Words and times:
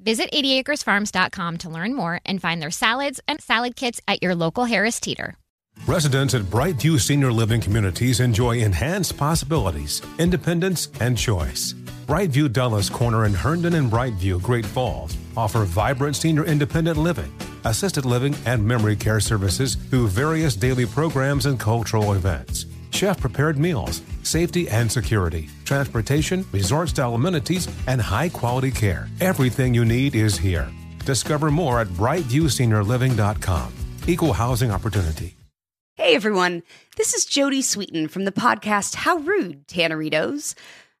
Visit 0.00 0.30
80acresfarms.com 0.32 1.58
to 1.58 1.70
learn 1.70 1.94
more 1.94 2.20
and 2.24 2.40
find 2.40 2.60
their 2.60 2.70
salads 2.70 3.20
and 3.28 3.40
salad 3.40 3.76
kits 3.76 4.00
at 4.08 4.22
your 4.22 4.34
local 4.34 4.64
Harris 4.64 4.98
Teeter. 4.98 5.36
Residents 5.86 6.34
at 6.34 6.42
Brightview 6.42 6.98
Senior 7.00 7.32
Living 7.32 7.60
Communities 7.60 8.20
enjoy 8.20 8.58
enhanced 8.58 9.16
possibilities, 9.16 10.02
independence, 10.18 10.88
and 11.00 11.16
choice. 11.16 11.74
Brightview 12.06 12.52
Dulles 12.52 12.90
Corner 12.90 13.24
in 13.24 13.34
Herndon 13.34 13.74
and 13.74 13.90
Brightview, 13.90 14.42
Great 14.42 14.66
Falls 14.66 15.16
offer 15.36 15.64
vibrant 15.64 16.16
senior 16.16 16.44
independent 16.44 16.98
living, 16.98 17.32
assisted 17.64 18.04
living, 18.04 18.34
and 18.46 18.66
memory 18.66 18.96
care 18.96 19.20
services 19.20 19.74
through 19.74 20.08
various 20.08 20.56
daily 20.56 20.86
programs 20.86 21.46
and 21.46 21.58
cultural 21.60 22.14
events 22.14 22.66
chef 22.90 23.20
prepared 23.20 23.58
meals, 23.58 24.02
safety 24.30 24.68
and 24.68 24.90
security, 24.90 25.48
transportation, 25.64 26.44
resort 26.52 26.88
style 26.90 27.14
amenities, 27.14 27.68
and 27.86 28.00
high 28.00 28.28
quality 28.28 28.70
care. 28.70 29.08
Everything 29.20 29.74
you 29.74 29.84
need 29.84 30.14
is 30.14 30.38
here. 30.38 30.70
Discover 31.04 31.50
more 31.50 31.80
at 31.80 31.88
brightviewseniorliving.com. 31.88 33.72
Equal 34.06 34.32
housing 34.32 34.70
opportunity. 34.70 35.36
Hey 35.96 36.14
everyone, 36.14 36.62
this 36.96 37.12
is 37.12 37.26
Jodie 37.26 37.58
Sweetin 37.58 38.08
from 38.08 38.24
the 38.24 38.32
podcast 38.32 38.94
How 38.94 39.18
Rude, 39.18 39.66
Tanneritos. 39.68 40.54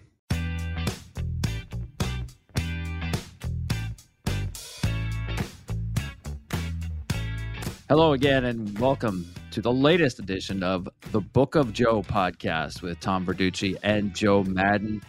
Hello 7.87 8.13
again, 8.13 8.45
and 8.45 8.79
welcome 8.79 9.31
to 9.51 9.61
the 9.61 9.71
latest 9.71 10.17
edition 10.17 10.63
of 10.63 10.89
the 11.11 11.21
Book 11.21 11.53
of 11.53 11.71
Joe 11.71 12.01
podcast 12.01 12.81
with 12.81 12.99
Tom 12.99 13.23
Verducci 13.25 13.77
and 13.83 14.15
Joe 14.15 14.43
Maddon. 14.43 15.03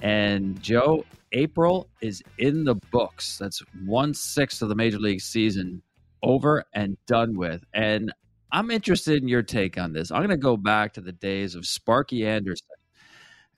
And 0.00 0.60
Joe, 0.62 1.04
April 1.32 1.88
is 2.00 2.22
in 2.38 2.64
the 2.64 2.74
books. 2.74 3.38
That's 3.38 3.62
one 3.84 4.14
sixth 4.14 4.62
of 4.62 4.68
the 4.68 4.74
major 4.74 4.98
league 4.98 5.20
season 5.20 5.82
over 6.22 6.64
and 6.74 6.96
done 7.06 7.36
with. 7.36 7.64
And 7.72 8.12
I'm 8.52 8.70
interested 8.70 9.22
in 9.22 9.28
your 9.28 9.42
take 9.42 9.78
on 9.78 9.92
this. 9.92 10.10
I'm 10.10 10.18
going 10.18 10.30
to 10.30 10.36
go 10.36 10.56
back 10.56 10.92
to 10.94 11.00
the 11.00 11.12
days 11.12 11.54
of 11.54 11.66
Sparky 11.66 12.26
Anderson. 12.26 12.68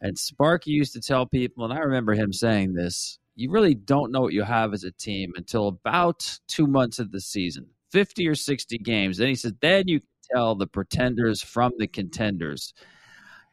And 0.01 0.17
Sparky 0.17 0.71
used 0.71 0.93
to 0.95 1.01
tell 1.01 1.27
people, 1.27 1.65
and 1.65 1.73
I 1.73 1.79
remember 1.79 2.15
him 2.15 2.33
saying 2.33 2.75
this 2.75 3.19
you 3.39 3.51
really 3.53 3.75
don't 3.75 4.11
know 4.11 4.21
what 4.21 4.33
you 4.33 4.43
have 4.43 4.75
as 4.75 4.83
a 4.83 4.91
team 4.91 5.33
until 5.37 5.69
about 5.69 6.39
two 6.49 6.67
months 6.67 6.99
of 6.99 7.13
the 7.13 7.21
season 7.21 7.67
50 7.93 8.27
or 8.27 8.35
60 8.35 8.79
games. 8.79 9.17
Then 9.17 9.29
he 9.29 9.37
said, 9.37 9.57
then 9.61 9.87
you 9.87 10.01
can 10.01 10.09
tell 10.35 10.55
the 10.57 10.67
pretenders 10.67 11.41
from 11.41 11.73
the 11.79 11.87
contenders 11.87 12.75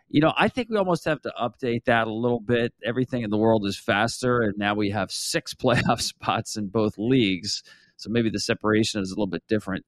you 0.09 0.21
know, 0.21 0.33
I 0.37 0.47
think 0.47 0.69
we 0.69 0.77
almost 0.77 1.05
have 1.05 1.21
to 1.21 1.33
update 1.39 1.85
that 1.85 2.07
a 2.07 2.13
little 2.13 2.39
bit. 2.39 2.73
Everything 2.83 3.23
in 3.23 3.29
the 3.29 3.37
world 3.37 3.65
is 3.65 3.77
faster, 3.77 4.41
and 4.41 4.57
now 4.57 4.75
we 4.75 4.91
have 4.91 5.11
six 5.11 5.53
playoff 5.61 6.01
spots 6.01 6.57
in 6.57 6.67
both 6.67 6.97
leagues. 6.97 7.63
So 7.97 8.09
maybe 8.09 8.29
the 8.29 8.39
separation 8.39 9.01
is 9.01 9.11
a 9.11 9.13
little 9.13 9.27
bit 9.27 9.43
different. 9.47 9.85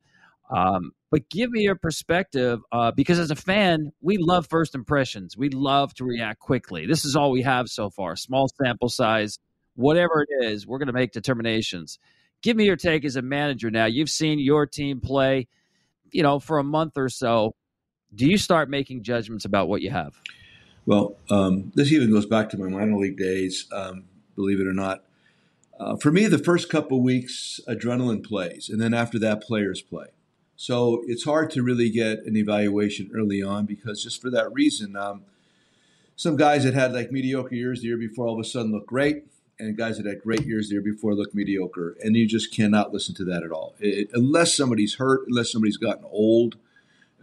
Um, 0.49 0.91
but 1.11 1.29
give 1.29 1.49
me 1.51 1.61
your 1.61 1.75
perspective 1.75 2.61
uh, 2.71 2.91
because 2.91 3.19
as 3.19 3.31
a 3.31 3.35
fan, 3.35 3.91
we 4.01 4.17
love 4.17 4.47
first 4.49 4.75
impressions. 4.75 5.37
We 5.37 5.49
love 5.49 5.93
to 5.95 6.05
react 6.05 6.39
quickly. 6.39 6.85
This 6.85 7.03
is 7.03 7.15
all 7.15 7.31
we 7.31 7.41
have 7.41 7.67
so 7.67 7.89
far 7.89 8.15
small 8.15 8.47
sample 8.61 8.89
size, 8.89 9.39
whatever 9.75 10.25
it 10.27 10.45
is, 10.45 10.65
we're 10.65 10.77
going 10.77 10.87
to 10.87 10.93
make 10.93 11.11
determinations. 11.11 11.99
Give 12.41 12.55
me 12.55 12.65
your 12.65 12.75
take 12.75 13.03
as 13.03 13.15
a 13.15 13.21
manager 13.21 13.69
now. 13.71 13.85
You've 13.85 14.09
seen 14.09 14.39
your 14.39 14.65
team 14.65 15.01
play, 15.01 15.47
you 16.11 16.23
know, 16.23 16.39
for 16.39 16.59
a 16.59 16.63
month 16.63 16.93
or 16.95 17.09
so 17.09 17.55
do 18.13 18.27
you 18.27 18.37
start 18.37 18.69
making 18.69 19.03
judgments 19.03 19.45
about 19.45 19.67
what 19.67 19.81
you 19.81 19.89
have? 19.91 20.19
Well, 20.85 21.17
um, 21.29 21.71
this 21.75 21.91
even 21.91 22.11
goes 22.11 22.25
back 22.25 22.49
to 22.49 22.57
my 22.57 22.69
minor 22.69 22.97
league 22.97 23.17
days, 23.17 23.67
um, 23.71 24.05
believe 24.35 24.59
it 24.59 24.67
or 24.67 24.73
not. 24.73 25.03
Uh, 25.79 25.95
for 25.95 26.11
me, 26.11 26.27
the 26.27 26.39
first 26.39 26.69
couple 26.69 27.01
weeks, 27.01 27.59
adrenaline 27.67 28.23
plays, 28.25 28.69
and 28.69 28.81
then 28.81 28.93
after 28.93 29.19
that, 29.19 29.41
players 29.41 29.81
play. 29.81 30.07
So 30.55 31.03
it's 31.05 31.23
hard 31.23 31.51
to 31.51 31.61
really 31.61 31.89
get 31.89 32.23
an 32.23 32.35
evaluation 32.35 33.11
early 33.13 33.43
on 33.43 33.65
because 33.65 34.01
just 34.01 34.19
for 34.19 34.31
that 34.31 34.51
reason, 34.51 34.95
um, 34.95 35.23
some 36.15 36.35
guys 36.35 36.63
that 36.63 36.73
had 36.73 36.93
like 36.93 37.11
mediocre 37.11 37.53
years 37.53 37.81
the 37.81 37.87
year 37.87 37.97
before 37.97 38.25
all 38.25 38.33
of 38.33 38.39
a 38.39 38.43
sudden 38.43 38.71
look 38.71 38.87
great, 38.87 39.25
and 39.59 39.77
guys 39.77 39.97
that 39.97 40.07
had 40.07 40.21
great 40.21 40.45
years 40.45 40.69
the 40.69 40.73
year 40.73 40.81
before 40.81 41.13
look 41.13 41.35
mediocre, 41.35 41.95
and 42.03 42.15
you 42.15 42.27
just 42.27 42.53
cannot 42.53 42.91
listen 42.91 43.13
to 43.15 43.25
that 43.25 43.43
at 43.43 43.51
all. 43.51 43.75
It, 43.79 44.09
unless 44.13 44.55
somebody's 44.55 44.95
hurt, 44.95 45.27
unless 45.27 45.51
somebody's 45.51 45.77
gotten 45.77 46.05
old, 46.05 46.55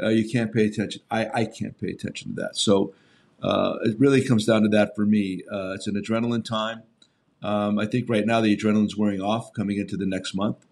uh, 0.02 0.08
you 0.08 0.28
can't 0.28 0.52
pay 0.52 0.66
attention. 0.66 1.02
I, 1.10 1.28
I 1.32 1.44
can't 1.44 1.78
pay 1.78 1.90
attention 1.90 2.34
to 2.34 2.42
that. 2.42 2.56
So 2.56 2.94
uh, 3.42 3.76
it 3.82 3.98
really 3.98 4.24
comes 4.24 4.46
down 4.46 4.62
to 4.62 4.68
that 4.68 4.94
for 4.96 5.04
me. 5.04 5.42
Uh, 5.50 5.72
it's 5.74 5.86
an 5.86 5.94
adrenaline 5.94 6.44
time. 6.44 6.82
Um, 7.42 7.78
I 7.78 7.86
think 7.86 8.08
right 8.08 8.24
now 8.24 8.40
the 8.40 8.56
adrenaline's 8.56 8.96
wearing 8.96 9.20
off 9.20 9.52
coming 9.52 9.78
into 9.78 9.96
the 9.96 10.06
next 10.06 10.34
month. 10.34 10.64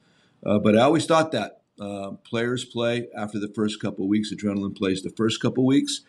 Uh, 0.45 0.59
but 0.59 0.77
I 0.77 0.81
always 0.81 1.07
thought 1.07 1.33
that 1.33 1.61
uh, 1.81 2.13
players 2.25 2.65
play 2.65 3.09
after 3.17 3.39
the 3.39 3.49
first 3.49 3.81
couple 3.81 4.09
weeks. 4.09 4.33
Adrenaline 4.33 4.77
plays 4.77 5.03
the 5.03 5.11
first 5.11 5.41
couple 5.41 5.67
weeks. 5.67 6.01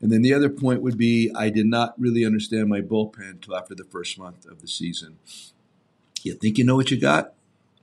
And 0.00 0.10
then 0.10 0.22
the 0.22 0.34
other 0.34 0.50
point 0.50 0.82
would 0.82 0.98
be 0.98 1.30
I 1.36 1.48
did 1.48 1.66
not 1.66 1.94
really 1.98 2.26
understand 2.26 2.68
my 2.68 2.80
bullpen 2.80 3.30
until 3.30 3.56
after 3.56 3.74
the 3.74 3.84
first 3.84 4.18
month 4.18 4.44
of 4.46 4.60
the 4.60 4.66
season. 4.66 5.18
You 6.22 6.34
think 6.34 6.58
you 6.58 6.64
know 6.64 6.74
what 6.74 6.90
you 6.90 7.00
got? 7.00 7.34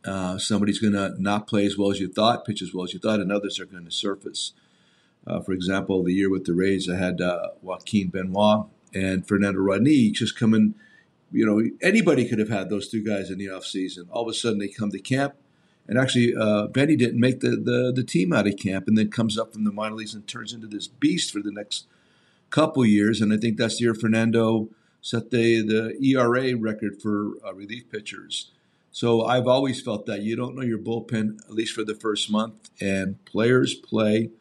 Uh, 0.05 0.37
somebody's 0.37 0.79
going 0.79 0.93
to 0.93 1.13
not 1.21 1.47
play 1.47 1.65
as 1.65 1.77
well 1.77 1.91
as 1.91 1.99
you 1.99 2.07
thought, 2.07 2.45
pitch 2.45 2.61
as 2.61 2.73
well 2.73 2.85
as 2.85 2.93
you 2.93 2.99
thought, 2.99 3.19
and 3.19 3.31
others 3.31 3.59
are 3.59 3.65
going 3.65 3.85
to 3.85 3.91
surface. 3.91 4.53
Uh, 5.27 5.41
for 5.41 5.51
example, 5.51 6.03
the 6.03 6.13
year 6.13 6.29
with 6.29 6.45
the 6.45 6.53
Rays, 6.53 6.89
I 6.89 6.95
had 6.95 7.21
uh, 7.21 7.49
Joaquin 7.61 8.07
Benoit 8.07 8.65
and 8.93 9.27
Fernando 9.27 9.59
Rodney 9.59 10.11
just 10.11 10.37
coming. 10.37 10.75
You 11.31 11.45
know, 11.45 11.61
anybody 11.81 12.27
could 12.27 12.39
have 12.39 12.49
had 12.49 12.69
those 12.69 12.89
two 12.89 13.03
guys 13.03 13.29
in 13.29 13.37
the 13.37 13.47
offseason. 13.47 14.07
All 14.09 14.23
of 14.23 14.29
a 14.29 14.33
sudden, 14.33 14.57
they 14.57 14.67
come 14.67 14.89
to 14.91 14.99
camp, 14.99 15.35
and 15.87 15.99
actually, 15.99 16.33
uh, 16.35 16.67
Benny 16.67 16.95
didn't 16.95 17.19
make 17.19 17.41
the, 17.41 17.51
the, 17.51 17.91
the 17.93 18.03
team 18.03 18.33
out 18.33 18.47
of 18.47 18.57
camp, 18.57 18.87
and 18.87 18.97
then 18.97 19.11
comes 19.11 19.37
up 19.37 19.53
from 19.53 19.65
the 19.65 19.71
minor 19.71 19.95
leagues 19.95 20.15
and 20.15 20.27
turns 20.27 20.53
into 20.53 20.67
this 20.67 20.87
beast 20.87 21.31
for 21.31 21.41
the 21.41 21.51
next 21.51 21.85
couple 22.49 22.83
years. 22.85 23.21
And 23.21 23.31
I 23.33 23.37
think 23.37 23.57
that's 23.57 23.77
the 23.77 23.83
year 23.83 23.93
Fernando 23.93 24.69
set 25.01 25.29
the 25.29 25.61
the 25.61 25.97
ERA 26.03 26.55
record 26.55 27.01
for 27.01 27.33
uh, 27.45 27.53
relief 27.53 27.89
pitchers. 27.91 28.51
So 28.91 29.25
I've 29.25 29.47
always 29.47 29.81
felt 29.81 30.05
that 30.07 30.21
you 30.21 30.35
don't 30.35 30.55
know 30.55 30.63
your 30.63 30.79
bullpen 30.79 31.39
at 31.45 31.53
least 31.53 31.73
for 31.73 31.83
the 31.83 31.95
first 31.95 32.29
month, 32.31 32.69
and 32.81 33.23
players 33.25 33.75
play 33.75 34.31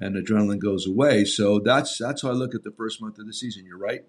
and 0.00 0.14
adrenaline 0.14 0.58
goes 0.58 0.86
away. 0.86 1.24
So 1.24 1.58
that's 1.58 1.98
that's 1.98 2.22
how 2.22 2.30
I 2.30 2.32
look 2.32 2.54
at 2.54 2.62
the 2.62 2.70
first 2.70 3.00
month 3.00 3.18
of 3.18 3.26
the 3.26 3.32
season. 3.32 3.64
You're 3.66 3.78
right. 3.78 4.04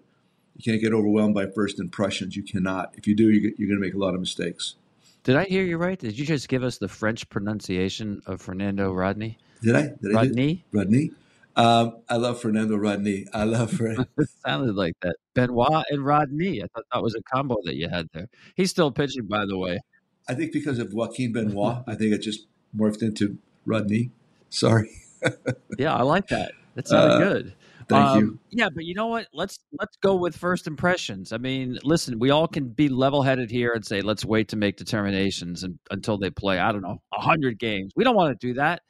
You 0.56 0.72
can't 0.72 0.80
get 0.80 0.92
overwhelmed 0.92 1.34
by 1.34 1.46
first 1.46 1.80
impressions. 1.80 2.36
You 2.36 2.42
cannot. 2.42 2.94
If 2.96 3.06
you 3.06 3.14
do, 3.14 3.30
you're 3.30 3.68
going 3.68 3.80
to 3.80 3.86
make 3.86 3.94
a 3.94 3.98
lot 3.98 4.14
of 4.14 4.20
mistakes. 4.20 4.74
Did 5.22 5.36
I 5.36 5.44
hear 5.44 5.62
you 5.62 5.76
right? 5.76 5.98
Did 5.98 6.18
you 6.18 6.24
just 6.24 6.48
give 6.48 6.62
us 6.62 6.78
the 6.78 6.88
French 6.88 7.28
pronunciation 7.28 8.22
of 8.26 8.40
Fernando 8.40 8.92
Rodney? 8.92 9.38
Did 9.62 9.76
I? 9.76 9.82
Did 10.02 10.14
Rodney? 10.14 10.64
I 10.72 10.76
Rodney? 10.76 11.10
Um, 11.56 12.02
I 12.08 12.16
love 12.16 12.40
Fernando 12.40 12.76
Rodney. 12.76 13.26
I 13.32 13.44
love 13.44 13.72
Fernando. 13.72 14.06
it 14.18 14.28
sounded 14.46 14.76
like 14.76 14.94
that. 15.02 15.16
Benoit 15.34 15.84
and 15.90 16.04
Rodney. 16.04 16.62
I 16.62 16.66
thought 16.74 16.84
that 16.92 17.02
was 17.02 17.14
a 17.14 17.22
combo 17.22 17.56
that 17.64 17.76
you 17.76 17.88
had 17.88 18.08
there. 18.12 18.28
He's 18.54 18.70
still 18.70 18.90
pitching, 18.90 19.26
by 19.26 19.46
the 19.46 19.58
way. 19.58 19.80
I 20.28 20.34
think 20.34 20.52
because 20.52 20.78
of 20.78 20.92
Joaquin 20.92 21.32
Benoit, 21.32 21.82
I 21.86 21.94
think 21.96 22.12
it 22.12 22.18
just 22.18 22.46
morphed 22.76 23.02
into 23.02 23.38
Rodney. 23.66 24.10
Sorry. 24.48 24.90
yeah, 25.78 25.94
I 25.94 26.02
like 26.02 26.28
that. 26.28 26.52
That 26.76 26.88
sounded 26.88 27.14
uh, 27.14 27.18
good. 27.18 27.54
Thank 27.88 28.08
um, 28.08 28.20
you. 28.20 28.38
Yeah, 28.50 28.68
but 28.72 28.84
you 28.84 28.94
know 28.94 29.08
what? 29.08 29.26
Let's 29.32 29.58
let's 29.78 29.96
go 29.96 30.14
with 30.14 30.36
first 30.36 30.68
impressions. 30.68 31.32
I 31.32 31.38
mean, 31.38 31.78
listen, 31.82 32.20
we 32.20 32.30
all 32.30 32.46
can 32.46 32.68
be 32.68 32.88
level-headed 32.88 33.50
here 33.50 33.72
and 33.72 33.84
say 33.84 34.00
let's 34.00 34.24
wait 34.24 34.48
to 34.48 34.56
make 34.56 34.76
determinations 34.76 35.64
and, 35.64 35.78
until 35.90 36.16
they 36.16 36.30
play. 36.30 36.60
I 36.60 36.70
don't 36.70 36.82
know, 36.82 37.02
hundred 37.12 37.58
games. 37.58 37.92
We 37.96 38.04
don't 38.04 38.14
want 38.14 38.38
to 38.38 38.46
do 38.46 38.54
that. 38.54 38.82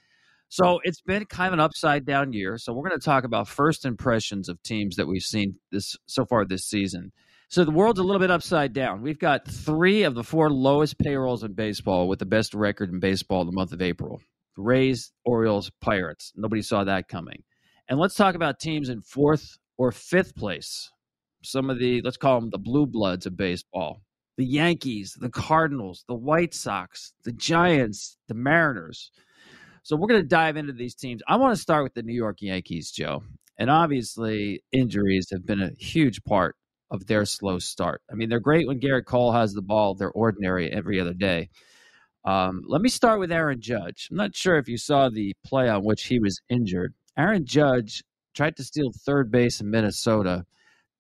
So 0.53 0.81
it's 0.83 1.01
been 1.01 1.27
kind 1.27 1.47
of 1.47 1.53
an 1.53 1.61
upside 1.61 2.05
down 2.05 2.33
year. 2.33 2.59
So 2.59 2.73
we're 2.73 2.89
going 2.89 2.99
to 2.99 3.05
talk 3.05 3.23
about 3.23 3.47
first 3.47 3.85
impressions 3.85 4.49
of 4.49 4.61
teams 4.65 4.97
that 4.97 5.07
we've 5.07 5.23
seen 5.23 5.55
this 5.71 5.97
so 6.07 6.25
far 6.25 6.45
this 6.45 6.67
season. 6.67 7.13
So 7.49 7.65
the 7.65 7.71
world's 7.71 8.01
a 8.01 8.03
little 8.03 8.19
bit 8.19 8.33
upside 8.33 8.73
down. 8.73 9.01
We've 9.01 9.19
got 9.19 9.47
three 9.47 10.03
of 10.03 10.17
the 10.17 10.25
four 10.25 10.51
lowest 10.51 10.99
payrolls 10.99 11.45
in 11.45 11.53
baseball 11.53 12.09
with 12.09 12.19
the 12.19 12.27
best 12.27 12.53
record 12.53 12.91
in 12.91 12.99
baseball 12.99 13.45
the 13.45 13.53
month 13.53 13.73
of 13.73 13.81
April. 13.81 14.21
The 14.57 14.63
Rays, 14.63 15.13
Orioles, 15.25 15.71
Pirates. 15.81 16.33
Nobody 16.35 16.63
saw 16.63 16.83
that 16.83 17.07
coming. 17.07 17.45
And 17.89 18.01
let's 18.01 18.17
talk 18.17 18.35
about 18.35 18.59
teams 18.59 18.89
in 18.89 19.03
fourth 19.03 19.57
or 19.79 19.93
fifth 19.93 20.35
place. 20.35 20.91
Some 21.45 21.71
of 21.71 21.79
the, 21.79 22.03
let's 22.03 22.17
call 22.17 22.41
them 22.41 22.51
the 22.51 22.59
blue 22.59 22.87
bloods 22.87 23.25
of 23.25 23.37
baseball. 23.37 24.01
The 24.37 24.47
Yankees, 24.47 25.17
the 25.21 25.31
Cardinals, 25.31 26.05
the 26.09 26.17
White 26.17 26.55
Sox, 26.55 27.13
the 27.23 27.33
Giants, 27.33 28.17
the 28.27 28.35
Mariners. 28.35 29.13
So 29.83 29.97
we're 29.97 30.09
going 30.09 30.23
to 30.23 30.29
dive 30.29 30.57
into 30.57 30.73
these 30.73 30.95
teams. 30.95 31.23
I 31.27 31.37
want 31.37 31.55
to 31.55 31.61
start 31.61 31.85
with 31.85 31.95
the 31.95 32.03
New 32.03 32.15
York 32.15 32.39
Yankees, 32.41 32.91
Joe. 32.91 33.23
And 33.59 33.71
obviously, 33.71 34.63
injuries 34.73 35.29
have 35.33 35.45
been 35.47 35.61
a 35.61 35.71
huge 35.79 36.23
part 36.25 36.57
of 36.91 37.07
their 37.07 37.25
slow 37.25 37.59
start. 37.59 38.03
I 38.11 38.15
mean, 38.15 38.29
they're 38.29 38.41
great 38.41 38.67
when 38.67 38.81
Gerrit 38.81 39.05
Cole 39.05 39.33
has 39.33 39.53
the 39.53 39.63
ball, 39.63 39.95
they're 39.95 40.11
ordinary 40.11 40.73
every 40.73 41.01
other 41.01 41.15
day. 41.15 41.51
Um, 42.25 42.63
let 42.67 42.83
me 42.83 42.89
start 42.89 43.21
with 43.21 43.33
Aaron 43.33 43.61
Judge. 43.61 44.09
I'm 44.11 44.17
not 44.17 44.35
sure 44.35 44.57
if 44.57 44.69
you 44.69 44.77
saw 44.77 45.09
the 45.09 45.35
play 45.45 45.69
on 45.69 45.85
which 45.85 46.05
he 46.05 46.19
was 46.19 46.41
injured. 46.49 46.95
Aaron 47.17 47.47
Judge 47.47 48.03
tried 48.35 48.57
to 48.57 48.65
steal 48.65 48.93
third 48.93 49.31
base 49.31 49.61
in 49.61 49.71
Minnesota, 49.71 50.45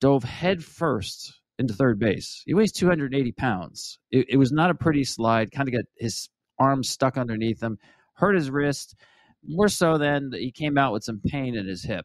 dove 0.00 0.25
headfirst 0.25 1.35
into 1.59 1.75
third 1.75 1.99
base. 1.99 2.43
He 2.47 2.55
weighs 2.55 2.73
280 2.73 3.33
pounds. 3.33 3.99
It, 4.11 4.31
it 4.31 4.37
was 4.37 4.53
not 4.53 4.71
a 4.71 4.75
pretty 4.75 5.05
slide, 5.05 5.50
kind 5.50 5.69
of 5.69 5.75
got 5.75 5.85
his 5.99 6.29
arm 6.59 6.83
stuck 6.83 7.19
underneath 7.19 7.62
him 7.62 7.79
hurt 8.21 8.37
his 8.37 8.51
wrist. 8.51 8.95
More 9.43 9.69
so 9.69 9.97
than 9.97 10.31
he 10.33 10.53
came 10.53 10.77
out 10.77 10.93
with 10.93 11.03
some 11.03 11.21
pain 11.25 11.55
in 11.57 11.67
his 11.67 11.83
hip. 11.83 12.05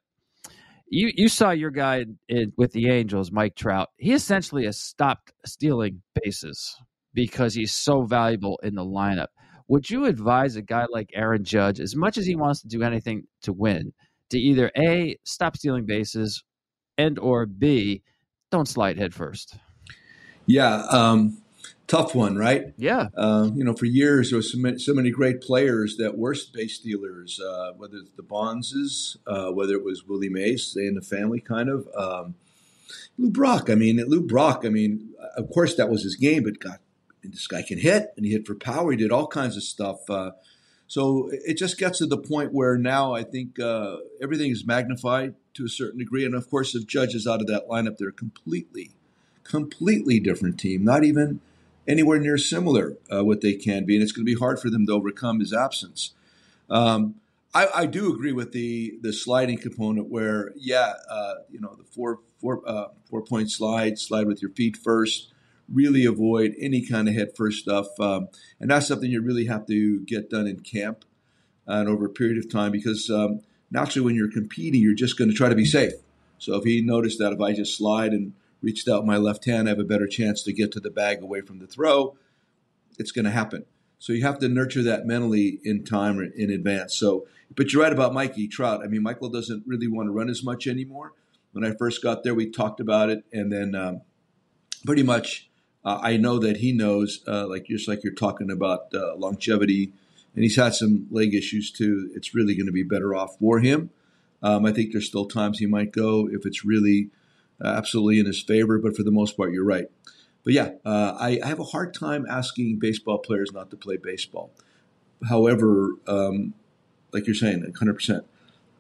You 0.88 1.12
you 1.14 1.28
saw 1.28 1.52
your 1.52 1.72
guy 1.72 2.06
in, 2.30 2.54
with 2.58 2.72
the 2.72 2.90
Angels, 2.90 3.32
Mike 3.32 3.56
Trout. 3.56 3.90
He 3.98 4.14
essentially 4.14 4.66
has 4.66 4.80
stopped 4.80 5.34
stealing 5.46 6.02
bases 6.24 6.76
because 7.14 7.54
he's 7.54 7.74
so 7.74 8.04
valuable 8.04 8.60
in 8.64 8.76
the 8.76 8.86
lineup. 8.86 9.28
Would 9.68 9.90
you 9.90 10.06
advise 10.06 10.56
a 10.56 10.62
guy 10.62 10.86
like 10.92 11.10
Aaron 11.14 11.44
Judge, 11.44 11.80
as 11.80 11.96
much 11.96 12.18
as 12.18 12.26
he 12.26 12.36
wants 12.36 12.62
to 12.62 12.68
do 12.68 12.84
anything 12.84 13.24
to 13.42 13.52
win, 13.52 13.94
to 14.30 14.38
either 14.38 14.72
a 14.78 15.18
stop 15.24 15.58
stealing 15.58 15.86
bases 15.86 16.44
and 16.98 17.20
or 17.20 17.46
b 17.46 18.04
don't 18.52 18.68
slide 18.68 18.98
head 18.98 19.14
first? 19.14 19.58
Yeah, 20.46 20.86
um, 20.92 21.42
tough 21.88 22.16
one, 22.16 22.38
right? 22.38 22.74
Yeah. 22.78 23.08
Uh, 23.16 23.50
you 23.54 23.64
know, 23.64 23.74
for 23.74 23.86
years 23.86 24.30
there 24.30 24.38
was 24.38 24.52
so 24.52 24.58
many, 24.58 24.80
so 24.80 24.94
many 24.94 25.12
great 25.12 25.42
players 25.42 25.98
that 25.98 26.18
were 26.18 26.36
base 26.54 26.76
stealers, 26.76 27.40
uh, 27.40 27.74
whether 27.78 27.98
it's 27.98 28.12
the 28.18 28.24
Bonzes, 28.24 29.18
uh, 29.28 29.52
whether 29.52 29.74
it 29.74 29.84
was 29.84 30.06
Willie 30.06 30.30
Mays, 30.30 30.74
they 30.74 30.88
in 30.88 30.96
the 30.96 31.02
family 31.02 31.40
kind 31.40 31.70
of. 31.70 31.88
Um, 31.96 32.36
Lou 33.18 33.30
Brock, 33.30 33.70
I 33.70 33.76
mean, 33.76 33.98
Lou 34.08 34.22
Brock, 34.22 34.64
I 34.66 34.70
mean, 34.70 35.14
of 35.38 35.50
course 35.50 35.76
that 35.76 35.90
was 35.90 36.04
his 36.04 36.16
game, 36.16 36.44
but 36.44 36.60
God, 36.60 36.80
this 37.24 37.48
guy 37.48 37.62
can 37.62 37.80
hit 37.80 38.14
and 38.18 38.26
he 38.26 38.32
hit 38.32 38.46
for 38.46 38.56
power. 38.56 38.92
He 38.92 38.98
did 38.98 39.12
all 39.12 39.28
kinds 39.28 39.56
of 39.56 39.64
stuff. 39.64 40.10
Uh, 40.10 40.32
so 40.88 41.30
it 41.32 41.58
just 41.58 41.78
gets 41.78 42.00
to 42.00 42.06
the 42.06 42.18
point 42.18 42.54
where 42.54 42.78
now 42.78 43.14
I 43.14 43.24
think 43.24 43.60
uh, 43.60 43.98
everything 44.22 44.52
is 44.52 44.66
magnified 44.66 45.34
to 45.56 45.66
a 45.66 45.70
certain 45.70 46.00
degree. 46.00 46.26
And 46.26 46.36
of 46.36 46.50
course, 46.50 46.76
if 46.76 46.86
Judge 46.86 47.16
is 47.16 47.26
out 47.26 47.42
of 47.42 47.48
that 47.48 47.68
lineup, 47.68 47.98
they're 47.98 48.12
completely, 48.12 48.92
completely 49.44 50.20
different 50.20 50.60
team. 50.60 50.84
Not 50.84 51.04
even– 51.04 51.42
anywhere 51.88 52.20
near 52.20 52.38
similar 52.38 52.98
uh, 53.12 53.24
what 53.24 53.42
they 53.42 53.54
can 53.54 53.86
be, 53.86 53.96
and 53.96 54.04
it's 54.04 54.12
going 54.12 54.26
to 54.26 54.32
be 54.32 54.38
hard 54.38 54.60
for 54.60 54.70
them 54.70 54.86
to 54.88 54.94
overcome 54.94 55.40
his 55.40 55.54
absence. 55.54 56.14
Um, 56.70 57.16
I, 57.54 57.68
I, 57.74 57.86
do 57.86 58.12
agree 58.14 58.32
with 58.32 58.52
the 58.52 58.98
the 59.02 59.14
sliding 59.14 59.58
component, 59.58 60.10
where 60.10 60.52
yeah, 60.56 60.94
uh, 61.10 61.36
you 61.50 61.60
know 61.60 61.76
the 61.76 61.84
four 61.84 62.20
four 62.40 62.62
uh, 62.68 62.88
four 63.10 63.22
point 63.22 63.52
slide, 63.52 64.00
slide 64.00 64.28
with 64.28 64.42
your 64.42 64.52
feet 64.52 64.78
first. 64.78 65.32
Really 65.72 66.06
avoid 66.06 66.54
any 66.60 66.86
kind 66.86 67.08
of 67.08 67.16
head 67.16 67.30
first 67.36 67.60
stuff, 67.60 67.88
um, 68.00 68.28
and 68.60 68.70
that's 68.70 68.88
something 68.88 69.10
you 69.10 69.22
really 69.22 69.46
have 69.46 69.66
to 69.68 70.02
get 70.02 70.30
done 70.30 70.48
in 70.48 70.60
camp 70.60 71.06
and 71.68 71.90
over 71.90 72.06
a 72.06 72.10
period 72.10 72.38
of 72.38 72.52
time 72.52 72.72
because 72.72 73.10
um, 73.10 73.42
naturally 73.72 74.06
when 74.06 74.16
you're 74.16 74.32
competing, 74.32 74.82
you're 74.82 74.94
just 74.94 75.18
going 75.18 75.30
to 75.30 75.36
try 75.36 75.50
to 75.50 75.56
be 75.56 75.66
safe. 75.66 75.94
So 76.38 76.56
if 76.56 76.64
he 76.64 76.82
noticed 76.82 77.20
that 77.20 77.34
if 77.34 77.42
I 77.42 77.54
just 77.54 77.78
slide 77.78 78.12
and 78.12 78.34
reached 78.66 78.90
out 78.90 79.06
my 79.06 79.18
left 79.18 79.46
hand, 79.46 79.68
I 79.68 79.72
have 79.72 79.80
a 79.80 79.86
better 79.86 80.08
chance 80.08 80.42
to 80.44 80.52
get 80.52 80.72
to 80.74 80.80
the 80.80 80.90
bag 80.90 81.22
away 81.22 81.42
from 81.42 81.60
the 81.60 81.68
throw. 81.68 82.18
It's 82.98 83.12
going 83.12 83.26
to 83.26 83.32
happen. 83.32 83.66
So 84.00 84.12
you 84.12 84.24
have 84.24 84.40
to 84.40 84.50
nurture 84.50 84.84
that 84.84 85.06
mentally 85.06 85.60
in 85.64 85.86
time 85.86 86.20
or 86.20 86.24
in 86.24 86.50
advance. 86.50 86.98
So, 86.98 87.28
but 87.56 87.72
you're 87.72 87.84
right 87.84 87.94
about 87.94 88.14
Mikey 88.14 88.48
Trout. 88.48 88.82
I 88.84 88.88
mean, 88.88 89.04
Michael 89.04 89.30
doesn't 89.30 89.64
really 89.66 89.88
want 89.88 90.08
to 90.08 90.12
run 90.12 90.30
as 90.30 90.44
much 90.44 90.68
anymore. 90.68 91.14
When 91.54 91.64
I 91.64 91.72
first 91.72 92.04
got 92.04 92.24
there, 92.24 92.36
we 92.36 92.50
talked 92.50 92.82
about 92.82 93.10
it, 93.10 93.24
and 93.32 93.52
then 93.52 93.76
um, 93.76 94.02
pretty 94.86 95.04
much 95.04 95.50
uh, 95.86 96.00
I 96.02 96.18
know 96.18 96.40
that 96.40 96.58
he 96.58 96.74
knows, 96.74 97.22
uh, 97.28 97.48
like 97.48 97.68
just 97.68 97.88
like 97.88 98.04
you're 98.04 98.14
talking 98.14 98.52
about 98.52 98.94
uh, 98.94 99.16
longevity, 99.16 99.94
and 100.34 100.44
he's 100.44 100.56
had 100.56 100.74
some 100.74 101.08
leg 101.12 101.34
issues 101.34 101.72
too. 101.72 102.12
It's 102.14 102.36
really 102.36 102.56
going 102.56 102.66
to 102.66 102.74
be 102.74 102.84
better 102.84 103.16
off 103.16 103.38
for 103.40 103.60
him. 103.60 103.92
Um, 104.44 104.66
I 104.66 104.74
think 104.74 104.92
there's 104.92 105.08
still 105.08 105.26
times 105.26 105.60
he 105.60 105.68
might 105.68 105.92
go 105.92 106.28
if 106.30 106.46
it's 106.46 106.66
really 106.66 107.10
absolutely 107.64 108.20
in 108.20 108.26
his 108.26 108.42
favor, 108.42 108.80
but 108.80 108.96
for 108.96 109.04
the 109.04 109.12
most 109.12 109.38
part, 109.38 109.52
you're 109.52 109.66
right. 109.66 109.86
But 110.44 110.54
yeah, 110.54 110.72
uh, 110.86 111.16
I, 111.20 111.40
I, 111.44 111.48
have 111.48 111.60
a 111.60 111.64
hard 111.64 111.94
time 111.94 112.26
asking 112.30 112.78
baseball 112.78 113.18
players 113.18 113.52
not 113.52 113.72
to 113.72 113.78
play 113.78 113.98
baseball. 113.98 114.52
However, 115.28 115.94
um, 116.08 116.54
like 117.12 117.26
you're 117.26 117.34
saying, 117.34 117.64
100%, 117.64 118.26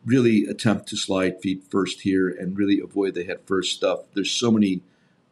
really 0.05 0.45
attempt 0.45 0.87
to 0.89 0.95
slide 0.95 1.41
feet 1.41 1.63
first 1.69 2.01
here 2.01 2.29
and 2.29 2.57
really 2.57 2.79
avoid 2.79 3.15
the 3.15 3.23
head 3.23 3.39
first 3.45 3.75
stuff. 3.75 4.01
There's 4.13 4.31
so 4.31 4.51
many 4.51 4.81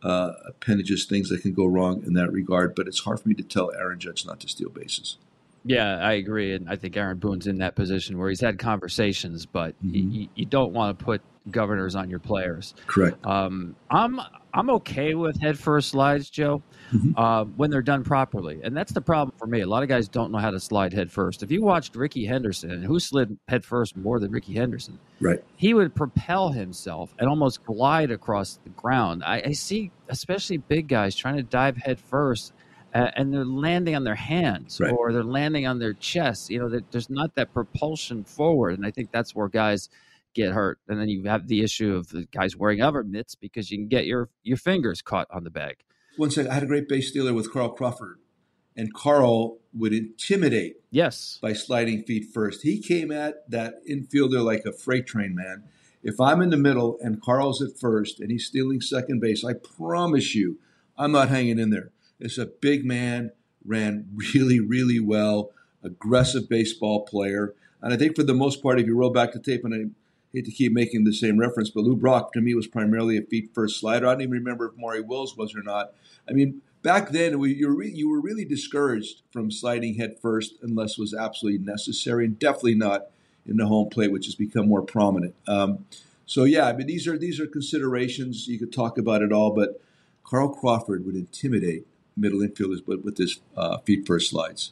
uh, 0.01 0.33
appendages, 0.47 1.05
things 1.05 1.29
that 1.29 1.41
can 1.41 1.53
go 1.53 1.65
wrong 1.65 2.03
in 2.03 2.13
that 2.13 2.31
regard, 2.31 2.75
but 2.75 2.88
it's 2.88 3.01
hard 3.01 3.19
for 3.19 3.29
me 3.29 3.35
to 3.35 3.43
tell 3.43 3.71
Aaron 3.73 4.00
Judge 4.00 4.25
not 4.25 4.39
to 4.41 4.47
steal 4.47 4.69
bases. 4.69 5.17
Yeah, 5.65 5.97
I 5.97 6.13
agree, 6.13 6.53
and 6.53 6.69
I 6.69 6.75
think 6.75 6.97
Aaron 6.97 7.19
Boone's 7.19 7.47
in 7.47 7.59
that 7.59 7.75
position 7.75 8.17
where 8.17 8.27
he's 8.27 8.41
had 8.41 8.59
conversations, 8.59 9.45
but 9.45 9.75
mm-hmm. 9.83 10.12
you, 10.12 10.27
you, 10.35 10.45
don't 10.45 10.73
want 10.73 10.97
to 10.97 11.05
put 11.05 11.21
governors 11.51 11.95
on 11.95 12.09
your 12.09 12.19
players. 12.19 12.73
Correct. 12.88 13.23
Um, 13.25 13.75
I'm 13.89 14.19
I'm 14.53 14.69
okay 14.69 15.15
with 15.15 15.41
head 15.41 15.57
first 15.57 15.89
slides, 15.89 16.29
Joe, 16.29 16.62
mm-hmm. 16.93 17.12
uh, 17.17 17.45
when 17.45 17.71
they're 17.71 17.81
done 17.81 18.03
properly, 18.03 18.59
and 18.63 18.75
that's 18.75 18.91
the 18.91 19.01
problem 19.01 19.35
for 19.38 19.47
me. 19.47 19.62
A 19.62 19.67
lot 19.67 19.83
of 19.83 19.89
guys 19.89 20.07
don't 20.07 20.31
know 20.31 20.38
how 20.38 20.51
to 20.51 20.59
slide 20.59 20.93
head 20.93 21.12
first. 21.12 21.43
If 21.43 21.51
you 21.51 21.62
watched 21.63 21.95
Rickey 21.95 22.25
Henderson, 22.25 22.83
who 22.83 23.00
slid 23.00 23.38
head 23.47 23.65
first 23.65 23.97
more 23.97 24.19
than 24.19 24.31
Rickey 24.31 24.53
Henderson, 24.53 25.00
right? 25.19 25.43
He 25.55 25.73
would 25.73 25.95
propel 25.95 26.50
himself 26.50 27.13
and 27.19 27.27
almost 27.27 27.63
glide 27.63 28.12
across 28.12 28.59
the 28.63 28.69
ground. 28.69 29.23
I, 29.23 29.41
I 29.45 29.51
see, 29.53 29.91
especially 30.09 30.57
big 30.57 30.88
guys 30.88 31.15
trying 31.15 31.38
to 31.38 31.43
dive 31.43 31.77
head 31.77 32.00
first 32.00 32.53
uh, 32.93 33.09
and 33.15 33.33
they're 33.33 33.45
landing 33.45 33.95
on 33.95 34.03
their 34.03 34.15
hands 34.15 34.79
right. 34.79 34.93
or 34.93 35.12
they're 35.12 35.23
landing 35.23 35.65
on 35.65 35.79
their 35.79 35.93
chest. 35.93 36.50
You 36.50 36.59
know, 36.59 36.81
there's 36.91 37.09
not 37.09 37.33
that 37.35 37.53
propulsion 37.53 38.23
forward, 38.23 38.77
and 38.77 38.85
I 38.85 38.91
think 38.91 39.12
that's 39.12 39.35
where 39.35 39.47
guys 39.47 39.89
get 40.33 40.53
hurt. 40.53 40.79
And 40.87 40.99
then 40.99 41.09
you 41.09 41.23
have 41.25 41.47
the 41.47 41.63
issue 41.63 41.95
of 41.95 42.09
the 42.09 42.25
guys 42.31 42.55
wearing 42.55 42.81
other 42.81 43.03
mitts 43.03 43.35
because 43.35 43.71
you 43.71 43.77
can 43.77 43.87
get 43.87 44.05
your 44.05 44.29
your 44.43 44.57
fingers 44.57 45.01
caught 45.01 45.27
on 45.31 45.43
the 45.43 45.49
bag. 45.49 45.77
One 46.17 46.31
second, 46.31 46.51
I 46.51 46.55
had 46.55 46.63
a 46.63 46.67
great 46.67 46.87
base 46.87 47.09
stealer 47.09 47.33
with 47.33 47.51
Carl 47.51 47.69
Crawford, 47.69 48.19
and 48.75 48.93
Carl 48.93 49.57
would 49.73 49.93
intimidate. 49.93 50.75
Yes, 50.91 51.39
by 51.41 51.53
sliding 51.53 52.03
feet 52.03 52.27
first. 52.33 52.61
He 52.61 52.79
came 52.79 53.11
at 53.11 53.49
that 53.49 53.75
infielder 53.89 54.43
like 54.43 54.65
a 54.65 54.73
freight 54.73 55.07
train, 55.07 55.35
man. 55.35 55.63
If 56.03 56.19
I'm 56.19 56.41
in 56.41 56.49
the 56.49 56.57
middle 56.57 56.97
and 57.01 57.21
Carl's 57.21 57.61
at 57.61 57.79
first 57.79 58.19
and 58.19 58.29
he's 58.29 58.45
stealing 58.45 58.81
second 58.81 59.21
base, 59.21 59.45
I 59.45 59.53
promise 59.53 60.35
you, 60.35 60.59
I'm 60.97 61.13
not 61.13 61.29
hanging 61.29 61.59
in 61.59 61.69
there. 61.69 61.91
It's 62.19 62.37
a 62.37 62.45
big 62.45 62.85
man, 62.85 63.31
ran 63.65 64.07
really, 64.13 64.59
really 64.59 64.99
well, 64.99 65.51
aggressive 65.81 66.49
baseball 66.49 67.05
player. 67.05 67.53
And 67.81 67.93
I 67.93 67.97
think 67.97 68.15
for 68.15 68.23
the 68.23 68.33
most 68.33 68.61
part, 68.61 68.79
if 68.79 68.85
you 68.85 68.95
roll 68.95 69.11
back 69.11 69.31
the 69.31 69.39
tape, 69.39 69.63
and 69.63 69.73
I 69.73 69.89
hate 70.33 70.45
to 70.45 70.51
keep 70.51 70.73
making 70.73 71.03
the 71.03 71.13
same 71.13 71.37
reference, 71.37 71.69
but 71.69 71.83
Lou 71.83 71.95
Brock 71.95 72.33
to 72.33 72.41
me 72.41 72.55
was 72.55 72.67
primarily 72.67 73.17
a 73.17 73.21
feet 73.21 73.51
first 73.53 73.79
slider. 73.79 74.07
I 74.07 74.13
don't 74.13 74.21
even 74.21 74.31
remember 74.31 74.67
if 74.67 74.77
Maury 74.77 75.01
Wills 75.01 75.37
was 75.37 75.55
or 75.55 75.61
not. 75.61 75.93
I 76.27 76.33
mean, 76.33 76.61
back 76.81 77.09
then 77.09 77.39
we, 77.39 77.53
you, 77.53 77.67
were 77.67 77.75
re- 77.75 77.91
you 77.91 78.09
were 78.09 78.19
really 78.19 78.45
discouraged 78.45 79.21
from 79.31 79.51
sliding 79.51 79.95
head 79.95 80.17
first 80.21 80.55
unless 80.61 80.93
it 80.93 80.99
was 80.99 81.13
absolutely 81.13 81.63
necessary, 81.63 82.25
and 82.25 82.39
definitely 82.39 82.75
not 82.75 83.07
in 83.45 83.57
the 83.57 83.67
home 83.67 83.89
plate, 83.89 84.11
which 84.11 84.25
has 84.25 84.35
become 84.35 84.67
more 84.67 84.81
prominent. 84.81 85.35
Um, 85.47 85.85
so 86.25 86.45
yeah, 86.45 86.67
I 86.67 86.73
mean 86.73 86.87
these 86.87 87.07
are 87.07 87.17
these 87.17 87.39
are 87.39 87.47
considerations. 87.47 88.47
You 88.47 88.57
could 88.57 88.73
talk 88.73 88.97
about 88.97 89.21
it 89.21 89.31
all, 89.31 89.51
but 89.51 89.81
Carl 90.23 90.49
Crawford 90.49 91.05
would 91.05 91.15
intimidate 91.15 91.85
middle 92.15 92.39
infielders, 92.39 92.81
but 92.85 93.03
with 93.03 93.17
his 93.17 93.39
uh, 93.57 93.79
feet 93.79 94.07
first 94.07 94.29
slides. 94.29 94.71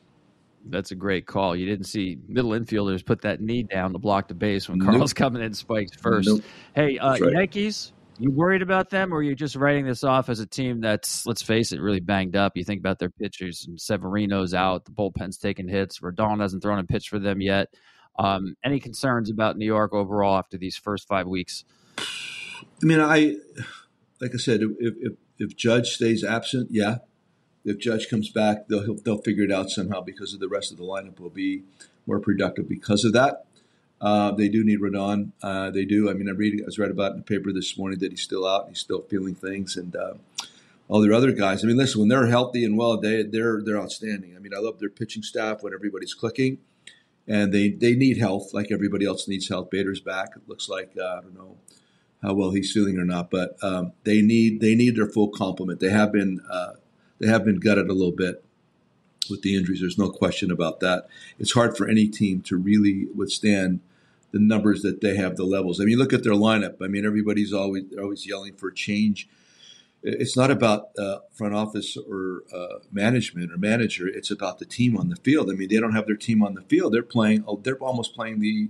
That's 0.65 0.91
a 0.91 0.95
great 0.95 1.25
call. 1.25 1.55
You 1.55 1.65
didn't 1.65 1.85
see 1.85 2.17
middle 2.27 2.51
infielders 2.51 3.05
put 3.05 3.21
that 3.21 3.41
knee 3.41 3.63
down 3.63 3.93
to 3.93 3.99
block 3.99 4.27
the 4.27 4.33
base 4.33 4.69
when 4.69 4.79
Carl's 4.79 5.11
nope. 5.11 5.15
coming 5.15 5.41
in 5.41 5.53
spikes 5.53 5.95
first. 5.95 6.27
Nope. 6.27 6.41
Hey, 6.75 6.97
uh, 6.97 7.17
right. 7.17 7.33
Yankees, 7.33 7.93
you 8.19 8.31
worried 8.31 8.61
about 8.61 8.89
them, 8.89 9.13
or 9.13 9.17
are 9.17 9.23
you 9.23 9.35
just 9.35 9.55
writing 9.55 9.85
this 9.85 10.03
off 10.03 10.29
as 10.29 10.39
a 10.39 10.45
team 10.45 10.81
that's, 10.81 11.25
let's 11.25 11.41
face 11.41 11.71
it, 11.71 11.81
really 11.81 11.99
banged 11.99 12.35
up? 12.35 12.53
You 12.55 12.63
think 12.63 12.79
about 12.79 12.99
their 12.99 13.09
pitchers, 13.09 13.65
and 13.67 13.81
Severino's 13.81 14.53
out, 14.53 14.85
the 14.85 14.91
bullpen's 14.91 15.37
taking 15.37 15.67
hits, 15.67 15.99
Rodon 15.99 16.41
hasn't 16.41 16.61
thrown 16.61 16.79
a 16.79 16.83
pitch 16.83 17.09
for 17.09 17.19
them 17.19 17.41
yet. 17.41 17.69
Um, 18.19 18.55
any 18.63 18.79
concerns 18.79 19.29
about 19.29 19.57
New 19.57 19.65
York 19.65 19.93
overall 19.93 20.37
after 20.37 20.57
these 20.57 20.77
first 20.77 21.07
five 21.07 21.27
weeks? 21.27 21.63
I 21.97 22.85
mean, 22.85 22.99
I 22.99 23.35
like 24.19 24.31
I 24.33 24.37
said, 24.37 24.61
if 24.61 24.71
if, 24.79 25.13
if 25.37 25.55
Judge 25.55 25.89
stays 25.91 26.23
absent, 26.23 26.69
yeah, 26.71 26.97
if 27.63 27.79
Judge 27.79 28.09
comes 28.09 28.29
back, 28.29 28.67
they'll 28.67 28.95
they'll 28.95 29.21
figure 29.21 29.43
it 29.43 29.51
out 29.51 29.69
somehow 29.69 30.01
because 30.01 30.33
of 30.33 30.39
the 30.39 30.47
rest 30.47 30.71
of 30.71 30.77
the 30.77 30.83
lineup 30.83 31.19
will 31.19 31.29
be 31.29 31.63
more 32.07 32.19
productive 32.19 32.67
because 32.67 33.05
of 33.05 33.13
that. 33.13 33.45
Uh, 33.99 34.31
they 34.31 34.49
do 34.49 34.63
need 34.63 34.79
Rodon. 34.79 35.31
Uh, 35.43 35.69
they 35.69 35.85
do. 35.85 36.09
I 36.09 36.13
mean, 36.13 36.27
I 36.27 36.31
read. 36.31 36.59
I 36.61 36.65
was 36.65 36.79
read 36.79 36.89
about 36.89 37.11
in 37.11 37.17
the 37.17 37.23
paper 37.23 37.53
this 37.53 37.77
morning 37.77 37.99
that 37.99 38.11
he's 38.11 38.21
still 38.21 38.47
out. 38.47 38.67
He's 38.69 38.79
still 38.79 39.01
feeling 39.01 39.35
things, 39.35 39.77
and 39.77 39.95
uh, 39.95 40.13
all 40.87 41.01
their 41.01 41.13
other 41.13 41.31
guys. 41.31 41.63
I 41.63 41.67
mean, 41.67 41.77
listen, 41.77 41.99
when 42.01 42.09
they're 42.09 42.27
healthy 42.27 42.65
and 42.65 42.77
well, 42.77 42.97
they 42.97 43.23
they're 43.23 43.61
they're 43.63 43.79
outstanding. 43.79 44.35
I 44.35 44.39
mean, 44.39 44.53
I 44.55 44.59
love 44.59 44.79
their 44.79 44.89
pitching 44.89 45.21
staff 45.21 45.61
when 45.61 45.73
everybody's 45.73 46.15
clicking, 46.15 46.57
and 47.27 47.53
they 47.53 47.69
they 47.69 47.93
need 47.93 48.17
health 48.17 48.55
like 48.55 48.71
everybody 48.71 49.05
else 49.05 49.27
needs 49.27 49.47
health. 49.47 49.69
Bader's 49.69 50.01
back. 50.01 50.29
It 50.35 50.49
looks 50.49 50.67
like 50.67 50.93
uh, 50.99 51.17
I 51.17 51.21
don't 51.21 51.35
know 51.35 51.57
how 52.23 52.33
well 52.33 52.51
he's 52.51 52.71
feeling 52.71 52.97
or 52.97 53.05
not, 53.05 53.29
but 53.29 53.55
um, 53.63 53.93
they 54.03 54.21
need 54.21 54.61
they 54.61 54.73
need 54.73 54.95
their 54.95 55.07
full 55.07 55.29
complement. 55.29 55.79
They 55.79 55.91
have 55.91 56.11
been 56.11 56.41
uh, 56.49 56.73
they 57.21 57.27
have 57.27 57.45
been 57.45 57.59
gutted 57.59 57.87
a 57.87 57.93
little 57.93 58.11
bit 58.11 58.43
with 59.29 59.43
the 59.43 59.55
injuries. 59.55 59.79
There's 59.79 59.97
no 59.97 60.09
question 60.09 60.51
about 60.51 60.79
that. 60.79 61.07
It's 61.39 61.53
hard 61.53 61.77
for 61.77 61.87
any 61.87 62.07
team 62.07 62.41
to 62.41 62.57
really 62.57 63.05
withstand 63.15 63.79
the 64.31 64.39
numbers 64.39 64.81
that 64.81 65.01
they 65.01 65.15
have, 65.17 65.35
the 65.35 65.43
levels. 65.43 65.79
I 65.79 65.85
mean, 65.85 65.99
look 65.99 66.13
at 66.13 66.23
their 66.23 66.33
lineup. 66.33 66.81
I 66.81 66.87
mean, 66.87 67.05
everybody's 67.05 67.53
always 67.53 67.83
always 67.99 68.27
yelling 68.27 68.55
for 68.55 68.71
change. 68.71 69.29
It's 70.03 70.35
not 70.35 70.49
about 70.49 70.89
uh, 70.97 71.19
front 71.31 71.53
office 71.53 71.95
or 71.95 72.43
uh, 72.51 72.79
management 72.91 73.51
or 73.51 73.57
manager. 73.57 74.07
It's 74.07 74.31
about 74.31 74.57
the 74.57 74.65
team 74.65 74.97
on 74.97 75.09
the 75.09 75.15
field. 75.17 75.51
I 75.51 75.53
mean, 75.53 75.69
they 75.69 75.77
don't 75.77 75.93
have 75.93 76.07
their 76.07 76.15
team 76.15 76.41
on 76.41 76.55
the 76.55 76.63
field. 76.63 76.93
They're 76.93 77.03
playing. 77.03 77.43
Oh, 77.47 77.57
they're 77.61 77.75
almost 77.75 78.15
playing 78.15 78.39
the 78.39 78.69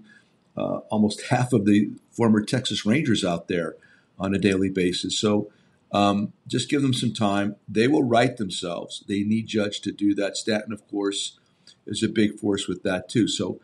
uh, 0.58 0.80
almost 0.90 1.28
half 1.30 1.54
of 1.54 1.66
the 1.66 1.92
former 2.12 2.44
Texas 2.44 2.86
Rangers 2.86 3.24
out 3.24 3.48
there 3.48 3.76
on 4.20 4.36
a 4.36 4.40
daily 4.40 4.70
basis. 4.70 5.18
So 5.18 5.50
um, 5.94 6.34
just 6.48 6.70
give 6.70 6.82
them 6.82 6.94
some 6.94 7.14
time. 7.14 7.56
They 7.68 7.88
will 7.88 8.04
right 8.04 8.36
themselves. 8.36 9.04
They 9.08 9.24
need 9.24 9.48
Judge 9.48 9.82
to 9.82 9.92
do 9.92 10.16
that. 10.16 10.38
Stanton, 10.38 10.72
of 10.72 10.88
course, 10.88 11.38
is 11.86 12.04
a 12.04 12.10
big 12.10 12.40
force 12.40 12.68
with 12.68 12.84
that 12.84 13.10
too. 13.10 13.28
So 13.28 13.60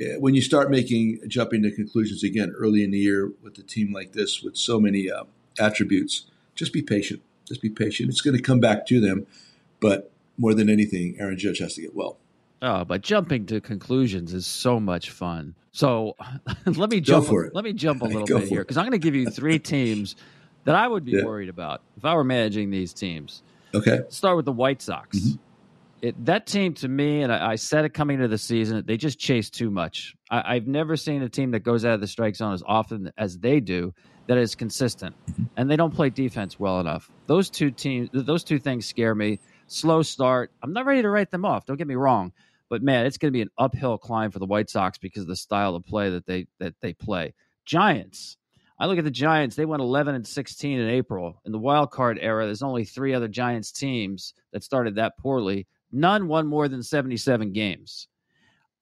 uh, 0.00 0.18
when 0.18 0.34
you 0.34 0.42
start 0.42 0.70
making 0.70 1.20
jumping 1.28 1.62
to 1.62 1.70
conclusions 1.70 2.22
again 2.22 2.54
early 2.56 2.82
in 2.82 2.90
the 2.90 2.98
year 2.98 3.30
with 3.42 3.58
a 3.58 3.62
team 3.62 3.92
like 3.92 4.12
this 4.12 4.42
with 4.42 4.56
so 4.56 4.80
many 4.80 5.10
uh, 5.10 5.24
attributes, 5.58 6.26
just 6.54 6.72
be 6.72 6.82
patient. 6.82 7.22
Just 7.46 7.62
be 7.62 7.70
patient. 7.70 8.08
It's 8.08 8.20
going 8.20 8.36
to 8.36 8.42
come 8.42 8.60
back 8.60 8.86
to 8.86 9.00
them, 9.00 9.26
but 9.80 10.10
more 10.36 10.52
than 10.52 10.68
anything, 10.68 11.16
Aaron 11.18 11.38
Judge 11.38 11.58
has 11.58 11.74
to 11.74 11.82
get 11.82 11.94
well. 11.94 12.18
Oh, 12.62 12.84
but 12.84 13.02
jumping 13.02 13.46
to 13.46 13.60
conclusions 13.60 14.32
is 14.32 14.46
so 14.46 14.80
much 14.80 15.10
fun. 15.10 15.54
So 15.72 16.16
let 16.66 16.90
me 16.90 17.00
jump. 17.00 17.30
Let 17.30 17.64
me 17.64 17.72
jump 17.72 18.02
a 18.02 18.04
little 18.06 18.26
bit 18.26 18.48
here 18.48 18.62
because 18.62 18.76
I'm 18.76 18.84
going 18.84 18.92
to 18.92 18.98
give 18.98 19.14
you 19.14 19.30
three 19.30 19.58
teams 19.60 20.16
that 20.66 20.74
I 20.74 20.86
would 20.86 21.04
be 21.04 21.12
yeah. 21.12 21.24
worried 21.24 21.48
about 21.48 21.80
if 21.96 22.04
I 22.04 22.14
were 22.14 22.24
managing 22.24 22.70
these 22.70 22.92
teams. 22.92 23.42
Okay. 23.74 24.00
Start 24.08 24.36
with 24.36 24.44
the 24.44 24.52
White 24.52 24.82
Sox. 24.82 25.18
Mm-hmm. 25.18 25.36
It, 26.02 26.24
that 26.26 26.46
team 26.46 26.74
to 26.74 26.88
me, 26.88 27.22
and 27.22 27.32
I, 27.32 27.52
I, 27.52 27.54
said 27.54 27.84
it 27.86 27.94
coming 27.94 28.16
into 28.16 28.28
the 28.28 28.36
season, 28.36 28.84
they 28.84 28.98
just 28.98 29.18
chase 29.18 29.48
too 29.48 29.70
much. 29.70 30.14
I, 30.30 30.54
have 30.54 30.66
never 30.66 30.96
seen 30.96 31.22
a 31.22 31.28
team 31.28 31.52
that 31.52 31.60
goes 31.60 31.84
out 31.84 31.94
of 31.94 32.00
the 32.00 32.06
strike 32.06 32.36
zone 32.36 32.52
as 32.52 32.62
often 32.66 33.12
as 33.16 33.38
they 33.38 33.60
do 33.60 33.94
that 34.26 34.36
is 34.36 34.54
consistent, 34.54 35.16
mm-hmm. 35.30 35.44
and 35.56 35.70
they 35.70 35.76
don't 35.76 35.94
play 35.94 36.10
defense 36.10 36.60
well 36.60 36.80
enough. 36.80 37.10
Those 37.26 37.48
two 37.48 37.70
teams, 37.70 38.10
those 38.12 38.44
two 38.44 38.58
things 38.58 38.86
scare 38.86 39.14
me. 39.14 39.40
Slow 39.68 40.02
start. 40.02 40.52
I'm 40.62 40.72
not 40.72 40.84
ready 40.84 41.02
to 41.02 41.08
write 41.08 41.30
them 41.30 41.44
off. 41.44 41.64
Don't 41.64 41.76
get 41.76 41.86
me 41.86 41.94
wrong, 41.94 42.32
but 42.68 42.82
man, 42.82 43.06
it's 43.06 43.18
going 43.18 43.32
to 43.32 43.36
be 43.36 43.42
an 43.42 43.50
uphill 43.56 43.98
climb 43.98 44.32
for 44.32 44.38
the 44.38 44.46
White 44.46 44.68
Sox 44.68 44.98
because 44.98 45.22
of 45.22 45.28
the 45.28 45.36
style 45.36 45.76
of 45.76 45.84
play 45.84 46.10
that 46.10 46.26
they 46.26 46.46
that 46.58 46.74
they 46.80 46.92
play. 46.92 47.34
Giants. 47.64 48.36
I 48.78 48.86
look 48.86 48.98
at 48.98 49.04
the 49.04 49.10
Giants, 49.10 49.56
they 49.56 49.64
went 49.64 49.82
11 49.82 50.14
and 50.14 50.26
16 50.26 50.78
in 50.78 50.88
April. 50.88 51.40
In 51.44 51.52
the 51.52 51.58
wild 51.58 51.90
card 51.90 52.18
era, 52.20 52.44
there's 52.44 52.62
only 52.62 52.84
three 52.84 53.14
other 53.14 53.28
Giants 53.28 53.72
teams 53.72 54.34
that 54.52 54.62
started 54.62 54.96
that 54.96 55.16
poorly. 55.18 55.66
None 55.92 56.28
won 56.28 56.46
more 56.46 56.68
than 56.68 56.82
77 56.82 57.52
games. 57.52 58.08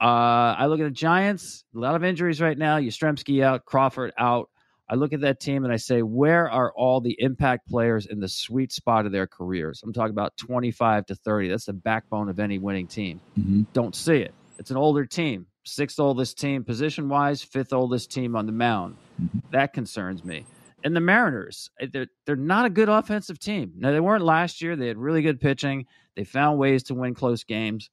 Uh, 0.01 0.55
I 0.59 0.67
look 0.67 0.81
at 0.81 0.85
the 0.85 0.91
Giants, 0.91 1.65
a 1.75 1.79
lot 1.79 1.95
of 1.95 2.03
injuries 2.03 2.41
right 2.41 2.59
now. 2.59 2.79
Yastrzemski 2.79 3.43
out, 3.43 3.65
Crawford 3.65 4.13
out. 4.19 4.51
I 4.89 4.97
look 4.97 5.13
at 5.13 5.21
that 5.21 5.41
team 5.41 5.65
and 5.65 5.73
I 5.73 5.77
say, 5.77 6.03
where 6.03 6.51
are 6.51 6.73
all 6.75 7.01
the 7.01 7.17
impact 7.19 7.69
players 7.69 8.07
in 8.07 8.21
the 8.21 8.29
sweet 8.29 8.73
spot 8.73 9.07
of 9.07 9.13
their 9.13 9.27
careers? 9.27 9.81
I'm 9.83 9.93
talking 9.93 10.11
about 10.11 10.37
25 10.37 11.07
to 11.07 11.15
30. 11.15 11.49
That's 11.49 11.65
the 11.67 11.73
backbone 11.73 12.29
of 12.29 12.39
any 12.39 12.59
winning 12.59 12.87
team. 12.87 13.21
Mm-hmm. 13.39 13.63
Don't 13.73 13.95
see 13.95 14.17
it. 14.17 14.35
It's 14.59 14.71
an 14.71 14.77
older 14.77 15.07
team, 15.07 15.47
sixth 15.65 15.99
oldest 15.99 16.39
team 16.39 16.65
position 16.65 17.09
wise, 17.09 17.43
fifth 17.43 17.73
oldest 17.73 18.11
team 18.13 18.37
on 18.37 18.47
the 18.47 18.53
mound. 18.53 18.97
Mm-hmm. 19.21 19.39
That 19.51 19.73
concerns 19.73 20.25
me. 20.25 20.47
And 20.85 20.95
the 20.95 21.01
Mariners, 21.01 21.71
eh, 21.81 21.87
they're, 21.91 22.09
they're 22.27 22.37
not 22.37 22.67
a 22.67 22.71
good 22.71 22.89
offensive 22.89 23.39
team. 23.39 23.73
Now, 23.77 23.93
they 23.93 24.01
weren't 24.01 24.25
last 24.25 24.61
year. 24.61 24.77
They 24.77 24.89
had 24.89 24.99
really 24.99 25.23
good 25.23 25.41
pitching. 25.41 25.87
They 26.15 26.25
found 26.25 26.59
ways 26.59 26.85
to 26.85 26.95
win 26.95 27.15
close 27.15 27.45
games. 27.45 27.91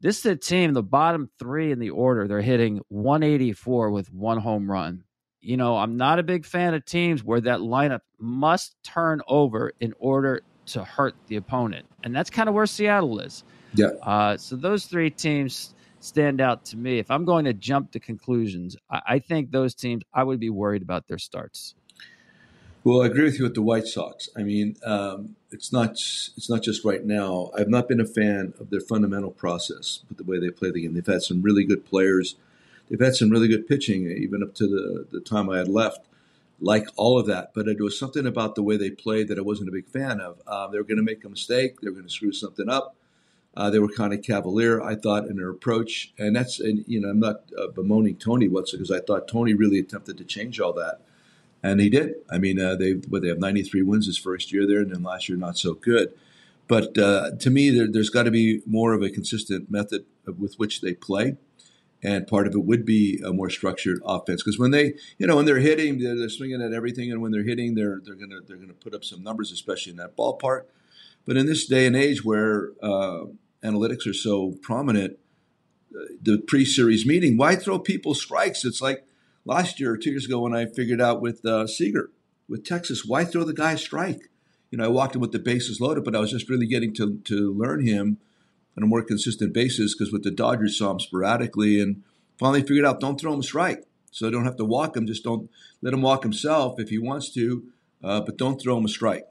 This 0.00 0.18
is 0.18 0.26
a 0.26 0.36
team, 0.36 0.74
the 0.74 0.82
bottom 0.82 1.30
three 1.38 1.72
in 1.72 1.78
the 1.78 1.90
order, 1.90 2.28
they're 2.28 2.42
hitting 2.42 2.80
184 2.88 3.90
with 3.90 4.12
one 4.12 4.38
home 4.38 4.70
run. 4.70 5.04
You 5.40 5.56
know, 5.56 5.76
I'm 5.76 5.96
not 5.96 6.18
a 6.18 6.22
big 6.22 6.44
fan 6.44 6.74
of 6.74 6.84
teams 6.84 7.24
where 7.24 7.40
that 7.40 7.60
lineup 7.60 8.00
must 8.18 8.76
turn 8.82 9.20
over 9.26 9.72
in 9.80 9.94
order 9.98 10.42
to 10.66 10.84
hurt 10.84 11.14
the 11.28 11.36
opponent. 11.36 11.86
And 12.02 12.14
that's 12.14 12.30
kind 12.30 12.48
of 12.48 12.54
where 12.54 12.66
Seattle 12.66 13.18
is. 13.20 13.44
Yeah. 13.74 13.88
Uh, 14.02 14.36
so 14.36 14.56
those 14.56 14.86
three 14.86 15.10
teams 15.10 15.74
stand 16.04 16.40
out 16.40 16.66
to 16.66 16.76
me. 16.76 16.98
If 16.98 17.10
I'm 17.10 17.24
going 17.24 17.46
to 17.46 17.54
jump 17.54 17.92
to 17.92 18.00
conclusions, 18.00 18.76
I, 18.90 19.00
I 19.06 19.18
think 19.18 19.50
those 19.50 19.74
teams, 19.74 20.02
I 20.12 20.22
would 20.22 20.38
be 20.38 20.50
worried 20.50 20.82
about 20.82 21.08
their 21.08 21.18
starts. 21.18 21.74
Well, 22.84 23.02
I 23.02 23.06
agree 23.06 23.24
with 23.24 23.38
you 23.38 23.44
with 23.44 23.54
the 23.54 23.62
White 23.62 23.86
Sox. 23.86 24.28
I 24.36 24.42
mean, 24.42 24.76
um, 24.84 25.36
it's 25.50 25.72
not 25.72 25.92
it's 25.92 26.50
not 26.50 26.62
just 26.62 26.84
right 26.84 27.02
now. 27.02 27.50
I've 27.56 27.70
not 27.70 27.88
been 27.88 28.00
a 28.00 28.06
fan 28.06 28.52
of 28.60 28.68
their 28.68 28.80
fundamental 28.80 29.30
process 29.30 30.00
with 30.10 30.18
the 30.18 30.24
way 30.24 30.38
they 30.38 30.50
play 30.50 30.70
the 30.70 30.82
game. 30.82 30.92
They've 30.92 31.06
had 31.06 31.22
some 31.22 31.40
really 31.40 31.64
good 31.64 31.86
players. 31.86 32.36
They've 32.90 33.00
had 33.00 33.14
some 33.14 33.30
really 33.30 33.48
good 33.48 33.66
pitching, 33.66 34.10
even 34.10 34.42
up 34.42 34.54
to 34.56 34.66
the, 34.66 35.06
the 35.10 35.20
time 35.20 35.48
I 35.48 35.56
had 35.56 35.68
left. 35.68 36.00
Like 36.60 36.86
all 36.96 37.18
of 37.18 37.26
that, 37.26 37.52
but 37.54 37.66
it 37.66 37.80
was 37.80 37.98
something 37.98 38.26
about 38.26 38.54
the 38.54 38.62
way 38.62 38.76
they 38.76 38.90
played 38.90 39.28
that 39.28 39.38
I 39.38 39.42
wasn't 39.42 39.70
a 39.70 39.72
big 39.72 39.88
fan 39.88 40.20
of. 40.20 40.40
Uh, 40.46 40.68
they 40.68 40.78
were 40.78 40.84
going 40.84 40.98
to 40.98 41.02
make 41.02 41.24
a 41.24 41.28
mistake. 41.28 41.80
They 41.80 41.88
were 41.88 41.94
going 41.94 42.06
to 42.06 42.12
screw 42.12 42.32
something 42.32 42.68
up. 42.68 42.94
Uh, 43.56 43.70
they 43.70 43.78
were 43.78 43.88
kind 43.88 44.12
of 44.12 44.22
cavalier, 44.22 44.82
I 44.82 44.96
thought, 44.96 45.26
in 45.26 45.36
their 45.36 45.50
approach, 45.50 46.12
and 46.18 46.34
that's 46.34 46.58
and 46.58 46.84
you 46.88 47.00
know 47.00 47.10
I'm 47.10 47.20
not 47.20 47.42
uh, 47.56 47.68
bemoaning 47.68 48.16
Tony 48.16 48.48
whatsoever 48.48 48.82
because 48.82 48.90
I 48.90 49.04
thought 49.04 49.28
Tony 49.28 49.54
really 49.54 49.78
attempted 49.78 50.18
to 50.18 50.24
change 50.24 50.58
all 50.58 50.72
that, 50.72 51.00
and 51.62 51.80
he 51.80 51.88
did. 51.88 52.14
I 52.30 52.38
mean, 52.38 52.60
uh, 52.60 52.74
they 52.74 52.94
well, 53.08 53.20
they 53.20 53.28
have 53.28 53.38
93 53.38 53.82
wins 53.82 54.06
his 54.06 54.18
first 54.18 54.52
year 54.52 54.66
there, 54.66 54.80
and 54.80 54.90
then 54.92 55.04
last 55.04 55.28
year 55.28 55.38
not 55.38 55.56
so 55.56 55.74
good. 55.74 56.12
But 56.66 56.98
uh, 56.98 57.32
to 57.38 57.50
me, 57.50 57.70
there, 57.70 57.86
has 57.94 58.10
got 58.10 58.24
to 58.24 58.30
be 58.30 58.62
more 58.66 58.92
of 58.92 59.02
a 59.02 59.10
consistent 59.10 59.70
method 59.70 60.04
with 60.26 60.58
which 60.58 60.80
they 60.80 60.94
play, 60.94 61.36
and 62.02 62.26
part 62.26 62.46
of 62.48 62.54
it 62.54 62.64
would 62.64 62.84
be 62.84 63.20
a 63.24 63.32
more 63.32 63.50
structured 63.50 64.00
offense. 64.04 64.42
Because 64.42 64.58
when 64.58 64.72
they, 64.72 64.94
you 65.18 65.26
know, 65.26 65.36
when 65.36 65.44
they're 65.44 65.58
hitting, 65.58 65.98
they're, 66.00 66.16
they're 66.16 66.28
swinging 66.28 66.62
at 66.62 66.72
everything, 66.72 67.12
and 67.12 67.22
when 67.22 67.30
they're 67.30 67.44
hitting, 67.44 67.76
they're 67.76 68.00
they're 68.04 68.14
gonna 68.16 68.40
they're 68.46 68.56
gonna 68.56 68.72
put 68.72 68.94
up 68.94 69.04
some 69.04 69.22
numbers, 69.22 69.52
especially 69.52 69.92
in 69.92 69.98
that 69.98 70.16
ballpark. 70.16 70.64
But 71.26 71.36
in 71.36 71.46
this 71.46 71.66
day 71.66 71.86
and 71.86 71.96
age 71.96 72.24
where 72.24 72.72
uh, 72.82 73.24
analytics 73.64 74.06
are 74.06 74.14
so 74.14 74.56
prominent, 74.62 75.18
the 76.20 76.38
pre-series 76.38 77.06
meeting, 77.06 77.36
why 77.36 77.56
throw 77.56 77.78
people 77.78 78.14
strikes? 78.14 78.64
It's 78.64 78.80
like 78.80 79.06
last 79.44 79.80
year 79.80 79.92
or 79.92 79.96
two 79.96 80.10
years 80.10 80.26
ago 80.26 80.40
when 80.40 80.54
I 80.54 80.66
figured 80.66 81.00
out 81.00 81.20
with 81.20 81.44
uh, 81.44 81.66
Seager 81.66 82.10
with 82.48 82.64
Texas, 82.64 83.04
why 83.04 83.24
throw 83.24 83.44
the 83.44 83.54
guy 83.54 83.72
a 83.72 83.78
strike? 83.78 84.30
You 84.70 84.78
know, 84.78 84.84
I 84.84 84.88
walked 84.88 85.14
him 85.14 85.20
with 85.20 85.32
the 85.32 85.38
bases 85.38 85.80
loaded, 85.80 86.04
but 86.04 86.16
I 86.16 86.20
was 86.20 86.30
just 86.30 86.48
really 86.48 86.66
getting 86.66 86.92
to 86.94 87.18
to 87.24 87.52
learn 87.52 87.86
him 87.86 88.18
on 88.76 88.82
a 88.82 88.86
more 88.86 89.02
consistent 89.02 89.52
basis 89.52 89.94
because 89.94 90.12
with 90.12 90.24
the 90.24 90.30
Dodgers 90.30 90.78
saw 90.78 90.90
him 90.90 91.00
sporadically 91.00 91.80
and 91.80 92.02
finally 92.38 92.62
figured 92.62 92.84
out 92.84 93.00
don't 93.00 93.20
throw 93.20 93.32
him 93.32 93.40
a 93.40 93.44
strike. 93.44 93.84
So 94.10 94.30
don't 94.30 94.44
have 94.44 94.56
to 94.56 94.64
walk 94.64 94.96
him. 94.96 95.06
Just 95.06 95.24
don't 95.24 95.50
let 95.80 95.94
him 95.94 96.02
walk 96.02 96.22
himself 96.22 96.78
if 96.78 96.88
he 96.88 96.98
wants 96.98 97.30
to, 97.34 97.64
uh, 98.02 98.20
but 98.20 98.36
don't 98.36 98.60
throw 98.60 98.76
him 98.78 98.84
a 98.84 98.88
strike. 98.88 99.26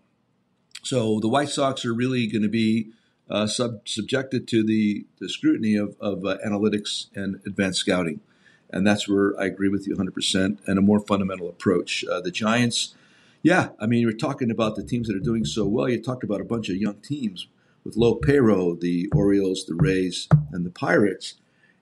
So 0.83 1.19
the 1.19 1.29
White 1.29 1.49
Sox 1.49 1.85
are 1.85 1.93
really 1.93 2.27
going 2.27 2.41
to 2.41 2.49
be 2.49 2.91
uh, 3.33 3.47
sub- 3.47 3.87
subjected 3.87 4.47
to 4.47 4.63
the, 4.63 5.05
the 5.19 5.27
scrutiny 5.27 5.75
of, 5.75 5.97
of 5.99 6.23
uh, 6.23 6.37
analytics 6.45 7.07
and 7.15 7.41
advanced 7.47 7.79
scouting. 7.79 8.21
And 8.69 8.85
that's 8.85 9.09
where 9.09 9.33
I 9.39 9.45
agree 9.45 9.69
with 9.69 9.87
you 9.87 9.95
100% 9.95 10.59
and 10.67 10.79
a 10.79 10.81
more 10.81 10.99
fundamental 10.99 11.49
approach. 11.49 12.05
Uh, 12.05 12.21
the 12.21 12.31
Giants, 12.31 12.95
yeah, 13.41 13.69
I 13.79 13.87
mean, 13.87 14.01
you're 14.01 14.13
talking 14.13 14.51
about 14.51 14.75
the 14.75 14.83
teams 14.83 15.07
that 15.07 15.15
are 15.15 15.19
doing 15.19 15.45
so 15.45 15.65
well. 15.65 15.89
You 15.89 16.01
talked 16.01 16.23
about 16.23 16.41
a 16.41 16.45
bunch 16.45 16.69
of 16.69 16.75
young 16.75 16.95
teams 16.95 17.47
with 17.83 17.97
low 17.97 18.15
payroll 18.15 18.75
the 18.75 19.09
Orioles, 19.13 19.65
the 19.65 19.75
Rays, 19.75 20.27
and 20.51 20.63
the 20.63 20.69
Pirates. 20.69 21.33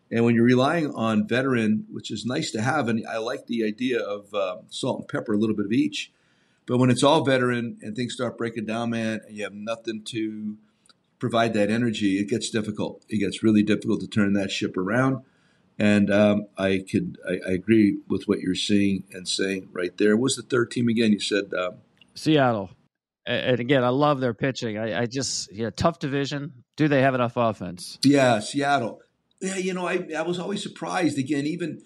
And 0.10 0.24
when 0.26 0.36
you're 0.36 0.46
relying 0.46 0.94
on 0.94 1.28
veteran, 1.28 1.86
which 1.92 2.12
is 2.12 2.26
nice 2.26 2.52
to 2.52 2.62
have, 2.62 2.88
and 2.88 3.06
I 3.08 3.18
like 3.18 3.48
the 3.48 3.66
idea 3.66 4.00
of 4.00 4.34
uh, 4.34 4.58
salt 4.70 5.00
and 5.00 5.08
pepper, 5.08 5.34
a 5.34 5.38
little 5.38 5.56
bit 5.56 5.66
of 5.66 5.72
each. 5.74 6.12
But 6.66 6.78
when 6.78 6.90
it's 6.90 7.04
all 7.04 7.24
veteran 7.26 7.78
and 7.82 7.96
things 7.96 8.14
start 8.14 8.38
breaking 8.38 8.66
down, 8.66 8.92
man, 8.92 9.22
and 9.28 9.36
you 9.36 9.44
have 9.44 9.54
nothing 9.54 10.04
to 10.06 10.58
provide 11.22 11.54
that 11.54 11.70
energy, 11.70 12.20
it 12.20 12.28
gets 12.28 12.50
difficult. 12.50 13.06
It 13.08 13.20
gets 13.20 13.44
really 13.44 13.64
difficult 13.64 14.02
to 14.02 14.08
turn 14.08 14.34
that 14.34 14.52
ship 14.52 14.76
around. 14.76 15.24
And 15.80 16.12
um, 16.12 16.48
I 16.58 16.84
could 16.92 17.18
I, 17.28 17.40
I, 17.48 17.52
agree 17.54 18.00
with 18.08 18.26
what 18.26 18.40
you're 18.40 18.56
seeing 18.56 19.04
and 19.14 19.28
saying 19.28 19.70
right 19.72 19.96
there. 19.98 20.18
What's 20.18 20.36
the 20.36 20.42
third 20.42 20.70
team 20.70 20.90
again? 20.90 21.12
You 21.12 21.20
said 21.20 21.54
um, 21.58 21.76
Seattle. 22.14 22.72
And 23.26 23.60
again, 23.60 23.84
I 23.84 23.90
love 23.90 24.20
their 24.20 24.34
pitching. 24.34 24.78
I, 24.78 25.02
I 25.02 25.06
just 25.06 25.52
yeah, 25.54 25.70
tough 25.70 26.00
division. 26.00 26.64
Do 26.76 26.88
they 26.88 27.02
have 27.02 27.16
enough 27.16 27.34
offense? 27.36 28.00
Yeah, 28.04 28.40
Seattle. 28.40 29.02
Yeah, 29.40 29.58
you 29.58 29.74
know, 29.74 29.88
I 29.88 30.08
I 30.18 30.24
was 30.24 30.40
always 30.40 30.62
surprised. 30.62 31.18
Again, 31.18 31.46
even 31.46 31.82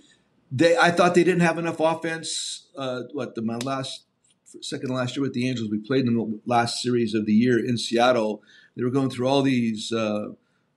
they, 0.51 0.77
I 0.77 0.92
thought 0.92 1.13
they 1.13 1.24
didn't 1.24 1.42
have 1.42 1.58
enough 1.58 1.80
offense. 1.80 2.68
Uh, 2.75 3.01
what 3.13 3.36
the 3.36 3.42
my 3.42 3.58
last 3.58 4.06
second 4.62 4.89
last 4.89 5.15
year 5.15 5.24
with 5.24 5.34
the 5.34 5.48
Angels, 5.48 5.70
we 5.70 5.80
played 5.80 6.06
in 6.06 6.15
the 6.15 6.39
last 6.46 6.82
series 6.82 7.13
of 7.13 7.25
the 7.25 7.34
year 7.34 7.60
in 7.60 7.77
Seattle. 7.77 8.42
They 8.75 8.84
were 8.84 8.91
going 8.91 9.10
through 9.10 9.27
all 9.27 9.41
these. 9.41 9.91
Uh, 9.91 10.29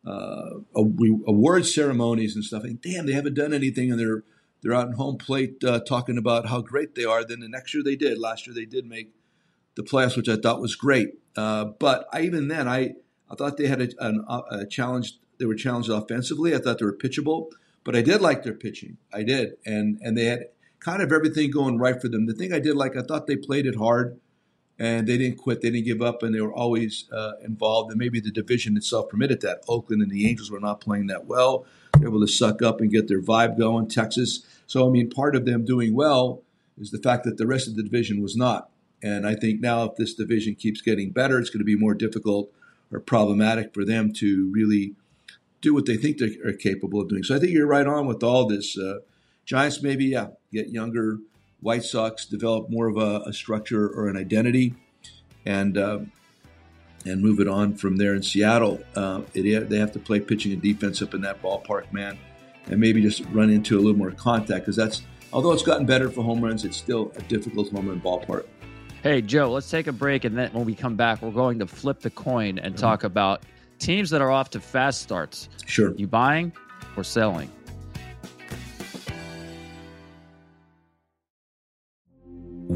uh, 0.07 0.61
award 0.75 1.67
ceremonies 1.67 2.35
and 2.35 2.45
stuff. 2.45 2.65
And 2.65 2.81
damn, 2.81 3.07
they 3.07 3.13
haven't 3.13 3.35
done 3.35 3.53
anything, 3.53 3.91
and 3.91 4.01
they're 4.01 4.23
they're 4.63 4.75
out 4.75 4.89
in 4.89 4.95
home 4.95 5.19
plate 5.19 5.63
uh, 5.63 5.81
talking 5.81 6.19
about 6.19 6.47
how 6.47 6.61
great 6.61 6.95
they 6.95 7.05
are. 7.05 7.25
Then 7.25 7.41
the 7.41 7.49
next 7.49 7.75
year 7.75 7.83
they 7.83 7.97
did. 7.97 8.19
Last 8.19 8.47
year 8.47 8.55
they 8.55 8.65
did 8.65 8.87
make 8.87 9.13
the 9.75 9.83
playoffs, 9.83 10.17
which 10.17 10.29
I 10.29 10.37
thought 10.37 10.61
was 10.61 10.75
great. 10.75 11.11
Uh, 11.37 11.67
but 11.67 12.09
I, 12.13 12.23
even 12.23 12.49
then, 12.49 12.69
I 12.69 12.95
I 13.31 13.35
thought 13.37 13.57
they 13.57 13.67
had 13.67 13.83
a, 13.83 13.89
an, 14.01 14.25
a 14.51 14.67
challenge. 14.67 15.19
They 15.39 15.45
were 15.45 15.55
challenged 15.55 15.91
offensively. 15.91 16.55
I 16.55 16.59
thought 16.59 16.79
they 16.79 16.85
were 16.85 16.97
pitchable, 16.97 17.51
but 17.85 17.95
I 17.95 18.03
did 18.03 18.21
like 18.21 18.43
their 18.43 18.55
pitching. 18.55 18.97
I 19.13 19.23
did, 19.23 19.55
and 19.67 19.99
and 20.01 20.17
they 20.17 20.25
had 20.25 20.47
kind 20.81 21.03
of 21.03 21.13
everything 21.13 21.51
going 21.51 21.79
right 21.79 22.01
for 22.01 22.09
them. 22.09 22.27
The 22.27 22.35
thing 22.35 22.53
I 22.53 22.61
did 22.61 22.77
like, 22.77 22.97
I 22.97 23.03
thought 23.03 23.27
they 23.27 23.37
played 23.37 23.67
it 23.67 23.77
hard 23.77 24.19
and 24.79 25.07
they 25.07 25.19
didn't 25.19 25.39
quit. 25.39 25.61
They 25.61 25.71
didn't 25.71 25.87
give 25.87 26.03
up, 26.03 26.23
and 26.23 26.35
they 26.35 26.41
were 26.41 26.53
always 26.53 27.07
uh, 27.13 27.33
involved. 27.43 27.91
And 27.91 27.99
maybe 27.99 28.21
the 28.21 28.31
division 28.31 28.77
itself 28.77 29.09
permitted 29.09 29.41
that. 29.41 29.63
Oakland 29.69 30.03
and 30.03 30.11
the 30.11 30.29
Angels 30.29 30.51
were 30.51 30.61
not 30.61 30.81
playing 30.81 31.09
that 31.09 31.27
well. 31.27 31.67
They 31.95 32.01
were 32.01 32.11
able 32.11 32.21
to 32.21 32.33
suck 32.33 32.63
up 32.63 32.81
and 32.81 32.91
get 32.91 33.09
their 33.09 33.21
vibe 33.21 33.59
going. 33.59 33.89
Texas. 33.89 34.47
So 34.67 34.87
I 34.87 34.91
mean, 34.91 35.11
part 35.11 35.35
of 35.35 35.45
them 35.47 35.65
doing 35.65 35.95
well 35.95 36.43
is 36.79 36.91
the 36.91 36.99
fact 36.99 37.25
that 37.25 37.39
the 37.39 37.47
rest 37.47 37.67
of 37.67 37.77
the 37.77 37.83
division 37.83 38.23
was 38.23 38.37
not. 38.37 38.71
And 39.03 39.27
I 39.27 39.35
think 39.35 39.61
now, 39.61 39.85
if 39.85 39.97
this 39.97 40.15
division 40.15 40.55
keeps 40.55 40.81
getting 40.81 41.11
better, 41.11 41.39
it's 41.39 41.51
going 41.51 41.61
to 41.61 41.65
be 41.65 41.77
more 41.77 41.95
difficult 41.95 42.53
or 42.93 43.01
problematic 43.01 43.75
for 43.75 43.85
them 43.85 44.13
to 44.15 44.51
really 44.53 44.95
do 45.61 45.75
what 45.75 45.87
they 45.87 45.97
think 45.97 46.19
they 46.19 46.37
are 46.45 46.53
capable 46.53 47.01
of 47.01 47.09
doing. 47.09 47.23
So 47.23 47.35
I 47.35 47.39
think 47.39 47.53
you're 47.53 47.67
right 47.67 47.87
on 47.87 48.07
with 48.07 48.23
all 48.23 48.47
this. 48.47 48.79
Uh, 48.79 49.01
Giants 49.45 49.83
maybe 49.83 50.05
yeah 50.05 50.29
get 50.53 50.69
younger 50.69 51.19
White 51.61 51.83
Sox 51.83 52.25
develop 52.25 52.71
more 52.71 52.87
of 52.87 52.97
a, 52.97 53.23
a 53.27 53.33
structure 53.33 53.89
or 53.89 54.09
an 54.09 54.17
identity, 54.17 54.75
and 55.45 55.77
uh, 55.77 56.01
and 57.05 57.23
move 57.23 57.41
it 57.41 57.49
on 57.49 57.75
from 57.75 57.97
there 57.97 58.15
in 58.15 58.23
Seattle. 58.23 58.81
Uh, 58.95 59.23
it, 59.35 59.69
they 59.69 59.79
have 59.79 59.93
to 59.93 59.99
play 59.99 60.21
pitching 60.21 60.53
and 60.53 60.63
defense 60.63 61.03
up 61.03 61.15
in 61.15 61.21
that 61.23 61.43
ballpark, 61.43 61.93
man, 61.93 62.19
and 62.67 62.79
maybe 62.79 63.03
just 63.03 63.25
run 63.27 63.51
into 63.51 63.77
a 63.77 63.81
little 63.81 63.97
more 63.97 64.11
contact 64.13 64.67
because 64.67 64.77
that's 64.77 65.03
although 65.33 65.53
it's 65.53 65.63
gotten 65.63 65.87
better 65.87 66.09
for 66.11 66.23
home 66.23 66.41
runs, 66.41 66.65
it's 66.65 66.77
still 66.77 67.13
a 67.17 67.23
difficult 67.23 67.71
home 67.71 67.89
run 67.89 68.01
ballpark. 68.01 68.47
Hey 69.03 69.23
Joe, 69.23 69.51
let's 69.51 69.71
take 69.71 69.87
a 69.87 69.93
break, 69.93 70.25
and 70.25 70.37
then 70.37 70.53
when 70.53 70.65
we 70.65 70.75
come 70.75 70.97
back, 70.97 71.23
we're 71.23 71.31
going 71.31 71.59
to 71.61 71.67
flip 71.67 72.01
the 72.01 72.11
coin 72.11 72.59
and 72.59 72.75
mm-hmm. 72.75 72.81
talk 72.81 73.05
about 73.05 73.43
teams 73.79 74.11
that 74.11 74.21
are 74.21 74.31
off 74.31 74.51
to 74.51 74.61
fast 74.61 75.03
starts. 75.03 75.49
Sure, 75.67 75.95
you 75.97 76.07
buying 76.07 76.53
or 76.97 77.05
selling? 77.05 77.51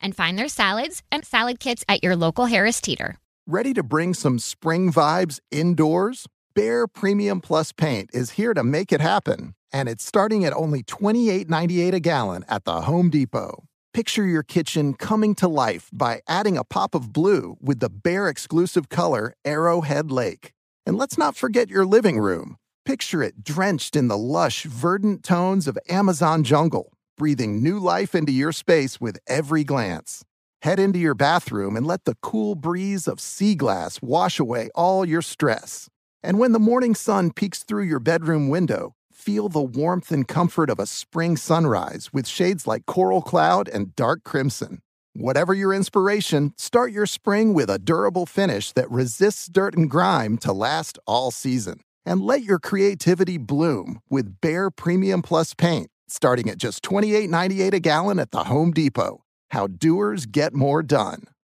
and 0.00 0.16
find 0.16 0.38
their 0.38 0.48
salads 0.48 1.02
and 1.10 1.24
salad 1.24 1.60
kits 1.60 1.84
at 1.88 2.02
your 2.02 2.16
local 2.16 2.46
Harris 2.46 2.80
Teeter. 2.80 3.18
Ready 3.46 3.74
to 3.74 3.82
bring 3.82 4.14
some 4.14 4.38
spring 4.38 4.92
vibes 4.92 5.40
indoors? 5.50 6.26
Behr 6.54 6.86
Premium 6.92 7.40
Plus 7.40 7.72
paint 7.72 8.10
is 8.12 8.32
here 8.32 8.54
to 8.54 8.62
make 8.62 8.92
it 8.92 9.00
happen, 9.00 9.54
and 9.72 9.88
it's 9.88 10.04
starting 10.04 10.44
at 10.44 10.52
only 10.52 10.82
$28.98 10.82 11.94
a 11.94 12.00
gallon 12.00 12.44
at 12.48 12.64
the 12.64 12.82
Home 12.82 13.10
Depot. 13.10 13.64
Picture 13.92 14.24
your 14.24 14.42
kitchen 14.42 14.94
coming 14.94 15.34
to 15.36 15.48
life 15.48 15.90
by 15.92 16.20
adding 16.28 16.56
a 16.56 16.64
pop 16.64 16.94
of 16.94 17.12
blue 17.12 17.56
with 17.60 17.80
the 17.80 17.90
Behr 17.90 18.30
exclusive 18.30 18.88
color 18.88 19.34
Arrowhead 19.44 20.10
Lake. 20.12 20.52
And 20.86 20.96
let's 20.96 21.18
not 21.18 21.36
forget 21.36 21.68
your 21.68 21.84
living 21.84 22.18
room. 22.18 22.56
Picture 22.84 23.22
it 23.22 23.42
drenched 23.42 23.96
in 23.96 24.08
the 24.08 24.18
lush, 24.18 24.64
verdant 24.64 25.22
tones 25.22 25.66
of 25.66 25.78
Amazon 25.88 26.44
jungle 26.44 26.92
breathing 27.20 27.62
new 27.62 27.78
life 27.78 28.14
into 28.14 28.32
your 28.32 28.50
space 28.50 28.98
with 28.98 29.18
every 29.26 29.62
glance. 29.62 30.24
Head 30.62 30.78
into 30.78 30.98
your 30.98 31.12
bathroom 31.12 31.76
and 31.76 31.86
let 31.86 32.06
the 32.06 32.16
cool 32.22 32.54
breeze 32.54 33.06
of 33.06 33.20
sea 33.20 33.54
glass 33.54 34.00
wash 34.00 34.40
away 34.40 34.70
all 34.74 35.04
your 35.04 35.20
stress. 35.20 35.90
And 36.22 36.38
when 36.38 36.52
the 36.52 36.58
morning 36.58 36.94
sun 36.94 37.30
peeks 37.30 37.62
through 37.62 37.84
your 37.84 38.00
bedroom 38.00 38.48
window, 38.48 38.94
feel 39.12 39.50
the 39.50 39.60
warmth 39.60 40.10
and 40.10 40.26
comfort 40.26 40.70
of 40.70 40.78
a 40.78 40.86
spring 40.86 41.36
sunrise 41.36 42.08
with 42.10 42.26
shades 42.26 42.66
like 42.66 42.86
coral 42.86 43.20
cloud 43.20 43.68
and 43.68 43.94
dark 43.94 44.24
crimson. 44.24 44.80
Whatever 45.12 45.52
your 45.52 45.74
inspiration, 45.74 46.54
start 46.56 46.90
your 46.90 47.04
spring 47.04 47.52
with 47.52 47.68
a 47.68 47.78
durable 47.78 48.24
finish 48.24 48.72
that 48.72 48.90
resists 48.90 49.46
dirt 49.46 49.74
and 49.76 49.90
grime 49.90 50.38
to 50.38 50.54
last 50.54 50.98
all 51.06 51.30
season. 51.30 51.80
And 52.06 52.22
let 52.22 52.44
your 52.44 52.58
creativity 52.58 53.36
bloom 53.36 54.00
with 54.08 54.40
Behr 54.40 54.70
Premium 54.74 55.20
Plus 55.20 55.52
paint 55.52 55.89
starting 56.12 56.48
at 56.50 56.58
just 56.58 56.82
$28.98 56.82 57.72
a 57.74 57.80
gallon 57.80 58.18
at 58.18 58.30
the 58.30 58.44
Home 58.44 58.72
Depot. 58.72 59.24
how 59.50 59.66
doers 59.66 60.26
get 60.26 60.54
more 60.54 60.82
done. 60.82 61.24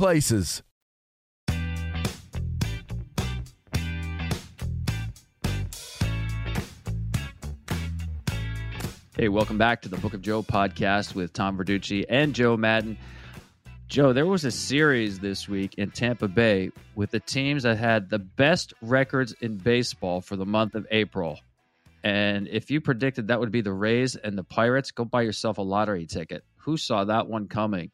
places. 0.00 0.62
Hey, 9.14 9.28
welcome 9.28 9.58
back 9.58 9.82
to 9.82 9.90
the 9.90 9.98
Book 9.98 10.14
of 10.14 10.22
Joe 10.22 10.42
podcast 10.42 11.14
with 11.14 11.34
Tom 11.34 11.58
Verducci 11.58 12.06
and 12.08 12.34
Joe 12.34 12.56
Maddon. 12.56 12.96
Joe, 13.88 14.14
there 14.14 14.24
was 14.24 14.46
a 14.46 14.50
series 14.50 15.18
this 15.18 15.46
week 15.50 15.74
in 15.74 15.90
Tampa 15.90 16.28
Bay 16.28 16.70
with 16.94 17.10
the 17.10 17.20
teams 17.20 17.64
that 17.64 17.76
had 17.76 18.08
the 18.08 18.20
best 18.20 18.72
records 18.80 19.34
in 19.42 19.58
baseball 19.58 20.22
for 20.22 20.36
the 20.36 20.46
month 20.46 20.76
of 20.76 20.86
April. 20.90 21.38
And 22.02 22.48
if 22.48 22.70
you 22.70 22.80
predicted 22.80 23.28
that 23.28 23.38
would 23.38 23.52
be 23.52 23.60
the 23.60 23.74
Rays 23.74 24.16
and 24.16 24.38
the 24.38 24.44
Pirates, 24.44 24.92
go 24.92 25.04
buy 25.04 25.20
yourself 25.20 25.58
a 25.58 25.62
lottery 25.62 26.06
ticket. 26.06 26.42
Who 26.60 26.78
saw 26.78 27.04
that 27.04 27.28
one 27.28 27.48
coming? 27.48 27.90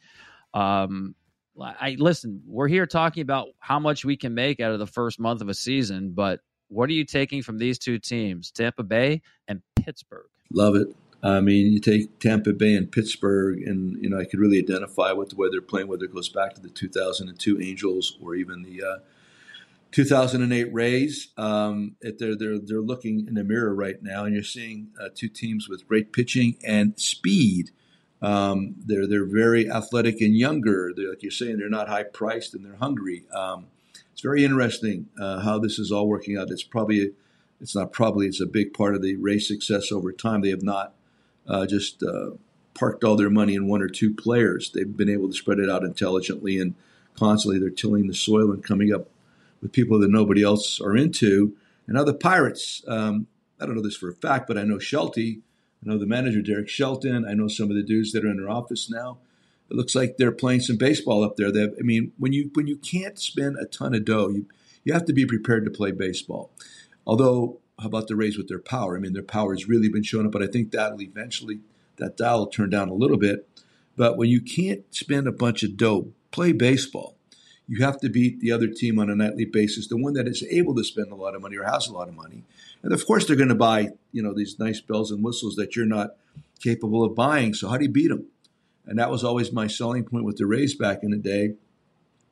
Um, 0.54 1.16
I 1.60 1.96
listen, 1.98 2.42
we're 2.46 2.68
here 2.68 2.86
talking 2.86 3.22
about 3.22 3.48
how 3.58 3.78
much 3.78 4.04
we 4.04 4.16
can 4.16 4.34
make 4.34 4.60
out 4.60 4.72
of 4.72 4.78
the 4.78 4.86
first 4.86 5.18
month 5.18 5.40
of 5.40 5.48
a 5.48 5.54
season, 5.54 6.10
but 6.10 6.40
what 6.68 6.90
are 6.90 6.94
you 6.94 7.04
taking 7.04 7.42
from 7.42 7.58
these 7.58 7.78
two 7.78 7.98
teams, 7.98 8.50
Tampa 8.50 8.82
Bay 8.82 9.22
and 9.48 9.62
Pittsburgh? 9.76 10.28
Love 10.52 10.76
it. 10.76 10.88
I 11.22 11.40
mean, 11.40 11.72
you 11.72 11.80
take 11.80 12.18
Tampa 12.20 12.52
Bay 12.52 12.74
and 12.74 12.90
Pittsburgh, 12.90 13.62
and 13.62 13.96
you 14.02 14.10
know 14.10 14.18
I 14.18 14.24
could 14.24 14.38
really 14.38 14.58
identify 14.58 15.12
with 15.12 15.30
the 15.30 15.36
way 15.36 15.48
they're 15.50 15.60
playing, 15.60 15.88
whether 15.88 16.04
it 16.04 16.14
goes 16.14 16.28
back 16.28 16.54
to 16.54 16.60
the 16.60 16.68
2002 16.68 17.60
Angels 17.60 18.18
or 18.20 18.34
even 18.34 18.62
the 18.62 18.82
uh, 18.82 18.98
2008 19.92 20.72
Rays. 20.72 21.28
Um, 21.36 21.96
they're 22.00 22.36
they're 22.36 22.58
they're 22.58 22.80
looking 22.80 23.26
in 23.26 23.34
the 23.34 23.44
mirror 23.44 23.74
right 23.74 24.00
now, 24.02 24.24
and 24.24 24.34
you're 24.34 24.44
seeing 24.44 24.88
uh, 25.00 25.08
two 25.14 25.28
teams 25.28 25.68
with 25.68 25.88
great 25.88 26.12
pitching 26.12 26.56
and 26.64 26.98
speed. 26.98 27.70
Um, 28.22 28.74
they're 28.78 29.06
they're 29.06 29.26
very 29.26 29.70
athletic 29.70 30.20
and 30.20 30.36
younger. 30.36 30.92
They're, 30.94 31.10
like 31.10 31.22
you're 31.22 31.30
saying, 31.30 31.58
they're 31.58 31.68
not 31.68 31.88
high 31.88 32.04
priced 32.04 32.54
and 32.54 32.64
they're 32.64 32.76
hungry. 32.76 33.24
Um, 33.34 33.66
it's 34.12 34.22
very 34.22 34.44
interesting 34.44 35.08
uh, 35.20 35.40
how 35.40 35.58
this 35.58 35.78
is 35.78 35.92
all 35.92 36.08
working 36.08 36.38
out. 36.38 36.50
It's 36.50 36.62
probably 36.62 37.12
it's 37.60 37.74
not 37.74 37.92
probably 37.92 38.26
it's 38.26 38.40
a 38.40 38.46
big 38.46 38.72
part 38.74 38.94
of 38.94 39.02
the 39.02 39.16
Rays 39.16 39.46
success 39.46 39.92
over 39.92 40.12
time. 40.12 40.40
They 40.40 40.50
have 40.50 40.62
not 40.62 40.94
uh, 41.46 41.66
just 41.66 42.02
uh, 42.02 42.30
parked 42.74 43.04
all 43.04 43.16
their 43.16 43.30
money 43.30 43.54
in 43.54 43.68
one 43.68 43.82
or 43.82 43.88
two 43.88 44.14
players. 44.14 44.70
They've 44.70 44.96
been 44.96 45.08
able 45.08 45.28
to 45.28 45.34
spread 45.34 45.58
it 45.58 45.70
out 45.70 45.84
intelligently 45.84 46.58
and 46.58 46.74
constantly 47.14 47.58
they're 47.58 47.70
tilling 47.70 48.06
the 48.06 48.14
soil 48.14 48.52
and 48.52 48.62
coming 48.62 48.92
up 48.92 49.08
with 49.62 49.72
people 49.72 49.98
that 50.00 50.10
nobody 50.10 50.42
else 50.42 50.80
are 50.80 50.96
into. 50.96 51.56
And 51.86 51.96
now 51.96 52.04
the 52.04 52.14
Pirates, 52.14 52.82
um, 52.86 53.26
I 53.60 53.66
don't 53.66 53.74
know 53.74 53.82
this 53.82 53.96
for 53.96 54.10
a 54.10 54.14
fact, 54.14 54.46
but 54.46 54.58
I 54.58 54.64
know 54.64 54.78
Shelty 54.78 55.40
I 55.86 55.90
know 55.90 55.98
the 55.98 56.06
manager, 56.06 56.42
Derek 56.42 56.68
Shelton. 56.68 57.24
I 57.24 57.34
know 57.34 57.48
some 57.48 57.70
of 57.70 57.76
the 57.76 57.82
dudes 57.82 58.12
that 58.12 58.24
are 58.24 58.30
in 58.30 58.38
their 58.38 58.50
office 58.50 58.90
now. 58.90 59.18
It 59.70 59.76
looks 59.76 59.94
like 59.94 60.16
they're 60.16 60.32
playing 60.32 60.60
some 60.60 60.76
baseball 60.76 61.22
up 61.24 61.36
there. 61.36 61.52
They 61.52 61.64
I 61.64 61.82
mean, 61.82 62.12
when 62.18 62.32
you 62.32 62.50
when 62.54 62.66
you 62.66 62.76
can't 62.76 63.18
spend 63.18 63.56
a 63.58 63.66
ton 63.66 63.94
of 63.94 64.04
dough, 64.04 64.28
you 64.28 64.46
you 64.84 64.92
have 64.92 65.04
to 65.06 65.12
be 65.12 65.26
prepared 65.26 65.64
to 65.64 65.70
play 65.70 65.90
baseball. 65.92 66.50
Although, 67.06 67.58
how 67.78 67.86
about 67.86 68.08
the 68.08 68.16
Rays 68.16 68.36
with 68.36 68.48
their 68.48 68.60
power? 68.60 68.96
I 68.96 69.00
mean, 69.00 69.12
their 69.12 69.22
power 69.22 69.52
has 69.52 69.68
really 69.68 69.88
been 69.88 70.02
shown 70.02 70.26
up, 70.26 70.32
but 70.32 70.42
I 70.42 70.46
think 70.46 70.70
that'll 70.70 71.02
eventually 71.02 71.60
that 71.96 72.16
dial 72.16 72.40
will 72.40 72.46
turn 72.46 72.70
down 72.70 72.88
a 72.88 72.94
little 72.94 73.16
bit. 73.16 73.48
But 73.96 74.16
when 74.16 74.28
you 74.28 74.40
can't 74.40 74.82
spend 74.94 75.26
a 75.26 75.32
bunch 75.32 75.62
of 75.62 75.76
dough, 75.76 76.12
play 76.30 76.52
baseball. 76.52 77.15
You 77.68 77.84
have 77.84 77.98
to 78.00 78.08
beat 78.08 78.40
the 78.40 78.52
other 78.52 78.68
team 78.68 78.98
on 78.98 79.10
a 79.10 79.16
nightly 79.16 79.44
basis, 79.44 79.88
the 79.88 79.96
one 79.96 80.14
that 80.14 80.28
is 80.28 80.44
able 80.50 80.74
to 80.76 80.84
spend 80.84 81.10
a 81.10 81.16
lot 81.16 81.34
of 81.34 81.42
money 81.42 81.56
or 81.56 81.64
has 81.64 81.88
a 81.88 81.92
lot 81.92 82.08
of 82.08 82.14
money. 82.14 82.44
And 82.82 82.92
of 82.92 83.04
course, 83.06 83.26
they're 83.26 83.36
going 83.36 83.48
to 83.48 83.56
buy, 83.56 83.90
you 84.12 84.22
know, 84.22 84.32
these 84.32 84.58
nice 84.58 84.80
bells 84.80 85.10
and 85.10 85.24
whistles 85.24 85.56
that 85.56 85.74
you're 85.74 85.86
not 85.86 86.10
capable 86.60 87.02
of 87.02 87.14
buying. 87.14 87.54
So 87.54 87.68
how 87.68 87.76
do 87.76 87.84
you 87.84 87.90
beat 87.90 88.08
them? 88.08 88.26
And 88.86 88.98
that 88.98 89.10
was 89.10 89.24
always 89.24 89.52
my 89.52 89.66
selling 89.66 90.04
point 90.04 90.24
with 90.24 90.36
the 90.36 90.46
Rays 90.46 90.74
back 90.74 91.02
in 91.02 91.10
the 91.10 91.16
day. 91.16 91.54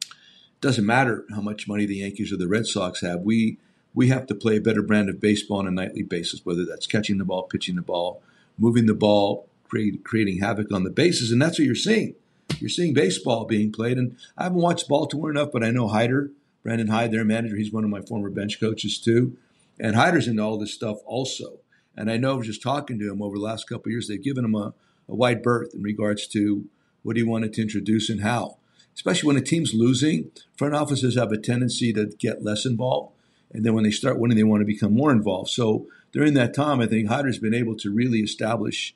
It 0.03 0.61
doesn't 0.61 0.87
matter 0.87 1.25
how 1.31 1.41
much 1.41 1.67
money 1.67 1.85
the 1.85 1.97
Yankees 1.97 2.33
or 2.33 2.37
the 2.37 2.47
Red 2.47 2.67
Sox 2.67 3.01
have. 3.01 3.21
We 3.21 3.59
we 3.95 4.09
have 4.09 4.27
to 4.27 4.35
play 4.35 4.57
a 4.57 4.61
better 4.61 4.83
brand 4.83 5.09
of 5.09 5.21
baseball 5.21 5.59
on 5.59 5.69
a 5.69 5.71
nightly 5.71 6.03
basis, 6.03 6.45
whether 6.45 6.65
that's 6.65 6.87
catching 6.87 7.19
the 7.19 7.25
ball, 7.25 7.45
pitching 7.45 7.77
the 7.77 7.83
ball, 7.83 8.21
moving 8.59 8.87
the 8.87 8.95
ball, 8.95 9.49
create, 9.69 10.05
creating 10.05 10.41
havoc 10.41 10.73
on 10.73 10.83
the 10.83 10.91
bases, 10.91 11.31
and 11.31 11.41
that's 11.41 11.59
what 11.59 11.67
you're 11.67 11.75
seeing. 11.75 12.15
You're 12.59 12.71
seeing 12.71 12.95
baseball 12.95 13.45
being 13.45 13.73
played, 13.73 13.99
and 13.99 14.17
I 14.37 14.45
haven't 14.45 14.61
watched 14.61 14.89
Baltimore 14.89 15.31
enough, 15.31 15.51
but 15.53 15.65
I 15.65 15.71
know 15.71 15.89
Hyder, 15.89 16.31
Brandon 16.63 16.89
Hyde, 16.89 17.13
their 17.13 17.25
manager. 17.25 17.57
He's 17.57 17.73
one 17.73 17.85
of 17.85 17.91
my 17.91 18.01
former 18.01 18.31
bench 18.31 18.59
coaches 18.61 18.99
too. 18.99 19.37
And 19.79 19.97
Hyder's 19.97 20.29
into 20.29 20.43
all 20.43 20.59
this 20.59 20.73
stuff 20.73 20.99
also. 21.05 21.59
And 21.97 22.11
I 22.11 22.17
know 22.17 22.43
just 22.43 22.63
talking 22.63 22.99
to 22.99 23.11
him 23.11 23.23
over 23.23 23.37
the 23.37 23.43
last 23.43 23.69
couple 23.69 23.93
years, 23.93 24.09
they've 24.09 24.23
given 24.23 24.45
him 24.45 24.55
a, 24.55 24.73
a 25.09 25.15
wide 25.15 25.43
berth 25.43 25.75
in 25.75 25.83
regards 25.83 26.27
to 26.29 26.65
what 27.03 27.17
he 27.17 27.23
wanted 27.23 27.53
to 27.55 27.63
introduce 27.63 28.09
and 28.09 28.23
how. 28.23 28.59
Especially 28.95 29.27
when 29.27 29.37
a 29.37 29.41
team's 29.41 29.75
losing, 29.75 30.31
front 30.57 30.75
offices 30.75 31.17
have 31.17 31.33
a 31.33 31.39
tendency 31.39 31.93
to 31.93 32.07
get 32.19 32.45
less 32.45 32.65
involved. 32.65 33.13
And 33.53 33.65
then 33.65 33.75
when 33.75 33.85
they 33.85 33.91
start 33.91 34.19
winning, 34.19 34.37
they 34.37 34.45
want 34.45 34.61
to 34.61 34.67
become 34.67 34.95
more 34.95 35.13
involved. 35.13 35.51
So 35.51 35.87
during 36.13 36.35
that 36.35 36.55
time, 36.55 36.81
I 36.81 36.87
think 36.87 37.09
Hyder's 37.09 37.39
been 37.39 37.55
able 37.55 37.77
to 37.77 37.91
really 37.91 38.21
establish 38.21 38.95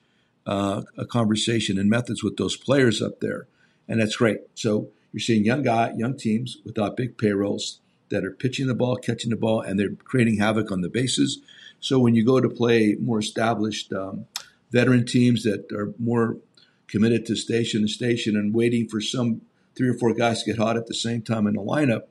uh, 0.49 0.83
a 0.97 1.05
conversation 1.05 1.79
and 1.79 1.91
methods 1.91 2.25
with 2.25 2.39
those 2.39 2.57
players 2.57 3.03
up 3.03 3.21
there. 3.21 3.47
And 3.87 4.01
that's 4.01 4.17
great. 4.17 4.39
So 4.55 4.89
you're 5.13 5.21
seeing 5.21 5.45
young 5.45 5.63
guy, 5.63 5.93
young 5.97 6.17
teams 6.17 6.57
without 6.65 6.97
big 6.97 7.19
payrolls 7.19 7.81
that 8.09 8.25
are 8.25 8.31
pitching 8.31 8.67
the 8.67 8.75
ball, 8.75 8.97
catching 8.97 9.31
the 9.31 9.37
ball, 9.37 9.61
and 9.61 9.79
they're 9.79 9.95
creating 10.05 10.39
havoc 10.39 10.73
on 10.73 10.81
the 10.81 10.89
bases. 10.89 11.41
So 11.81 11.99
when 11.99 12.15
you 12.15 12.25
go 12.25 12.41
to 12.41 12.49
play 12.49 12.97
more 12.99 13.19
established 13.19 13.93
um, 13.93 14.27
veteran 14.71 15.05
teams 15.05 15.43
that 15.43 15.71
are 15.71 15.93
more 15.99 16.39
committed 16.87 17.27
to 17.27 17.37
station 17.37 17.83
to 17.83 17.89
station 17.89 18.35
and 18.35 18.55
waiting 18.55 18.89
for 18.89 19.01
some 19.03 19.43
three 19.77 19.91
or 19.91 19.95
four 19.95 20.15
guys 20.15 20.43
to 20.43 20.51
get 20.51 20.59
hot 20.59 20.79
at 20.79 20.87
the 20.87 20.95
same 20.95 21.21
time 21.21 21.47
in 21.47 21.55
the 21.55 21.63
lineup, 21.63 22.05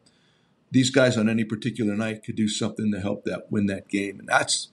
these 0.70 0.92
guys 0.92 1.18
on 1.18 1.28
any 1.28 1.44
particular 1.44 1.96
night 1.96 2.24
could 2.24 2.36
do 2.36 2.48
something 2.48 2.92
to 2.92 3.00
help 3.00 3.24
that 3.24 3.52
win 3.52 3.66
that 3.66 3.88
game, 3.88 4.20
and 4.20 4.28
that's 4.28 4.70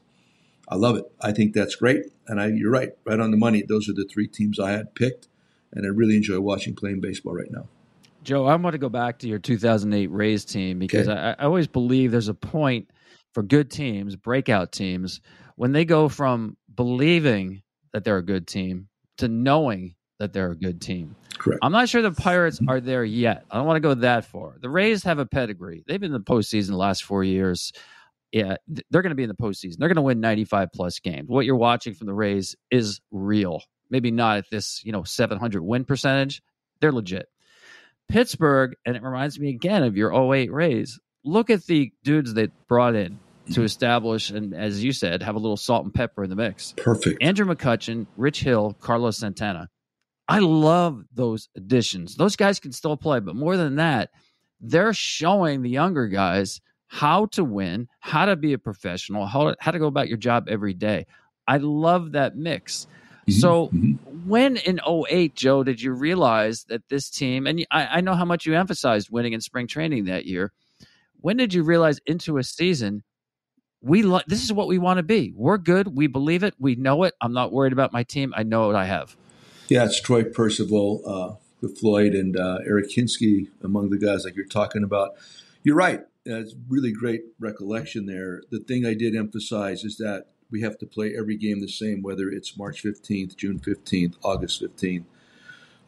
I 0.69 0.77
love 0.77 0.97
it. 0.97 1.05
I 1.21 1.33
think 1.33 1.53
that's 1.53 1.77
great, 1.77 2.05
and 2.27 2.41
I, 2.41 2.49
you're 2.49 2.71
right, 2.71 2.91
right 3.05 3.21
on 3.21 3.31
the 3.31 3.37
money. 3.37 3.63
Those 3.63 3.89
are 3.89 3.93
the 3.93 4.09
three 4.11 4.27
teams 4.27 4.59
I 4.59 4.73
had 4.73 4.95
picked, 4.95 5.29
and 5.73 5.85
I 5.85 5.89
really 5.89 6.17
enjoy 6.17 6.41
watching 6.41 6.75
playing 6.75 7.01
baseball 7.01 7.35
right 7.35 7.51
now. 7.51 7.69
Joe, 8.23 8.47
I 8.47 8.55
want 8.57 8.73
to 8.73 8.79
go 8.79 8.89
back 8.89 9.19
to 9.19 9.29
your 9.29 9.39
2008 9.39 10.07
Rays 10.07 10.47
team 10.47 10.79
because 10.79 11.09
okay. 11.09 11.21
I, 11.21 11.33
I 11.33 11.45
always 11.45 11.67
believe 11.67 12.11
there's 12.11 12.29
a 12.29 12.35
point 12.35 12.91
for 13.33 13.43
good 13.43 13.71
teams, 13.71 14.17
breakout 14.17 14.73
teams, 14.73 15.21
when 15.57 15.73
they 15.73 15.85
go 15.85 16.09
from 16.09 16.57
believing 16.75 17.63
that 17.93 18.05
they're 18.05 18.17
a 18.17 18.25
good 18.25 18.47
team 18.47 18.89
to 19.19 19.29
knowing 19.29 19.95
that 20.19 20.33
they're 20.33 20.53
a 20.53 20.57
good 20.57 20.81
team. 20.81 21.15
Correct. 21.37 21.61
I'm 21.63 21.73
not 21.73 21.89
sure 21.89 22.01
the 22.01 22.13
Pirates 22.13 22.61
are 22.69 22.81
there 22.81 23.05
yet. 23.05 23.45
I 23.51 23.57
don't 23.57 23.67
want 23.67 23.77
to 23.77 23.81
go 23.81 23.95
that 23.95 24.25
far. 24.25 24.57
The 24.61 24.71
Rays 24.71 25.03
have 25.05 25.19
a 25.19 25.27
pedigree. 25.27 25.85
They've 25.87 26.01
been 26.01 26.15
in 26.15 26.19
the 26.19 26.21
postseason 26.21 26.69
the 26.69 26.77
last 26.77 27.05
four 27.05 27.25
years. 27.25 27.73
Yeah, 28.35 28.57
they're 28.91 29.03
going 29.03 29.11
to 29.11 29.15
be 29.15 29.23
in 29.23 29.29
the 29.29 29.37
postseason. 29.37 29.77
They're 29.79 29.87
going 29.87 29.95
to 29.95 30.03
win 30.03 30.19
95 30.19 30.71
plus 30.75 30.99
games. 30.99 31.29
What 31.29 31.47
you're 31.47 31.55
watching 31.55 31.95
from 31.95 32.09
the 32.09 32.15
Rays 32.15 32.57
is 32.69 33.01
real. 33.13 33.63
Maybe 33.91 34.11
not 34.11 34.39
at 34.39 34.51
this, 34.51 34.85
you 34.85 34.91
know, 34.91 35.05
700 35.05 35.63
win 35.63 35.85
percentage. 35.85 36.43
They're 36.81 36.91
legit. 36.91 37.29
Pittsburgh, 38.09 38.75
and 38.85 38.97
it 38.97 39.05
reminds 39.05 39.39
me 39.39 39.51
again 39.51 39.85
of 39.85 39.97
your 39.97 40.13
08 40.13 40.53
Rays. 40.53 40.99
Look 41.25 41.49
at 41.49 41.65
the 41.67 41.93
dudes 42.03 42.35
they 42.35 42.49
brought 42.67 42.97
in 42.97 43.21
to 43.47 43.53
mm-hmm. 43.53 43.63
establish 43.63 44.31
and, 44.31 44.53
as 44.53 44.83
you 44.83 44.91
said, 44.91 45.23
have 45.23 45.37
a 45.37 45.39
little 45.39 45.57
salt 45.57 45.85
and 45.85 45.95
pepper 45.95 46.25
in 46.25 46.31
the 46.31 46.35
mix. 46.35 46.75
Perfect. 46.77 47.23
Andrew 47.23 47.47
McCutchen, 47.47 48.09
Rich 48.17 48.41
Hill, 48.41 48.77
Carlos 48.81 49.17
Santana. 49.17 49.69
I 50.27 50.41
love 50.41 51.05
those 51.15 51.49
additions. 51.57 52.17
Those 52.17 52.35
guys 52.35 52.59
can 52.59 52.73
still 52.73 52.97
play, 52.97 53.21
but 53.21 53.37
more 53.37 53.57
than 53.57 53.77
that, 53.77 54.11
they're 54.61 54.93
showing 54.93 55.63
the 55.63 55.71
younger 55.71 56.09
guys 56.09 56.61
how 56.95 57.27
to 57.27 57.43
win, 57.43 57.89
how 57.99 58.25
to 58.25 58.37
be 58.37 58.53
a 58.53 58.59
professional, 58.59 59.27
how, 59.27 59.53
how 59.59 59.73
to 59.73 59.81
go 59.81 59.89
about 59.89 60.07
your 60.07 60.17
job 60.17 60.47
every 60.49 60.75
day. 60.75 61.07
I 61.49 61.57
love 61.57 62.13
that 62.13 62.37
mix. 62.37 62.87
Mm-hmm. 63.27 63.33
So, 63.33 63.67
mm-hmm. 63.67 64.29
when 64.29 64.59
in 64.59 64.79
08, 64.87 65.35
Joe, 65.35 65.65
did 65.65 65.83
you 65.83 65.93
realize 65.93 66.65
that 66.69 66.89
this 66.89 67.11
team, 67.11 67.49
and 67.49 67.67
I, 67.73 67.99
I 67.99 68.01
know 68.01 68.15
how 68.15 68.25
much 68.25 68.47
you 68.47 68.55
emphasized 68.55 69.11
winning 69.11 69.33
in 69.33 69.41
spring 69.41 69.67
training 69.67 70.05
that 70.05 70.25
year, 70.25 70.53
when 71.21 71.37
did 71.37 71.53
you 71.53 71.65
realize 71.65 71.99
into 72.07 72.39
a 72.39 72.45
season 72.45 73.03
we 73.83 74.03
lo- 74.03 74.21
this 74.29 74.43
is 74.43 74.53
what 74.53 74.67
we 74.67 74.79
want 74.79 74.97
to 74.97 75.03
be. 75.03 75.35
We're 75.37 75.59
good. 75.59 75.95
We 75.95 76.07
believe 76.07 76.43
it. 76.43 76.55
We 76.59 76.75
know 76.75 77.03
it. 77.03 77.13
I'm 77.21 77.35
not 77.35 77.53
worried 77.53 77.75
about 77.75 77.93
my 77.93 78.03
team. 78.03 78.33
I 78.35 78.43
know 78.45 78.69
what 78.69 78.77
I 78.77 78.87
have. 78.87 79.15
Yeah, 79.69 79.85
it's 79.85 80.01
Troy 80.01 80.25
Percival, 80.25 81.03
uh, 81.61 81.69
Floyd, 81.69 82.15
and 82.15 82.35
uh, 82.35 82.61
Eric 82.65 82.91
Hinske 82.91 83.49
among 83.63 83.91
the 83.91 83.99
guys 83.99 84.25
like 84.25 84.37
you're 84.37 84.47
talking 84.47 84.85
about. 84.85 85.17
You're 85.65 85.77
right. 85.77 86.01
It's 86.25 86.55
really 86.69 86.93
great 86.93 87.23
recollection 87.39 88.07
there. 88.07 88.43
The 88.51 88.61
thing 88.61 88.87
I 88.87 88.95
did 88.95 89.15
emphasize 89.15 89.85
is 89.85 89.99
that 89.99 90.29
we 90.51 90.63
have 90.63 90.79
to 90.79 90.87
play 90.87 91.15
every 91.17 91.37
game 91.37 91.61
the 91.61 91.69
same, 91.69 92.03
whether 92.03 92.29
it's 92.29 92.57
March 92.57 92.83
15th, 92.83 93.37
June 93.37 93.59
15th, 93.59 94.15
August 94.23 94.63
15th, 94.63 95.05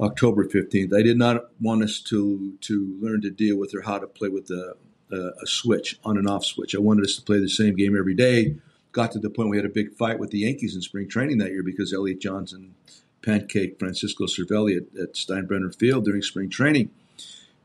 October 0.00 0.46
15th. 0.46 0.94
I 0.94 1.02
did 1.02 1.16
not 1.16 1.50
want 1.60 1.82
us 1.82 2.00
to 2.00 2.54
to 2.60 2.98
learn 3.00 3.22
to 3.22 3.30
deal 3.30 3.56
with 3.56 3.74
or 3.74 3.82
how 3.82 3.98
to 3.98 4.06
play 4.06 4.28
with 4.28 4.48
the 4.48 4.74
a, 5.10 5.30
a 5.42 5.46
switch, 5.46 5.98
on 6.04 6.18
and 6.18 6.28
off 6.28 6.44
switch. 6.44 6.74
I 6.74 6.80
wanted 6.80 7.04
us 7.04 7.16
to 7.16 7.22
play 7.22 7.38
the 7.38 7.48
same 7.48 7.76
game 7.76 7.96
every 7.96 8.14
day. 8.14 8.56
Got 8.92 9.12
to 9.12 9.18
the 9.18 9.30
point 9.30 9.50
we 9.50 9.56
had 9.56 9.66
a 9.66 9.70
big 9.70 9.94
fight 9.94 10.18
with 10.18 10.30
the 10.30 10.40
Yankees 10.40 10.74
in 10.74 10.82
spring 10.82 11.08
training 11.08 11.38
that 11.38 11.50
year 11.50 11.62
because 11.62 11.92
Elliot 11.92 12.20
Johnson 12.20 12.74
pancake 13.22 13.78
Francisco 13.78 14.24
Cervelli 14.24 14.76
at, 14.76 15.00
at 15.00 15.14
Steinbrenner 15.14 15.74
Field 15.74 16.04
during 16.04 16.22
spring 16.22 16.48
training. 16.48 16.90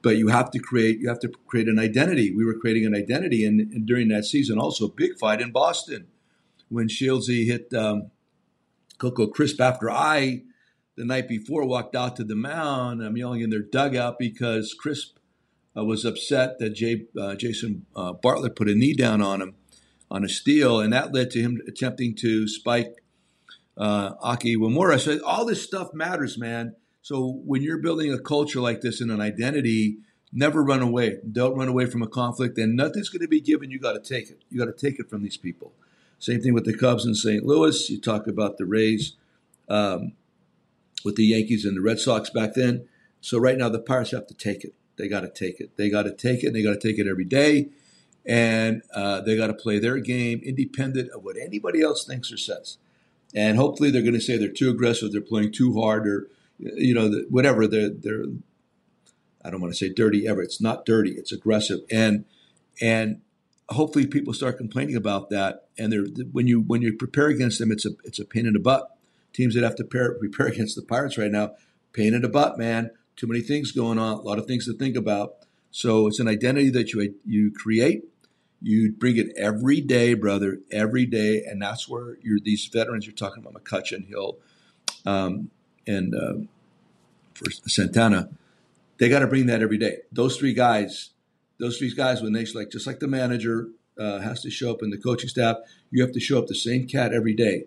But 0.01 0.17
you 0.17 0.29
have 0.29 0.49
to 0.51 0.59
create 0.59 0.99
you 0.99 1.09
have 1.09 1.19
to 1.19 1.29
create 1.47 1.67
an 1.67 1.79
identity. 1.79 2.33
We 2.35 2.45
were 2.45 2.55
creating 2.55 2.85
an 2.85 2.95
identity, 2.95 3.45
and, 3.45 3.59
and 3.59 3.85
during 3.85 4.07
that 4.09 4.25
season, 4.25 4.57
also 4.57 4.87
big 4.87 5.17
fight 5.19 5.41
in 5.41 5.51
Boston 5.51 6.07
when 6.69 6.87
Shieldsy 6.87 7.45
hit 7.45 7.73
um, 7.73 8.11
Coco 8.97 9.27
Crisp 9.27 9.59
after 9.59 9.91
I 9.91 10.43
the 10.95 11.05
night 11.05 11.27
before 11.27 11.65
walked 11.65 11.95
out 11.95 12.15
to 12.17 12.23
the 12.23 12.35
mound. 12.35 13.01
I'm 13.03 13.17
yelling 13.17 13.41
in 13.41 13.49
their 13.49 13.61
dugout 13.61 14.19
because 14.19 14.73
Crisp 14.73 15.17
uh, 15.75 15.83
was 15.83 16.05
upset 16.05 16.59
that 16.59 16.71
Jay, 16.71 17.05
uh, 17.19 17.35
Jason 17.35 17.85
uh, 17.95 18.13
Bartlett 18.13 18.55
put 18.55 18.69
a 18.69 18.75
knee 18.75 18.93
down 18.93 19.21
on 19.21 19.41
him 19.41 19.55
on 20.09 20.25
a 20.25 20.29
steal, 20.29 20.79
and 20.79 20.91
that 20.93 21.13
led 21.13 21.31
to 21.31 21.41
him 21.41 21.61
attempting 21.67 22.15
to 22.15 22.47
spike 22.47 23.01
uh, 23.77 24.11
Aki 24.21 24.57
Iwamura. 24.57 24.99
So 24.99 25.23
all 25.25 25.45
this 25.45 25.63
stuff 25.63 25.93
matters, 25.93 26.37
man. 26.37 26.75
So 27.01 27.41
when 27.45 27.63
you're 27.63 27.79
building 27.79 28.13
a 28.13 28.19
culture 28.19 28.61
like 28.61 28.81
this 28.81 29.01
and 29.01 29.11
an 29.11 29.21
identity, 29.21 29.97
never 30.31 30.63
run 30.63 30.81
away. 30.81 31.17
Don't 31.29 31.57
run 31.57 31.67
away 31.67 31.87
from 31.87 32.03
a 32.03 32.07
conflict, 32.07 32.57
and 32.57 32.75
nothing's 32.75 33.09
going 33.09 33.21
to 33.21 33.27
be 33.27 33.41
given. 33.41 33.71
You 33.71 33.79
got 33.79 33.93
to 33.93 33.99
take 33.99 34.29
it. 34.29 34.43
You 34.49 34.59
got 34.59 34.65
to 34.65 34.89
take 34.89 34.99
it 34.99 35.09
from 35.09 35.23
these 35.23 35.37
people. 35.37 35.73
Same 36.19 36.41
thing 36.41 36.53
with 36.53 36.65
the 36.65 36.77
Cubs 36.77 37.05
in 37.05 37.15
St. 37.15 37.43
Louis. 37.43 37.89
You 37.89 37.99
talk 37.99 38.27
about 38.27 38.57
the 38.57 38.65
Rays 38.65 39.13
um, 39.67 40.13
with 41.03 41.15
the 41.15 41.25
Yankees 41.25 41.65
and 41.65 41.75
the 41.75 41.81
Red 41.81 41.99
Sox 41.99 42.29
back 42.29 42.53
then. 42.53 42.87
So 43.21 43.39
right 43.39 43.57
now 43.57 43.69
the 43.69 43.79
Pirates 43.79 44.11
have 44.11 44.27
to 44.27 44.35
take 44.35 44.63
it. 44.63 44.75
They 44.97 45.07
got 45.07 45.21
to 45.21 45.29
take 45.29 45.59
it. 45.59 45.77
They 45.77 45.89
got 45.89 46.03
to 46.03 46.13
take 46.13 46.43
it. 46.43 46.47
And 46.47 46.55
they 46.55 46.61
got 46.61 46.79
to 46.79 46.87
take 46.87 46.99
it 46.99 47.07
every 47.07 47.25
day, 47.25 47.69
and 48.23 48.83
uh, 48.93 49.21
they 49.21 49.35
got 49.35 49.47
to 49.47 49.53
play 49.55 49.79
their 49.79 49.97
game 49.97 50.41
independent 50.43 51.09
of 51.09 51.23
what 51.23 51.37
anybody 51.37 51.81
else 51.81 52.05
thinks 52.05 52.31
or 52.31 52.37
says. 52.37 52.77
And 53.33 53.57
hopefully, 53.57 53.89
they're 53.89 54.01
going 54.03 54.13
to 54.13 54.21
say 54.21 54.37
they're 54.37 54.49
too 54.49 54.69
aggressive, 54.69 55.11
they're 55.11 55.21
playing 55.21 55.53
too 55.53 55.79
hard, 55.79 56.07
or 56.07 56.27
you 56.75 56.93
know, 56.93 57.23
whatever. 57.29 57.67
They're 57.67 57.89
they're. 57.89 58.25
I 59.43 59.49
don't 59.49 59.59
want 59.59 59.73
to 59.73 59.77
say 59.77 59.91
dirty 59.91 60.27
ever. 60.27 60.41
It's 60.41 60.61
not 60.61 60.85
dirty. 60.85 61.11
It's 61.11 61.31
aggressive, 61.31 61.79
and 61.91 62.25
and 62.79 63.21
hopefully 63.69 64.05
people 64.05 64.33
start 64.33 64.57
complaining 64.57 64.95
about 64.95 65.29
that. 65.29 65.67
And 65.77 65.91
they're 65.91 66.05
when 66.31 66.47
you 66.47 66.61
when 66.61 66.81
you 66.81 66.93
prepare 66.93 67.27
against 67.27 67.59
them, 67.59 67.71
it's 67.71 67.85
a 67.85 67.91
it's 68.03 68.19
a 68.19 68.25
pain 68.25 68.45
in 68.45 68.53
the 68.53 68.59
butt. 68.59 68.87
Teams 69.33 69.55
that 69.55 69.63
have 69.63 69.75
to 69.75 69.83
prepare, 69.83 70.13
prepare 70.19 70.47
against 70.53 70.75
the 70.75 70.81
Pirates 70.81 71.17
right 71.17 71.31
now, 71.31 71.51
pain 71.93 72.13
in 72.13 72.21
the 72.21 72.29
butt, 72.29 72.57
man 72.57 72.91
too 73.21 73.27
many 73.27 73.41
things 73.41 73.71
going 73.71 73.99
on, 73.99 74.13
a 74.13 74.21
lot 74.21 74.39
of 74.39 74.47
things 74.47 74.65
to 74.65 74.73
think 74.73 74.95
about. 74.95 75.35
So 75.69 76.07
it's 76.07 76.19
an 76.19 76.27
identity 76.27 76.71
that 76.71 76.91
you 76.91 77.15
you 77.25 77.51
create. 77.51 78.03
You 78.63 78.91
bring 78.91 79.17
it 79.17 79.27
every 79.37 79.79
day, 79.81 80.15
brother, 80.15 80.59
every 80.71 81.05
day, 81.05 81.43
and 81.43 81.61
that's 81.61 81.87
where 81.87 82.17
you're 82.21 82.39
these 82.39 82.65
veterans 82.65 83.05
you're 83.05 83.15
talking 83.15 83.43
about, 83.43 83.53
McCutchen, 83.53 84.07
Hill, 84.07 84.37
um, 85.05 85.51
and 85.87 86.15
uh, 86.15 86.33
for 87.33 87.49
Santana. 87.51 88.29
They 88.97 89.09
got 89.09 89.19
to 89.19 89.27
bring 89.27 89.47
that 89.47 89.61
every 89.61 89.77
day. 89.77 89.97
Those 90.11 90.37
three 90.37 90.53
guys, 90.53 91.09
those 91.59 91.77
three 91.77 91.93
guys, 91.93 92.21
when 92.21 92.33
they 92.33 92.45
like 92.53 92.69
just 92.71 92.85
like 92.85 92.99
the 92.99 93.07
manager 93.07 93.69
uh, 93.99 94.19
has 94.19 94.41
to 94.41 94.51
show 94.51 94.71
up 94.71 94.81
and 94.81 94.93
the 94.93 94.97
coaching 94.97 95.29
staff, 95.29 95.57
you 95.89 96.03
have 96.03 96.11
to 96.13 96.19
show 96.19 96.37
up 96.37 96.47
the 96.47 96.55
same 96.55 96.87
cat 96.87 97.13
every 97.13 97.33
day, 97.33 97.65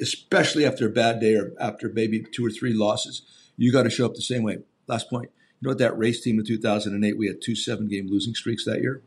especially 0.00 0.64
after 0.64 0.86
a 0.86 0.90
bad 0.90 1.20
day 1.20 1.34
or 1.34 1.52
after 1.60 1.90
maybe 1.90 2.24
two 2.32 2.46
or 2.46 2.50
three 2.50 2.72
losses 2.72 3.22
you 3.58 3.72
got 3.72 3.82
to 3.82 3.90
show 3.90 4.06
up 4.06 4.14
the 4.14 4.22
same 4.22 4.42
way. 4.42 4.58
Last 4.86 5.10
point. 5.10 5.30
You 5.60 5.66
know 5.66 5.70
what? 5.70 5.78
That 5.78 5.98
Rays 5.98 6.22
team 6.22 6.38
in 6.38 6.46
2008, 6.46 7.18
we 7.18 7.26
had 7.26 7.42
two 7.42 7.56
seven 7.56 7.88
game 7.88 8.08
losing 8.08 8.34
streaks 8.34 8.64
that 8.64 8.80
year, 8.80 9.02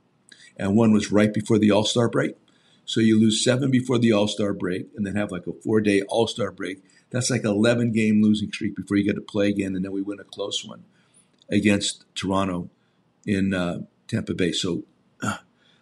and 0.58 0.76
one 0.76 0.92
was 0.92 1.12
right 1.12 1.34
before 1.34 1.58
the 1.58 1.72
All 1.72 1.86
Star 1.86 2.10
break. 2.10 2.36
So 2.84 3.00
you 3.00 3.20
lose 3.20 3.44
seven 3.44 3.72
before 3.72 3.98
the 3.98 4.12
All 4.12 4.28
Star 4.28 4.54
break, 4.54 4.88
and 4.96 5.08
then 5.08 5.16
have 5.16 5.32
like 5.32 5.48
a 5.48 5.54
four 5.54 5.80
day 5.80 6.02
All 6.04 6.28
Star 6.28 6.52
break. 6.52 6.84
That's 7.12 7.30
like 7.30 7.44
11 7.44 7.92
game 7.92 8.22
losing 8.22 8.52
streak 8.52 8.76
before 8.76 8.98
you 8.98 9.04
get 9.04 9.16
to 9.16 9.22
play 9.22 9.50
again, 9.50 9.76
and 9.76 9.84
then 9.84 9.92
we 9.92 10.02
win 10.02 10.20
a 10.20 10.24
close 10.24 10.66
one 10.66 10.84
against 11.50 12.06
Toronto 12.16 12.70
in 13.26 13.54
uh, 13.54 13.82
Tampa 14.08 14.34
Bay. 14.34 14.52
So 14.52 14.84
uh, 15.22 15.38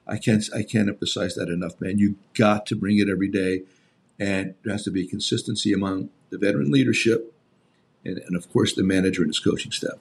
I 0.08 0.18
can't 0.18 0.44
I 0.56 0.64
can't 0.64 0.90
emphasize 0.90 1.36
that 1.36 1.50
enough, 1.50 1.80
man. 1.80 2.00
You 2.00 2.16
got 2.34 2.66
to 2.68 2.76
bring 2.76 2.98
it 2.98 3.10
every 3.10 3.30
day, 3.30 3.64
and 4.20 4.56
there 4.64 4.74
has 4.74 4.84
to 4.84 4.92
be 4.92 5.08
consistency 5.08 5.72
among 5.72 6.10
the 6.30 6.38
veteran 6.38 6.72
leadership 6.72 7.34
and, 8.06 8.20
and 8.20 8.36
of 8.36 8.52
course 8.52 8.74
the 8.74 8.84
manager 8.84 9.22
and 9.22 9.30
his 9.30 9.40
coaching 9.40 9.72
staff. 9.72 9.98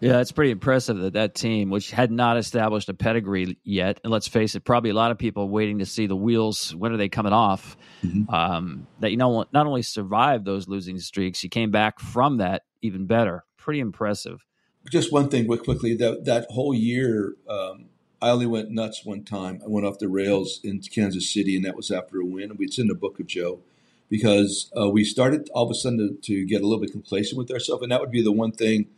Yeah, 0.00 0.20
it's 0.20 0.32
pretty 0.32 0.50
impressive 0.50 0.98
that 0.98 1.14
that 1.14 1.34
team, 1.34 1.70
which 1.70 1.90
had 1.90 2.10
not 2.10 2.36
established 2.36 2.88
a 2.88 2.94
pedigree 2.94 3.58
yet, 3.64 4.00
and 4.04 4.12
let's 4.12 4.28
face 4.28 4.54
it, 4.54 4.64
probably 4.64 4.90
a 4.90 4.94
lot 4.94 5.10
of 5.10 5.18
people 5.18 5.48
waiting 5.48 5.78
to 5.80 5.86
see 5.86 6.06
the 6.06 6.16
wheels. 6.16 6.74
When 6.74 6.92
are 6.92 6.96
they 6.96 7.08
coming 7.08 7.32
off? 7.32 7.76
Mm-hmm. 8.04 8.32
Um, 8.32 8.86
that 9.00 9.10
you 9.10 9.16
know, 9.16 9.44
not 9.52 9.66
only 9.66 9.82
survived 9.82 10.44
those 10.44 10.68
losing 10.68 10.98
streaks, 10.98 11.42
you 11.42 11.50
came 11.50 11.70
back 11.70 11.98
from 11.98 12.38
that 12.38 12.62
even 12.80 13.06
better. 13.06 13.44
Pretty 13.56 13.80
impressive. 13.80 14.44
Just 14.90 15.12
one 15.12 15.28
thing, 15.28 15.46
quickly. 15.46 15.94
That 15.94 16.24
that 16.24 16.46
whole 16.50 16.74
year, 16.74 17.34
um, 17.48 17.86
I 18.20 18.30
only 18.30 18.46
went 18.46 18.70
nuts 18.70 19.04
one 19.04 19.24
time. 19.24 19.60
I 19.64 19.68
went 19.68 19.86
off 19.86 19.98
the 19.98 20.08
rails 20.08 20.60
in 20.62 20.80
Kansas 20.80 21.32
City, 21.32 21.56
and 21.56 21.64
that 21.64 21.76
was 21.76 21.90
after 21.90 22.20
a 22.20 22.24
win. 22.24 22.56
We 22.56 22.66
it's 22.66 22.78
in 22.78 22.88
the 22.88 22.94
book 22.94 23.18
of 23.20 23.26
Joe 23.26 23.60
because 24.08 24.70
uh, 24.78 24.90
we 24.90 25.04
started 25.04 25.48
all 25.54 25.64
of 25.64 25.70
a 25.70 25.74
sudden 25.74 25.98
to, 25.98 26.14
to, 26.20 26.44
get 26.44 26.60
a 26.60 26.66
little 26.66 26.80
bit 26.80 26.92
complacent 26.92 27.38
with 27.38 27.50
ourselves, 27.50 27.82
and 27.82 27.90
that 27.90 28.00
would 28.00 28.10
be 28.10 28.22
the 28.22 28.30
one 28.30 28.52
thing 28.52 28.88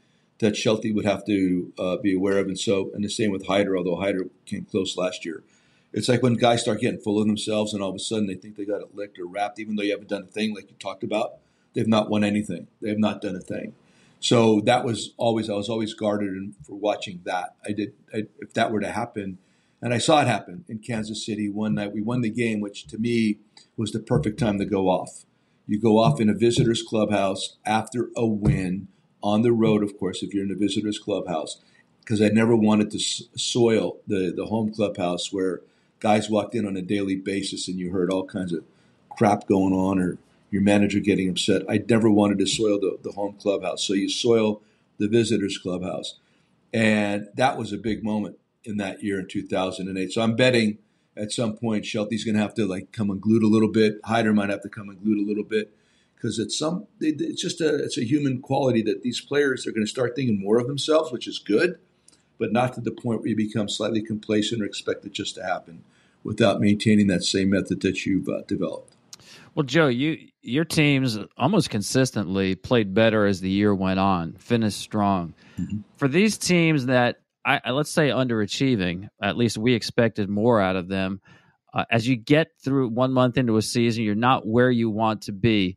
that 0.45 0.57
Shelty 0.57 0.93
would 0.93 1.07
have 1.07 1.25
to 1.25 1.73
uh, 1.79 1.97
be 1.97 2.15
aware 2.15 2.39
of. 2.39 2.47
And 2.49 2.59
so, 2.59 2.91
and 2.95 3.03
the 3.03 3.09
same 3.09 3.31
with 3.31 3.47
Hyder, 3.47 3.77
although 3.77 3.97
Hyder 3.97 4.27
came 4.47 4.65
close 4.65 4.97
last 4.97 5.25
year. 5.25 5.43
It's 5.93 6.09
like 6.09 6.23
when 6.23 6.35
guys 6.35 6.61
start 6.61 6.81
getting 6.81 7.01
full 7.01 7.21
of 7.21 7.27
themselves, 7.27 7.73
and 7.73 7.83
all 7.83 7.91
of 7.91 7.95
a 7.95 8.01
sudden 8.01 8.27
they 8.27 8.35
think 8.35 8.57
they 8.57 8.65
got 8.65 8.83
it 8.83 8.95
licked 8.95 9.19
or 9.19 9.27
wrapped, 9.27 9.59
even 9.59 9.77
though 9.77 9.83
you 9.83 9.93
haven't 9.93 10.09
done 10.09 10.25
a 10.25 10.27
thing 10.27 10.55
like 10.55 10.69
you 10.69 10.77
talked 10.79 11.05
about. 11.05 11.35
They've 11.73 11.89
not 11.89 12.11
won 12.11 12.25
anything. 12.25 12.67
They 12.83 12.89
have 12.89 12.99
not 12.99 13.21
done 13.21 13.37
a 13.37 13.41
thing. 13.41 13.75
So 14.21 14.61
that 14.63 14.85
was 14.85 15.13
always 15.17 15.49
I 15.49 15.55
was 15.55 15.69
always 15.69 15.95
guarded 15.95 16.55
for 16.67 16.75
watching 16.75 17.21
that. 17.25 17.55
I 17.67 17.73
did 17.73 17.95
I, 18.13 18.25
if 18.41 18.55
that 18.55 18.73
were 18.73 18.81
to 18.81 18.91
happen, 18.91 19.39
and 19.81 19.95
I 19.95 19.99
saw 19.99 20.21
it 20.21 20.27
happen 20.27 20.65
in 20.69 20.79
Kansas 20.79 21.25
City 21.25 21.49
one 21.49 21.75
night. 21.75 21.93
We 21.93 22.03
won 22.03 22.23
the 22.23 22.31
game, 22.31 22.61
which 22.61 22.87
to 22.89 22.99
me 22.99 23.39
was 23.77 23.93
the 23.93 24.01
perfect 24.01 24.39
time 24.39 24.59
to 24.59 24.65
go 24.65 24.89
off. 24.89 25.25
You 25.67 25.81
go 25.81 25.99
off 25.99 26.21
in 26.21 26.29
a 26.29 26.35
visitor's 26.35 26.83
clubhouse 26.83 27.57
after 27.65 28.11
a 28.17 28.27
win 28.27 28.89
on 29.25 29.41
the 29.41 29.53
road, 29.53 29.83
of 29.83 29.99
course, 29.99 30.23
if 30.23 30.35
you're 30.35 30.45
in 30.45 30.53
a 30.53 30.55
visitor's 30.55 30.99
clubhouse, 30.99 31.57
because 32.01 32.21
I 32.21 32.29
never 32.29 32.55
wanted 32.55 32.91
to 32.91 32.99
soil 32.99 33.97
the, 34.07 34.31
the 34.37 34.47
home 34.47 34.73
clubhouse 34.73 35.33
where 35.33 35.63
guys 35.99 36.29
walked 36.29 36.55
in 36.55 36.67
on 36.67 36.77
a 36.77 36.83
daily 36.83 37.17
basis 37.17 37.67
and 37.67 37.79
you 37.79 37.91
heard 37.91 38.11
all 38.11 38.27
kinds 38.27 38.53
of 38.53 38.63
crap 39.17 39.49
going 39.49 39.73
on 39.73 39.99
or 39.99 40.19
your 40.51 40.61
manager 40.61 41.01
getting 41.01 41.31
upset. 41.31 41.63
I 41.69 41.83
never 41.89 42.11
wanted 42.11 42.39
to 42.41 42.47
soil 42.47 42.79
the, 42.79 42.99
the 43.03 43.13
home 43.13 43.37
clubhouse. 43.41 43.83
So 43.83 43.95
you 43.95 44.11
soil 44.11 44.61
the 44.99 45.09
visitors 45.09 45.57
clubhouse. 45.57 46.19
And 46.75 47.29
that 47.35 47.57
was 47.57 47.73
a 47.73 47.79
big 47.79 48.05
moment 48.05 48.39
in 48.65 48.77
that 48.77 49.03
year 49.03 49.19
in 49.19 49.27
2008. 49.27 50.13
So 50.13 50.21
I'm 50.21 50.37
betting 50.37 50.79
at 51.17 51.33
some 51.33 51.57
point 51.57 51.87
Shelty's 51.87 52.25
going 52.25 52.35
to 52.35 52.43
have 52.43 52.55
to 52.55 52.67
like 52.67 52.93
come 52.93 53.11
unglued 53.11 53.43
a 53.43 53.49
little 53.49 53.71
bit. 53.71 54.01
Hyder 54.05 54.35
might 54.35 54.51
have 54.51 54.63
to 54.63 54.69
come 54.69 54.91
unglued 54.91 55.19
a 55.19 55.27
little 55.27 55.45
bit 55.45 55.73
because 56.25 56.39
it's 56.39 56.59
some 56.59 56.87
it's 57.01 57.43
just 57.43 57.61
a 57.61 57.85
it's 57.85 57.99
a 57.99 58.05
human 58.05 58.41
quality 58.41 58.81
that 58.81 59.03
these 59.03 59.21
players 59.21 59.67
are 59.67 59.73
going 59.73 59.85
to 59.85 59.91
start 59.91 60.17
thinking 60.17 60.41
more 60.41 60.59
of 60.59 60.67
themselves, 60.67 61.13
which 61.13 61.29
is 61.29 61.39
good, 61.39 61.79
but 62.39 62.51
not 62.51 62.73
to 62.73 62.81
the 62.81 62.91
point 62.91 63.21
where 63.21 63.29
you 63.29 63.37
become 63.37 63.69
slightly 63.69 64.01
complacent 64.01 64.63
or 64.63 64.65
expect 64.65 65.05
it 65.05 65.13
just 65.13 65.35
to 65.35 65.43
happen. 65.43 65.85
without 66.23 66.59
maintaining 66.59 67.09
that 67.09 67.23
same 67.23 67.51
method 67.51 67.83
that 67.83 68.07
you've 68.07 68.27
uh, 68.31 68.41
developed. 68.49 68.97
Well, 69.55 69.65
Joe, 69.65 69.89
you 69.89 70.29
your 70.41 70.65
teams 70.65 71.19
almost 71.37 71.69
consistently 71.69 72.55
played 72.55 72.95
better 72.95 73.27
as 73.27 73.43
the 73.43 73.51
year 73.51 73.75
went 73.75 74.01
on, 74.01 74.33
finished 74.39 74.81
strong. 74.81 75.35
Mm-hmm. 75.59 75.81
For 75.97 76.09
these 76.09 76.39
teams 76.39 76.87
that 76.87 77.21
I, 77.45 77.71
let's 77.71 77.91
say 77.91 78.09
underachieving, 78.09 79.11
at 79.23 79.37
least 79.37 79.59
we 79.59 79.75
expected 79.75 80.31
more 80.31 80.59
out 80.59 80.77
of 80.77 80.89
them. 80.89 81.21
Uh, 81.75 81.85
as 81.91 82.09
you 82.09 82.17
get 82.17 82.49
through 82.65 82.89
one 82.89 83.13
month 83.13 83.37
into 83.37 83.59
a 83.59 83.63
season, 83.63 84.05
you're 84.05 84.15
not 84.15 84.47
where 84.47 84.71
you 84.71 84.89
want 84.89 85.23
to 85.23 85.33
be. 85.33 85.77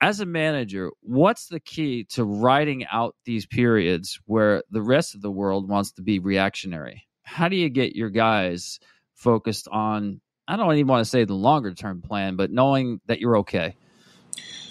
As 0.00 0.20
a 0.20 0.26
manager, 0.26 0.90
what's 1.00 1.46
the 1.46 1.60
key 1.60 2.04
to 2.10 2.24
riding 2.24 2.84
out 2.86 3.16
these 3.24 3.46
periods 3.46 4.20
where 4.26 4.62
the 4.70 4.82
rest 4.82 5.14
of 5.14 5.22
the 5.22 5.30
world 5.30 5.68
wants 5.68 5.92
to 5.92 6.02
be 6.02 6.18
reactionary? 6.18 7.06
How 7.22 7.48
do 7.48 7.56
you 7.56 7.70
get 7.70 7.96
your 7.96 8.10
guys 8.10 8.78
focused 9.14 9.68
on 9.68 10.20
I 10.48 10.56
don't 10.56 10.74
even 10.74 10.86
want 10.86 11.04
to 11.04 11.10
say 11.10 11.24
the 11.24 11.34
longer 11.34 11.74
term 11.74 12.02
plan, 12.02 12.36
but 12.36 12.50
knowing 12.50 13.00
that 13.06 13.20
you're 13.20 13.38
okay. 13.38 13.74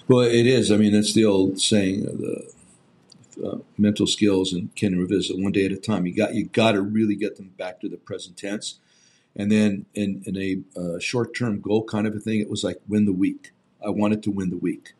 Well, 0.08 0.22
it 0.22 0.46
is. 0.46 0.72
I 0.72 0.78
mean, 0.78 0.94
that's 0.94 1.14
the 1.14 1.26
old 1.26 1.60
saying: 1.60 2.06
the 2.06 2.54
uh, 3.46 3.58
mental 3.78 4.08
skills 4.08 4.54
and 4.54 4.74
can 4.76 4.98
revisit 4.98 5.38
one 5.38 5.52
day 5.52 5.66
at 5.66 5.72
a 5.72 5.78
time. 5.78 6.06
You 6.06 6.16
got 6.16 6.34
you 6.34 6.46
got 6.46 6.74
to 6.74 6.82
really 6.82 7.16
get 7.16 7.36
them 7.36 7.54
back 7.58 7.82
to 7.82 7.90
the 7.90 7.98
present 7.98 8.38
tense, 8.38 8.80
and 9.36 9.52
then 9.52 9.86
in 9.94 10.24
in 10.26 10.38
a 10.38 10.80
uh, 10.80 11.00
short 11.00 11.36
term 11.36 11.60
goal 11.60 11.84
kind 11.84 12.08
of 12.08 12.16
a 12.16 12.20
thing, 12.20 12.40
it 12.40 12.50
was 12.50 12.64
like 12.64 12.80
win 12.88 13.06
the 13.06 13.14
week. 13.14 13.52
I 13.86 13.90
wanted 13.90 14.24
to 14.24 14.32
win 14.32 14.50
the 14.50 14.58
week. 14.58 14.94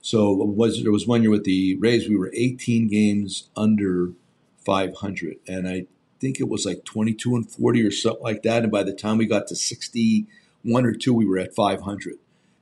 So 0.00 0.32
was 0.32 0.82
there 0.82 0.92
was 0.92 1.06
one 1.06 1.22
year 1.22 1.30
with 1.30 1.44
the 1.44 1.76
Rays, 1.76 2.08
we 2.08 2.16
were 2.16 2.30
18 2.34 2.88
games 2.88 3.48
under 3.56 4.12
500, 4.64 5.36
and 5.46 5.68
I 5.68 5.86
think 6.20 6.40
it 6.40 6.48
was 6.48 6.66
like 6.66 6.84
22 6.84 7.36
and 7.36 7.50
40 7.50 7.84
or 7.84 7.90
something 7.90 8.22
like 8.22 8.42
that. 8.42 8.62
And 8.62 8.72
by 8.72 8.82
the 8.82 8.92
time 8.92 9.18
we 9.18 9.26
got 9.26 9.46
to 9.48 9.56
61 9.56 10.84
or 10.84 10.92
two, 10.92 11.14
we 11.14 11.26
were 11.26 11.38
at 11.38 11.54
500. 11.54 12.14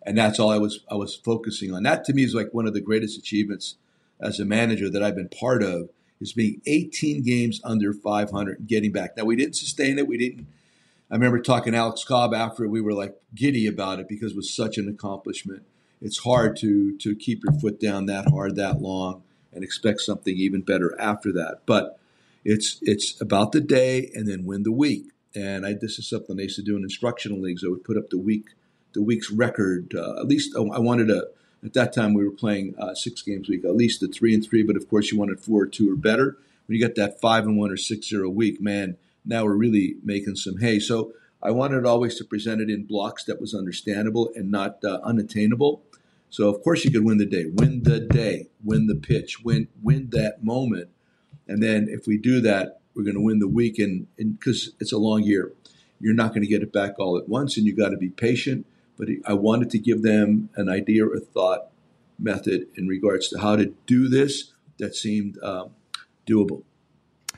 And 0.02 0.16
that's 0.16 0.38
all 0.38 0.50
I 0.50 0.58
was 0.58 0.80
I 0.90 0.94
was 0.94 1.16
focusing 1.16 1.74
on. 1.74 1.82
That 1.82 2.04
to 2.04 2.12
me 2.12 2.22
is 2.22 2.34
like 2.34 2.52
one 2.52 2.66
of 2.66 2.74
the 2.74 2.80
greatest 2.80 3.18
achievements 3.18 3.76
as 4.20 4.38
a 4.38 4.44
manager 4.44 4.88
that 4.88 5.02
I've 5.02 5.16
been 5.16 5.28
part 5.28 5.62
of 5.62 5.90
is 6.20 6.32
being 6.32 6.62
18 6.66 7.22
games 7.22 7.60
under 7.64 7.92
500 7.92 8.58
and 8.58 8.68
getting 8.68 8.92
back. 8.92 9.16
Now 9.16 9.24
we 9.24 9.36
didn't 9.36 9.56
sustain 9.56 9.98
it. 9.98 10.06
We 10.06 10.16
didn't. 10.16 10.46
I 11.10 11.14
remember 11.14 11.40
talking 11.40 11.72
to 11.72 11.78
Alex 11.78 12.04
Cobb 12.04 12.34
after 12.34 12.68
we 12.68 12.80
were 12.80 12.94
like 12.94 13.16
giddy 13.34 13.66
about 13.66 14.00
it 14.00 14.08
because 14.08 14.32
it 14.32 14.36
was 14.36 14.54
such 14.54 14.78
an 14.78 14.88
accomplishment. 14.88 15.62
It's 16.00 16.18
hard 16.18 16.56
to 16.58 16.96
to 16.98 17.14
keep 17.14 17.42
your 17.44 17.58
foot 17.58 17.80
down 17.80 18.06
that 18.06 18.28
hard 18.28 18.56
that 18.56 18.80
long 18.80 19.22
and 19.52 19.64
expect 19.64 20.02
something 20.02 20.36
even 20.36 20.60
better 20.60 20.98
after 21.00 21.32
that. 21.32 21.60
But 21.66 21.98
it's 22.44 22.78
it's 22.82 23.20
about 23.20 23.52
the 23.52 23.60
day 23.60 24.10
and 24.14 24.28
then 24.28 24.44
win 24.44 24.62
the 24.62 24.72
week. 24.72 25.10
And 25.34 25.66
I, 25.66 25.74
this 25.74 25.98
is 25.98 26.08
something 26.08 26.38
I 26.38 26.44
used 26.44 26.56
to 26.56 26.62
do 26.62 26.76
in 26.76 26.82
instructional 26.82 27.40
leagues. 27.40 27.64
I 27.64 27.68
would 27.68 27.84
put 27.84 27.96
up 27.96 28.10
the 28.10 28.18
week 28.18 28.50
the 28.92 29.02
week's 29.02 29.30
record. 29.30 29.94
Uh, 29.94 30.20
at 30.20 30.26
least 30.26 30.56
I 30.56 30.78
wanted 30.78 31.08
to. 31.08 31.28
At 31.64 31.72
that 31.72 31.92
time, 31.92 32.14
we 32.14 32.24
were 32.24 32.34
playing 32.34 32.74
uh, 32.78 32.94
six 32.94 33.22
games 33.22 33.48
a 33.48 33.52
week, 33.52 33.64
at 33.64 33.74
least 33.74 34.00
the 34.00 34.08
three 34.08 34.34
and 34.34 34.46
three. 34.46 34.62
But 34.62 34.76
of 34.76 34.88
course, 34.88 35.10
you 35.10 35.18
wanted 35.18 35.40
four 35.40 35.62
or 35.62 35.66
two 35.66 35.90
or 35.90 35.96
better. 35.96 36.36
When 36.66 36.78
you 36.78 36.86
got 36.86 36.96
that 36.96 37.20
five 37.20 37.44
and 37.44 37.58
one 37.58 37.70
or 37.70 37.76
six 37.76 38.08
zero 38.08 38.28
week, 38.28 38.60
man, 38.60 38.96
now 39.24 39.44
we're 39.44 39.54
really 39.54 39.96
making 40.04 40.36
some 40.36 40.58
hay. 40.58 40.78
So 40.78 41.12
I 41.42 41.50
wanted 41.50 41.84
always 41.84 42.16
to 42.16 42.24
present 42.24 42.60
it 42.60 42.70
in 42.70 42.84
blocks 42.84 43.24
that 43.24 43.40
was 43.40 43.54
understandable 43.54 44.30
and 44.34 44.50
not 44.50 44.84
uh, 44.84 45.00
unattainable. 45.02 45.82
So 46.36 46.50
of 46.50 46.62
course 46.62 46.84
you 46.84 46.90
could 46.90 47.02
win 47.02 47.16
the 47.16 47.24
day, 47.24 47.46
win 47.46 47.84
the 47.84 47.98
day, 47.98 48.48
win 48.62 48.88
the 48.88 48.94
pitch, 48.94 49.42
win 49.42 49.68
win 49.82 50.10
that 50.10 50.44
moment. 50.44 50.90
And 51.48 51.62
then 51.62 51.86
if 51.88 52.06
we 52.06 52.18
do 52.18 52.42
that, 52.42 52.80
we're 52.94 53.04
going 53.04 53.14
to 53.14 53.22
win 53.22 53.38
the 53.38 53.48
week. 53.48 53.78
And 53.78 54.06
because 54.18 54.72
it's 54.78 54.92
a 54.92 54.98
long 54.98 55.22
year, 55.22 55.54
you're 55.98 56.12
not 56.12 56.34
going 56.34 56.42
to 56.42 56.46
get 56.46 56.60
it 56.60 56.74
back 56.74 56.98
all 56.98 57.16
at 57.16 57.26
once, 57.26 57.56
and 57.56 57.66
you 57.66 57.74
got 57.74 57.88
to 57.88 57.96
be 57.96 58.10
patient. 58.10 58.66
But 58.98 59.08
I 59.24 59.32
wanted 59.32 59.70
to 59.70 59.78
give 59.78 60.02
them 60.02 60.50
an 60.56 60.68
idea 60.68 61.06
or 61.06 61.18
thought 61.18 61.68
method 62.18 62.66
in 62.76 62.86
regards 62.86 63.30
to 63.30 63.38
how 63.38 63.56
to 63.56 63.72
do 63.86 64.06
this 64.06 64.52
that 64.76 64.94
seemed 64.94 65.42
um, 65.42 65.70
doable. 66.26 66.64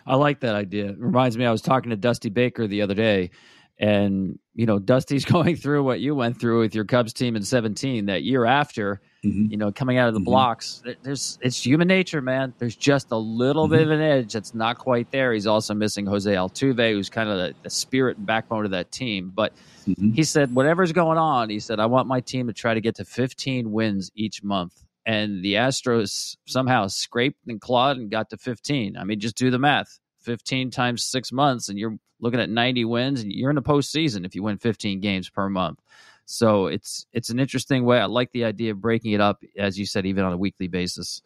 I 0.08 0.16
like 0.16 0.40
that 0.40 0.56
idea. 0.56 0.86
It 0.86 0.98
reminds 0.98 1.38
me, 1.38 1.46
I 1.46 1.52
was 1.52 1.62
talking 1.62 1.90
to 1.90 1.96
Dusty 1.96 2.30
Baker 2.30 2.66
the 2.66 2.82
other 2.82 2.94
day, 2.94 3.30
and 3.78 4.38
you 4.54 4.66
know, 4.66 4.78
Dusty's 4.78 5.24
going 5.36 5.56
through 5.56 5.84
what 5.84 6.00
you 6.00 6.14
went 6.14 6.40
through 6.40 6.60
with 6.60 6.74
your 6.74 6.84
Cubs 6.84 7.12
team 7.12 7.36
in 7.36 7.42
17 7.42 8.06
that 8.06 8.22
year 8.22 8.44
after 8.44 9.00
Mm-hmm. 9.24 9.50
You 9.50 9.56
know, 9.56 9.72
coming 9.72 9.98
out 9.98 10.06
of 10.06 10.14
the 10.14 10.20
mm-hmm. 10.20 10.26
blocks, 10.26 10.82
there's 11.02 11.38
it's 11.42 11.64
human 11.64 11.88
nature, 11.88 12.20
man. 12.20 12.54
There's 12.58 12.76
just 12.76 13.10
a 13.10 13.16
little 13.16 13.64
mm-hmm. 13.64 13.74
bit 13.74 13.82
of 13.82 13.90
an 13.90 14.00
edge 14.00 14.32
that's 14.32 14.54
not 14.54 14.78
quite 14.78 15.10
there. 15.10 15.32
He's 15.32 15.46
also 15.46 15.74
missing 15.74 16.06
Jose 16.06 16.32
Altuve, 16.32 16.92
who's 16.92 17.10
kind 17.10 17.28
of 17.28 17.36
the, 17.36 17.54
the 17.64 17.70
spirit 17.70 18.18
and 18.18 18.26
backbone 18.26 18.64
of 18.64 18.70
that 18.70 18.92
team. 18.92 19.32
But 19.34 19.54
mm-hmm. 19.88 20.12
he 20.12 20.22
said, 20.22 20.54
whatever's 20.54 20.92
going 20.92 21.18
on, 21.18 21.50
he 21.50 21.58
said, 21.58 21.80
I 21.80 21.86
want 21.86 22.06
my 22.06 22.20
team 22.20 22.46
to 22.46 22.52
try 22.52 22.74
to 22.74 22.80
get 22.80 22.94
to 22.96 23.04
15 23.04 23.72
wins 23.72 24.12
each 24.14 24.44
month. 24.44 24.84
And 25.04 25.42
the 25.42 25.54
Astros 25.54 26.36
somehow 26.46 26.86
scraped 26.86 27.40
and 27.48 27.60
clawed 27.60 27.96
and 27.96 28.10
got 28.10 28.30
to 28.30 28.36
15. 28.36 28.96
I 28.96 29.02
mean, 29.02 29.18
just 29.18 29.36
do 29.36 29.50
the 29.50 29.58
math. 29.58 29.98
15 30.28 30.70
times 30.70 31.02
six 31.02 31.32
months, 31.32 31.70
and 31.70 31.78
you're 31.78 31.96
looking 32.20 32.38
at 32.38 32.50
90 32.50 32.84
wins, 32.84 33.22
and 33.22 33.32
you're 33.32 33.48
in 33.48 33.56
the 33.56 33.62
postseason 33.62 34.26
if 34.26 34.34
you 34.34 34.42
win 34.42 34.58
15 34.58 35.00
games 35.00 35.30
per 35.30 35.48
month. 35.48 35.80
So 36.26 36.66
it's 36.66 37.06
it's 37.14 37.30
an 37.30 37.40
interesting 37.40 37.86
way. 37.86 37.98
I 37.98 38.04
like 38.04 38.30
the 38.32 38.44
idea 38.44 38.72
of 38.72 38.80
breaking 38.82 39.12
it 39.12 39.20
up, 39.22 39.42
as 39.56 39.78
you 39.78 39.86
said, 39.86 40.04
even 40.04 40.24
on 40.24 40.34
a 40.34 40.36
weekly 40.36 40.68
basis. 40.68 41.22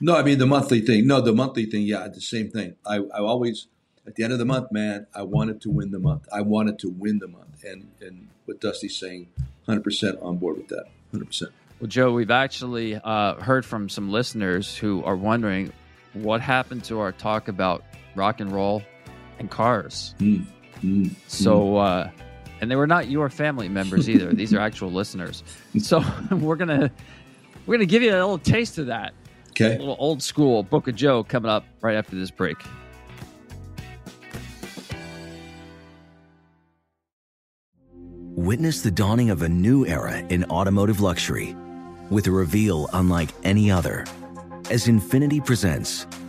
No, 0.00 0.14
I 0.14 0.22
mean 0.22 0.38
the 0.38 0.46
monthly 0.46 0.80
thing. 0.80 1.08
No, 1.08 1.20
the 1.20 1.32
monthly 1.32 1.66
thing. 1.66 1.82
Yeah, 1.82 2.06
the 2.06 2.20
same 2.20 2.50
thing. 2.50 2.76
I, 2.86 2.98
I 2.98 3.18
always 3.18 3.66
at 4.06 4.14
the 4.14 4.22
end 4.22 4.32
of 4.32 4.38
the 4.38 4.44
month, 4.44 4.70
man, 4.70 5.08
I 5.12 5.22
wanted 5.22 5.60
to 5.62 5.70
win 5.70 5.90
the 5.90 5.98
month. 5.98 6.28
I 6.32 6.42
wanted 6.42 6.78
to 6.80 6.88
win 6.88 7.18
the 7.18 7.26
month, 7.26 7.64
and 7.64 7.90
and 8.00 8.28
what 8.44 8.60
Dusty's 8.60 8.96
saying, 8.96 9.26
hundred 9.66 9.82
percent 9.82 10.20
on 10.22 10.36
board 10.36 10.58
with 10.58 10.68
that. 10.68 10.84
Hundred 11.10 11.26
percent. 11.26 11.50
Well, 11.80 11.88
Joe, 11.88 12.12
we've 12.12 12.30
actually 12.30 13.00
uh, 13.02 13.34
heard 13.34 13.66
from 13.66 13.88
some 13.88 14.12
listeners 14.12 14.76
who 14.76 15.02
are 15.02 15.16
wondering 15.16 15.72
what 16.14 16.40
happened 16.40 16.84
to 16.84 17.00
our 17.00 17.10
talk 17.10 17.48
about 17.48 17.82
rock 18.16 18.40
and 18.40 18.50
roll 18.50 18.82
and 19.38 19.50
cars. 19.50 20.14
Mm, 20.18 20.46
mm, 20.82 21.14
so. 21.28 21.76
Uh, 21.76 22.10
and 22.60 22.70
they 22.70 22.76
were 22.76 22.86
not 22.86 23.08
your 23.08 23.28
family 23.28 23.68
members 23.68 24.08
either. 24.08 24.32
These 24.32 24.54
are 24.54 24.58
actual 24.58 24.90
listeners. 24.92 25.44
So 25.78 26.02
we're 26.30 26.56
gonna 26.56 26.90
we're 27.66 27.74
gonna 27.76 27.86
give 27.86 28.02
you 28.02 28.10
a 28.10 28.14
little 28.14 28.38
taste 28.38 28.78
of 28.78 28.86
that. 28.86 29.12
Okay. 29.50 29.76
A 29.76 29.78
little 29.78 29.96
old 29.98 30.22
school 30.22 30.62
Book 30.62 30.88
of 30.88 30.94
Joe 30.94 31.24
coming 31.24 31.50
up 31.50 31.64
right 31.80 31.96
after 31.96 32.16
this 32.16 32.30
break. 32.30 32.56
Witness 38.34 38.82
the 38.82 38.90
dawning 38.90 39.30
of 39.30 39.42
a 39.42 39.48
new 39.48 39.86
era 39.86 40.18
in 40.18 40.44
automotive 40.44 41.00
luxury 41.00 41.56
with 42.10 42.26
a 42.26 42.30
reveal 42.30 42.88
unlike 42.92 43.30
any 43.44 43.70
other 43.70 44.04
as 44.70 44.86
Infiniti 44.86 45.44
presents 45.44 46.06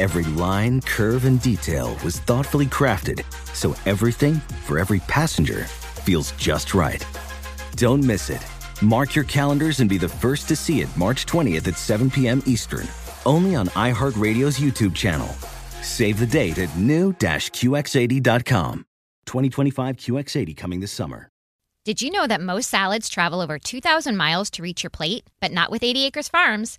Every 0.00 0.22
line, 0.34 0.80
curve, 0.82 1.24
and 1.24 1.42
detail 1.42 1.96
was 2.04 2.20
thoughtfully 2.20 2.66
crafted 2.66 3.24
so 3.52 3.74
everything 3.84 4.34
for 4.64 4.78
every 4.78 5.00
passenger 5.00 5.64
feels 5.64 6.30
just 6.32 6.72
right. 6.72 7.04
Don't 7.74 8.04
miss 8.04 8.30
it. 8.30 8.46
Mark 8.80 9.16
your 9.16 9.24
calendars 9.24 9.80
and 9.80 9.90
be 9.90 9.98
the 9.98 10.08
first 10.08 10.46
to 10.50 10.56
see 10.56 10.80
it 10.82 10.96
March 10.96 11.26
20th 11.26 11.66
at 11.66 11.76
7 11.76 12.12
p.m. 12.12 12.44
Eastern, 12.46 12.86
only 13.26 13.56
on 13.56 13.66
iHeartRadio's 13.70 14.60
YouTube 14.60 14.94
channel. 14.94 15.26
Save 15.82 16.20
the 16.20 16.26
date 16.26 16.58
at 16.58 16.78
new-QX80.com. 16.78 18.84
2025 19.26 19.96
QX80 19.96 20.56
coming 20.56 20.78
this 20.78 20.92
summer. 20.92 21.28
Did 21.84 22.00
you 22.02 22.12
know 22.12 22.28
that 22.28 22.40
most 22.40 22.70
salads 22.70 23.08
travel 23.08 23.40
over 23.40 23.58
2,000 23.58 24.16
miles 24.16 24.48
to 24.50 24.62
reach 24.62 24.84
your 24.84 24.90
plate, 24.90 25.24
but 25.40 25.50
not 25.50 25.72
with 25.72 25.82
80 25.82 26.06
Acres 26.06 26.28
Farms? 26.28 26.78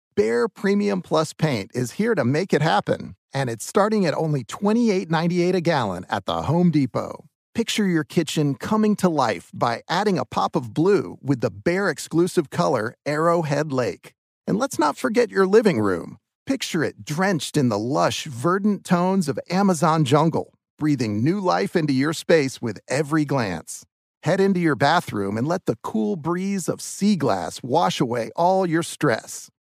Behr 0.15 0.47
Premium 0.53 1.01
Plus 1.01 1.33
paint 1.33 1.71
is 1.73 1.93
here 1.93 2.15
to 2.15 2.25
make 2.25 2.53
it 2.53 2.61
happen, 2.61 3.15
and 3.33 3.49
it's 3.49 3.65
starting 3.65 4.05
at 4.05 4.13
only 4.13 4.43
$28.98 4.43 5.53
a 5.55 5.61
gallon 5.61 6.05
at 6.09 6.25
the 6.25 6.43
Home 6.43 6.71
Depot. 6.71 7.25
Picture 7.53 7.87
your 7.87 8.03
kitchen 8.03 8.55
coming 8.55 8.95
to 8.97 9.09
life 9.09 9.49
by 9.53 9.81
adding 9.89 10.17
a 10.17 10.25
pop 10.25 10.55
of 10.55 10.73
blue 10.73 11.17
with 11.21 11.41
the 11.41 11.51
Behr 11.51 11.91
exclusive 11.91 12.49
color 12.49 12.95
Arrowhead 13.05 13.71
Lake. 13.71 14.13
And 14.45 14.57
let's 14.57 14.79
not 14.79 14.97
forget 14.97 15.29
your 15.29 15.45
living 15.45 15.79
room. 15.79 16.17
Picture 16.45 16.83
it 16.83 17.05
drenched 17.05 17.55
in 17.55 17.69
the 17.69 17.79
lush, 17.79 18.25
verdant 18.25 18.83
tones 18.83 19.29
of 19.29 19.39
Amazon 19.49 20.05
jungle 20.05 20.53
breathing 20.81 21.23
new 21.23 21.39
life 21.39 21.75
into 21.75 21.93
your 21.93 22.11
space 22.11 22.59
with 22.59 22.79
every 22.87 23.23
glance. 23.23 23.85
Head 24.23 24.39
into 24.39 24.59
your 24.59 24.75
bathroom 24.75 25.37
and 25.37 25.47
let 25.47 25.67
the 25.67 25.77
cool 25.83 26.15
breeze 26.15 26.67
of 26.67 26.81
sea 26.81 27.15
glass 27.15 27.61
wash 27.61 28.01
away 28.01 28.31
all 28.35 28.65
your 28.65 28.81
stress. 28.81 29.47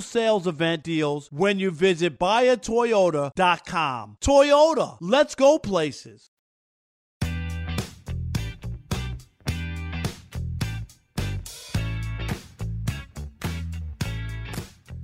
sales 0.00 0.46
event 0.46 0.82
deals 0.82 1.30
when 1.30 1.58
you 1.58 1.70
visit 1.70 2.18
buyatoyota.com. 2.18 4.16
Toyota, 4.20 4.96
let's 5.00 5.34
go 5.34 5.58
places. 5.58 6.30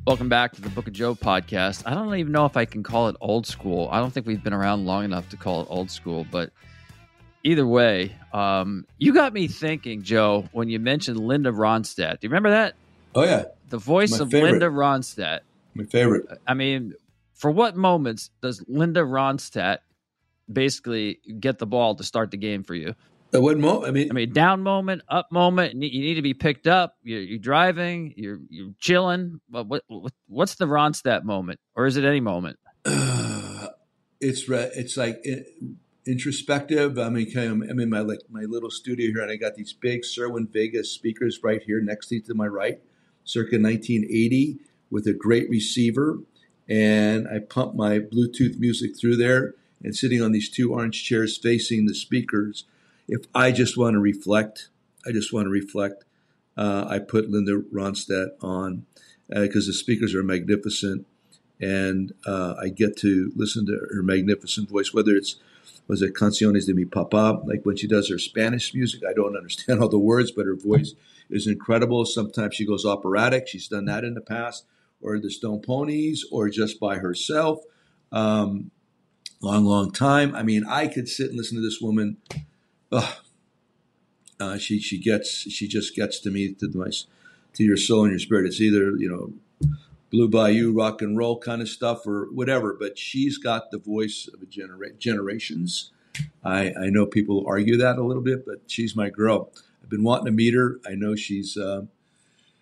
Welcome 0.07 0.29
back 0.29 0.53
to 0.55 0.61
the 0.61 0.71
Book 0.71 0.89
of 0.89 0.93
Joe 0.93 1.15
podcast. 1.15 1.83
I 1.87 1.95
don't 1.95 2.15
even 2.17 2.33
know 2.33 2.47
if 2.47 2.57
I 2.57 2.65
can 2.65 2.83
call 2.83 3.09
it 3.09 3.17
old 3.21 3.47
school. 3.47 3.89
I 3.93 4.01
don't 4.01 4.11
think 4.11 4.27
we've 4.27 4.43
been 4.43 4.53
around 4.55 4.87
long 4.87 5.05
enough 5.05 5.29
to 5.29 5.37
call 5.37 5.61
it 5.63 5.69
old 5.71 5.91
school, 5.91 6.27
but 6.31 6.51
either 7.45 7.67
way, 7.67 8.17
um, 8.33 8.87
you 8.99 9.13
got 9.13 9.33
me 9.33 9.47
thinking, 9.47 10.03
Joe, 10.03 10.49
when 10.53 10.69
you 10.69 10.79
mentioned 10.81 11.21
Linda 11.21 11.53
Ronstadt. 11.53 12.21
Do 12.21 12.27
you 12.27 12.31
remember 12.31 12.51
that? 12.51 12.75
Oh, 13.15 13.25
yeah 13.25 13.45
the 13.71 13.79
voice 13.79 14.11
My 14.11 14.25
of 14.25 14.31
favorite. 14.31 14.51
Linda 14.51 14.67
Ronstadt. 14.67 15.41
My 15.75 15.85
favorite. 15.85 16.27
I 16.47 16.55
mean, 16.55 16.95
for 17.35 17.51
what 17.51 17.77
moments 17.77 18.31
does 18.43 18.63
Linda 18.69 19.01
Ronstadt 19.01 19.79
basically 20.53 21.21
get 21.39 21.59
the 21.59 21.67
ball 21.67 21.95
to 21.95 22.05
start 22.05 22.33
the 22.33 22.37
game 22.37 22.65
for 22.65 22.75
you? 22.75 22.95
At 23.33 23.41
what 23.41 23.57
moment? 23.59 23.87
I 23.87 23.91
mean, 23.93 24.11
I 24.11 24.13
mean, 24.13 24.33
down 24.33 24.63
moment, 24.63 25.03
up 25.09 25.31
moment. 25.31 25.75
You 25.75 26.01
need 26.01 26.15
to 26.15 26.23
be 26.23 26.35
picked 26.35 26.67
up. 26.67 26.97
You're, 27.05 27.21
you're 27.21 27.39
driving. 27.39 28.13
You're 28.17 28.41
you're 28.49 28.73
chilling. 28.81 29.41
What, 29.49 29.69
what 29.69 30.13
what's 30.27 30.57
the 30.57 30.67
Ronstadt 30.67 31.23
moment, 31.23 31.61
or 31.77 31.87
is 31.87 31.97
it 31.97 32.05
any 32.05 32.19
moment? 32.19 32.59
Uh, 32.85 33.69
it's 34.21 34.47
it's 34.49 34.97
like 34.97 35.25
introspective. 36.05 36.99
I 36.99 37.09
mean, 37.09 37.31
I'm 37.39 37.79
in 37.79 37.89
my 37.89 38.01
like 38.01 38.23
my 38.29 38.43
little 38.43 38.71
studio 38.71 39.07
here, 39.13 39.23
and 39.23 39.31
I 39.31 39.37
got 39.37 39.55
these 39.55 39.73
big 39.73 40.01
Cerwin 40.03 40.53
Vegas 40.53 40.91
speakers 40.91 41.39
right 41.45 41.63
here 41.63 41.81
next 41.81 42.09
to 42.09 42.21
to 42.23 42.35
my 42.35 42.49
right 42.49 42.81
circa 43.25 43.57
1980 43.57 44.59
with 44.91 45.07
a 45.07 45.13
great 45.13 45.49
receiver. 45.49 46.19
And 46.69 47.27
I 47.29 47.41
pump 47.41 47.75
my 47.75 47.99
Bluetooth 47.99 48.59
music 48.59 48.99
through 48.99 49.17
there 49.17 49.55
and 49.83 49.97
sitting 49.97 50.23
on 50.23 50.33
these 50.33 50.49
two 50.49 50.73
orange 50.73 51.05
chairs 51.05 51.37
facing 51.37 51.87
the 51.87 51.95
speakers. 51.95 52.65
If 53.09 53.27
I 53.35 53.51
just 53.51 53.77
want 53.77 53.95
to 53.95 54.01
reflect, 54.01 54.69
I 55.07 55.13
just 55.13 55.33
want 55.33 55.47
to 55.47 55.51
reflect. 55.51 56.05
Uh, 56.57 56.87
I 56.89 56.99
put 56.99 57.31
Linda 57.31 57.61
Ronstadt 57.73 58.31
on 58.41 58.87
because 59.29 59.67
uh, 59.67 59.71
the 59.71 59.73
speakers 59.73 60.15
are 60.15 60.23
magnificent, 60.23 61.07
and 61.61 62.13
uh, 62.27 62.55
I 62.61 62.69
get 62.69 62.97
to 62.99 63.33
listen 63.35 63.67
to 63.67 63.81
her 63.93 64.03
magnificent 64.03 64.69
voice. 64.69 64.93
Whether 64.93 65.13
it's 65.17 65.37
was 65.91 66.03
it 66.03 66.15
Canciones 66.15 66.67
de 66.67 66.73
mi 66.73 66.85
Papa, 66.85 67.43
like 67.45 67.67
when 67.67 67.77
she 67.77 67.89
does 67.89 68.09
her 68.09 68.19
Spanish 68.19 68.73
music, 68.73 69.03
I 69.05 69.13
don't 69.13 69.37
understand 69.37 69.81
all 69.83 69.89
the 69.89 69.99
words, 69.99 70.31
but 70.31 70.47
her 70.47 70.55
voice 70.55 70.95
is 71.29 71.49
incredible. 71.49 72.05
Sometimes 72.05 72.55
she 72.55 72.65
goes 72.65 72.87
operatic. 72.87 73.49
She's 73.49 73.67
done 73.67 73.87
that 73.87 74.05
in 74.05 74.15
the 74.15 74.21
past, 74.21 74.67
or 75.03 75.19
the 75.19 75.33
Stone 75.33 75.63
Poneys, 75.63 76.21
or 76.31 76.49
just 76.49 76.79
by 76.79 76.99
herself. 76.99 77.59
Um, 78.13 78.71
long, 79.43 79.65
long 79.65 79.91
time. 79.91 80.33
I 80.33 80.45
mean, 80.45 80.65
I 80.65 80.87
could 80.87 81.09
sit 81.09 81.31
and 81.31 81.37
listen 81.37 81.57
to 81.57 81.63
this 81.63 81.81
woman. 81.81 82.19
Uh, 82.93 84.57
she 84.57 84.81
she 84.81 84.97
gets 84.99 85.29
she 85.29 85.69
just 85.69 85.95
gets 85.95 86.19
to 86.19 86.31
me 86.31 86.55
to 86.55 86.71
my 86.73 86.89
to 87.53 87.63
your 87.63 87.77
soul 87.77 88.05
and 88.05 88.13
your 88.13 88.19
spirit. 88.19 88.47
It's 88.47 88.59
either 88.59 88.93
you 88.97 89.07
know 89.07 89.35
Blue 90.11 90.29
Bayou 90.29 90.73
rock 90.73 91.03
and 91.03 91.17
roll 91.17 91.39
kind 91.39 91.63
of 91.63 91.69
stuff 91.69 92.07
or 92.07 92.27
whatever, 92.33 92.77
but 92.79 92.99
she's 92.99 93.39
got 93.39 93.71
the 93.71 93.79
voice 93.79 94.29
of 94.33 94.43
a 94.43 94.47
genera- 94.47 94.93
generations. 94.93 95.93
I, 96.45 96.73
I 96.73 96.91
know 96.91 97.07
people 97.07 97.45
argue 97.47 97.77
that 97.77 97.97
a 97.97 98.05
little 98.05 98.23
bit, 98.23 98.45
but 98.45 98.63
she's 98.67 98.97
my 98.97 99.09
girl 99.09 99.51
I've 99.83 99.89
been 99.89 100.05
wanting 100.05 100.27
to 100.27 100.33
meet 100.33 100.55
her. 100.55 100.81
I 100.87 100.95
know 100.95 101.15
she's 101.17 101.57
uh, 101.57 101.83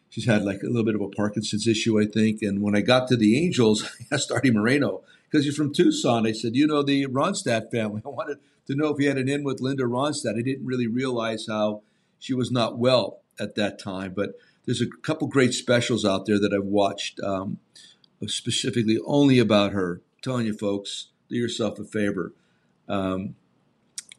she's 0.08 0.26
had 0.26 0.44
like 0.44 0.62
a 0.62 0.66
little 0.66 0.84
bit 0.84 0.94
of 0.94 1.00
a 1.00 1.08
Parkinson's 1.08 1.66
issue, 1.66 2.00
I 2.00 2.06
think. 2.06 2.42
And 2.42 2.62
when 2.62 2.74
I 2.76 2.80
got 2.80 3.08
to 3.08 3.16
the 3.16 3.38
Angels, 3.42 3.84
I 4.10 4.14
asked 4.14 4.32
Artie 4.32 4.50
Moreno 4.50 5.02
because 5.24 5.44
he's 5.44 5.56
from 5.56 5.72
Tucson. 5.72 6.26
I 6.26 6.32
said, 6.32 6.56
"You 6.56 6.66
know 6.66 6.82
the 6.82 7.06
Ronstadt 7.06 7.70
family." 7.70 8.02
I 8.06 8.08
wanted 8.08 8.38
to 8.66 8.74
know 8.74 8.88
if 8.88 8.98
he 8.98 9.06
had 9.06 9.18
an 9.18 9.28
in 9.28 9.44
with 9.44 9.60
Linda 9.60 9.84
Ronstadt. 9.84 10.38
I 10.38 10.42
didn't 10.42 10.66
really 10.66 10.86
realize 10.86 11.46
how 11.48 11.82
she 12.18 12.34
was 12.34 12.50
not 12.50 12.78
well 12.78 13.20
at 13.40 13.54
that 13.54 13.78
time, 13.78 14.12
but 14.14 14.30
there's 14.68 14.82
a 14.82 14.86
couple 14.86 15.26
great 15.28 15.54
specials 15.54 16.04
out 16.04 16.26
there 16.26 16.38
that 16.38 16.52
I've 16.52 16.66
watched 16.66 17.20
um, 17.20 17.58
specifically 18.26 18.98
only 19.06 19.38
about 19.38 19.72
her. 19.72 19.94
I'm 19.94 20.20
telling 20.20 20.44
you, 20.44 20.52
folks, 20.52 21.06
do 21.30 21.36
yourself 21.36 21.78
a 21.78 21.84
favor. 21.84 22.34
Um, 22.86 23.34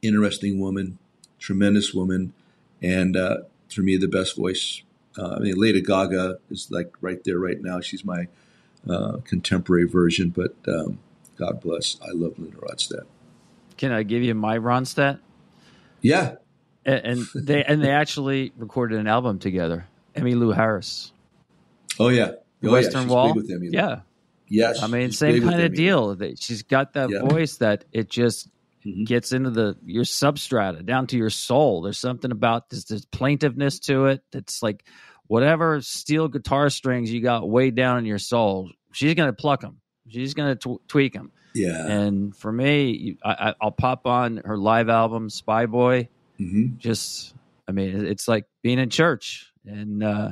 interesting 0.01 0.59
woman, 0.59 0.97
tremendous 1.37 1.93
woman 1.93 2.33
and 2.81 3.15
uh, 3.15 3.37
for 3.71 3.81
me, 3.81 3.95
the 3.95 4.07
best 4.07 4.37
voice. 4.37 4.81
Uh, 5.15 5.35
I 5.35 5.39
mean, 5.39 5.53
Lady 5.55 5.83
Gaga 5.83 6.39
is 6.49 6.71
like 6.71 6.95
right 6.99 7.23
there 7.23 7.37
right 7.37 7.61
now. 7.61 7.79
She's 7.79 8.03
my 8.03 8.27
uh, 8.89 9.17
contemporary 9.25 9.87
version, 9.87 10.29
but 10.29 10.55
um, 10.67 10.97
God 11.37 11.61
bless. 11.61 11.99
I 12.01 12.11
love 12.13 12.39
Linda 12.39 12.57
Ronstadt. 12.57 13.05
Can 13.77 13.91
I 13.91 14.01
give 14.01 14.23
you 14.23 14.33
my 14.33 14.57
Ronstadt? 14.57 15.19
Yeah. 16.01 16.37
And, 16.85 17.05
and 17.05 17.27
they 17.35 17.63
and 17.63 17.83
they 17.83 17.91
actually 17.91 18.51
recorded 18.57 18.97
an 18.97 19.05
album 19.05 19.37
together. 19.37 19.85
Emmylou 20.19 20.55
Harris. 20.55 21.11
Oh 21.99 22.09
yeah, 22.09 22.31
oh, 22.63 22.71
Western 22.71 23.07
yeah. 23.07 23.13
Wall. 23.13 23.33
yeah. 23.47 23.99
Yes. 24.49 24.81
I 24.81 24.87
mean, 24.87 25.11
same 25.11 25.43
kind 25.43 25.61
of 25.61 25.73
deal. 25.73 26.17
She's 26.39 26.63
got 26.63 26.93
that 26.93 27.09
yeah. 27.09 27.21
voice 27.21 27.57
that 27.57 27.85
it 27.91 28.09
just 28.09 28.49
mm-hmm. 28.85 29.03
gets 29.03 29.31
into 29.31 29.51
the 29.51 29.77
your 29.85 30.03
substrata 30.03 30.83
down 30.85 31.07
to 31.07 31.17
your 31.17 31.29
soul. 31.29 31.83
There's 31.83 31.99
something 31.99 32.31
about 32.31 32.69
this, 32.69 32.85
this 32.85 33.05
plaintiveness 33.05 33.79
to 33.81 34.05
it 34.05 34.23
that's 34.31 34.63
like 34.63 34.85
whatever 35.27 35.81
steel 35.81 36.27
guitar 36.27 36.69
strings 36.69 37.11
you 37.11 37.21
got 37.21 37.47
way 37.47 37.69
down 37.69 37.99
in 37.99 38.05
your 38.05 38.17
soul. 38.17 38.71
She's 38.91 39.13
gonna 39.13 39.33
pluck 39.33 39.61
them. 39.61 39.81
She's 40.07 40.33
gonna 40.33 40.55
tw- 40.55 40.81
tweak 40.87 41.13
them. 41.13 41.31
Yeah. 41.53 41.85
And 41.85 42.35
for 42.35 42.51
me, 42.51 43.17
I, 43.23 43.53
will 43.61 43.71
pop 43.71 44.05
on 44.05 44.37
her 44.45 44.57
live 44.57 44.89
album, 44.89 45.29
Spy 45.29 45.65
Boy. 45.65 46.09
Mm-hmm. 46.39 46.77
Just, 46.77 47.33
I 47.67 47.71
mean, 47.71 48.05
it's 48.05 48.27
like 48.27 48.45
being 48.61 48.79
in 48.79 48.89
church, 48.89 49.48
and 49.69 50.03
uh, 50.03 50.29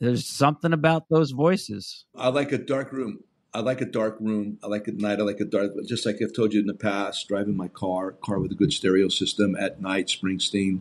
there's 0.00 0.26
something 0.26 0.72
about 0.72 1.08
those 1.08 1.32
voices. 1.32 2.04
I 2.16 2.28
like 2.28 2.52
a 2.52 2.58
dark 2.58 2.92
room. 2.92 3.20
I 3.54 3.60
like 3.60 3.80
a 3.80 3.86
dark 3.86 4.16
room. 4.20 4.58
I 4.62 4.68
like 4.68 4.88
at 4.88 4.94
night. 4.94 5.20
I 5.20 5.22
like 5.22 5.40
a 5.40 5.44
dark. 5.44 5.72
Just 5.86 6.06
like 6.06 6.16
I've 6.22 6.32
told 6.32 6.54
you 6.54 6.60
in 6.60 6.66
the 6.66 6.74
past, 6.74 7.28
driving 7.28 7.56
my 7.56 7.68
car, 7.68 8.12
car 8.12 8.38
with 8.38 8.52
a 8.52 8.54
good 8.54 8.72
stereo 8.72 9.08
system 9.08 9.54
at 9.56 9.80
night. 9.80 10.06
Springsteen, 10.06 10.80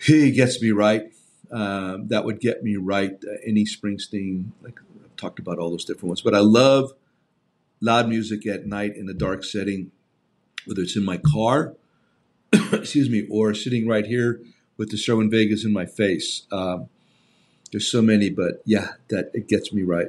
he 0.00 0.32
gets 0.32 0.60
me 0.60 0.70
right. 0.72 1.12
Um, 1.52 2.08
that 2.08 2.24
would 2.24 2.40
get 2.40 2.64
me 2.64 2.76
right. 2.76 3.12
Uh, 3.12 3.36
any 3.46 3.64
Springsteen, 3.64 4.50
like 4.62 4.80
I've 5.04 5.16
talked 5.16 5.38
about 5.38 5.58
all 5.58 5.70
those 5.70 5.84
different 5.84 6.08
ones, 6.08 6.22
but 6.22 6.34
I 6.34 6.40
love 6.40 6.92
loud 7.80 8.08
music 8.08 8.46
at 8.46 8.66
night 8.66 8.96
in 8.96 9.08
a 9.08 9.14
dark 9.14 9.44
setting, 9.44 9.92
whether 10.64 10.82
it's 10.82 10.96
in 10.96 11.04
my 11.04 11.18
car, 11.18 11.76
excuse 12.72 13.08
me, 13.08 13.28
or 13.30 13.54
sitting 13.54 13.86
right 13.86 14.06
here 14.06 14.40
with 14.76 14.90
the 14.90 14.96
Cerwin 14.96 15.30
Vegas 15.30 15.64
in 15.64 15.72
my 15.72 15.86
face. 15.86 16.46
Um, 16.52 16.88
there's 17.72 17.90
so 17.90 18.02
many, 18.02 18.30
but 18.30 18.62
yeah, 18.64 18.92
that 19.08 19.30
it 19.34 19.48
gets 19.48 19.72
me 19.72 19.82
right. 19.82 20.08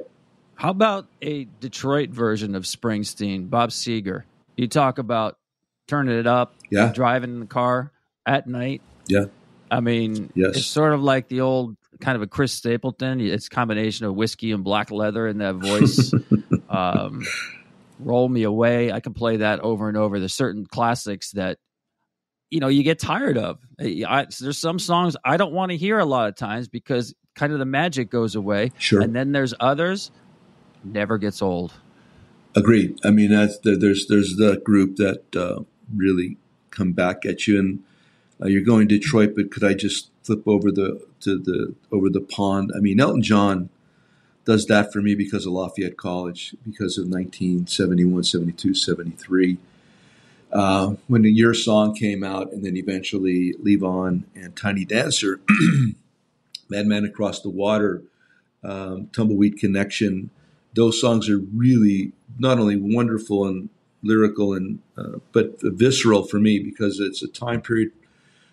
How 0.54 0.70
about 0.70 1.06
a 1.22 1.44
Detroit 1.60 2.10
version 2.10 2.54
of 2.54 2.64
Springsteen, 2.64 3.50
Bob 3.50 3.70
Seger? 3.70 4.24
You 4.56 4.68
talk 4.68 4.98
about 4.98 5.38
turning 5.86 6.18
it 6.18 6.26
up, 6.26 6.54
yeah, 6.70 6.92
driving 6.92 7.30
in 7.30 7.40
the 7.40 7.46
car 7.46 7.92
at 8.26 8.46
night. 8.46 8.82
Yeah, 9.06 9.26
I 9.70 9.80
mean, 9.80 10.30
yes. 10.34 10.56
it's 10.56 10.66
sort 10.66 10.94
of 10.94 11.02
like 11.02 11.28
the 11.28 11.42
old 11.42 11.76
kind 12.00 12.16
of 12.16 12.22
a 12.22 12.26
Chris 12.26 12.52
Stapleton. 12.52 13.20
It's 13.20 13.46
a 13.46 13.50
combination 13.50 14.06
of 14.06 14.14
whiskey 14.14 14.52
and 14.52 14.64
black 14.64 14.90
leather 14.90 15.26
in 15.26 15.38
that 15.38 15.56
voice. 15.56 16.12
um, 16.68 17.24
roll 17.98 18.28
me 18.28 18.42
away. 18.44 18.92
I 18.92 19.00
can 19.00 19.14
play 19.14 19.38
that 19.38 19.60
over 19.60 19.88
and 19.88 19.96
over. 19.96 20.18
There's 20.18 20.34
certain 20.34 20.66
classics 20.66 21.32
that 21.32 21.58
you 22.50 22.60
know 22.60 22.68
you 22.68 22.82
get 22.82 22.98
tired 22.98 23.38
of. 23.38 23.58
I, 23.80 24.26
there's 24.40 24.58
some 24.58 24.78
songs 24.78 25.16
I 25.24 25.36
don't 25.36 25.52
want 25.52 25.70
to 25.70 25.76
hear 25.76 25.98
a 25.98 26.04
lot 26.04 26.28
of 26.28 26.36
times 26.36 26.68
because 26.68 27.14
kind 27.34 27.52
of 27.52 27.58
the 27.58 27.66
magic 27.66 28.10
goes 28.10 28.34
away. 28.34 28.72
Sure. 28.78 29.00
And 29.00 29.14
then 29.14 29.32
there's 29.32 29.54
others 29.60 30.10
never 30.84 31.18
gets 31.18 31.42
old. 31.42 31.72
Agreed. 32.54 32.98
I 33.04 33.10
mean, 33.10 33.30
that's 33.30 33.58
the, 33.58 33.76
there's 33.76 34.06
there's 34.08 34.36
the 34.36 34.60
group 34.64 34.96
that 34.96 35.36
uh, 35.36 35.62
really 35.94 36.36
come 36.70 36.92
back 36.92 37.24
at 37.24 37.46
you, 37.46 37.58
and 37.58 37.84
uh, 38.42 38.46
you're 38.46 38.62
going 38.62 38.88
to 38.88 38.98
Detroit, 38.98 39.34
but 39.36 39.50
could 39.50 39.64
I 39.64 39.74
just 39.74 40.10
flip 40.22 40.46
over 40.46 40.70
the 40.70 41.00
to 41.20 41.38
the 41.38 41.74
over 41.92 42.08
the 42.08 42.20
pond? 42.20 42.72
I 42.76 42.80
mean, 42.80 43.00
Elton 43.00 43.22
John 43.22 43.68
does 44.44 44.66
that 44.66 44.92
for 44.92 45.02
me 45.02 45.14
because 45.14 45.44
of 45.44 45.52
Lafayette 45.52 45.98
College, 45.98 46.56
because 46.64 46.96
of 46.96 47.04
1971, 47.04 48.24
72, 48.24 48.74
73. 48.74 49.58
Uh, 50.52 50.94
when 51.08 51.22
the 51.22 51.30
Your 51.30 51.54
Song 51.54 51.94
came 51.94 52.24
out, 52.24 52.52
and 52.52 52.64
then 52.64 52.76
eventually 52.76 53.54
Levon 53.62 54.24
and 54.34 54.56
Tiny 54.56 54.84
Dancer, 54.84 55.40
Madman 56.68 57.04
Across 57.04 57.42
the 57.42 57.50
Water, 57.50 58.02
um, 58.64 59.08
Tumbleweed 59.12 59.58
Connection, 59.58 60.30
those 60.74 61.00
songs 61.00 61.28
are 61.28 61.38
really 61.38 62.12
not 62.38 62.58
only 62.58 62.76
wonderful 62.76 63.46
and 63.46 63.68
lyrical 64.02 64.54
and 64.54 64.78
uh, 64.96 65.18
but 65.32 65.56
visceral 65.60 66.22
for 66.22 66.38
me 66.38 66.58
because 66.58 67.00
it's 67.00 67.22
a 67.22 67.28
time 67.28 67.60
period 67.60 67.90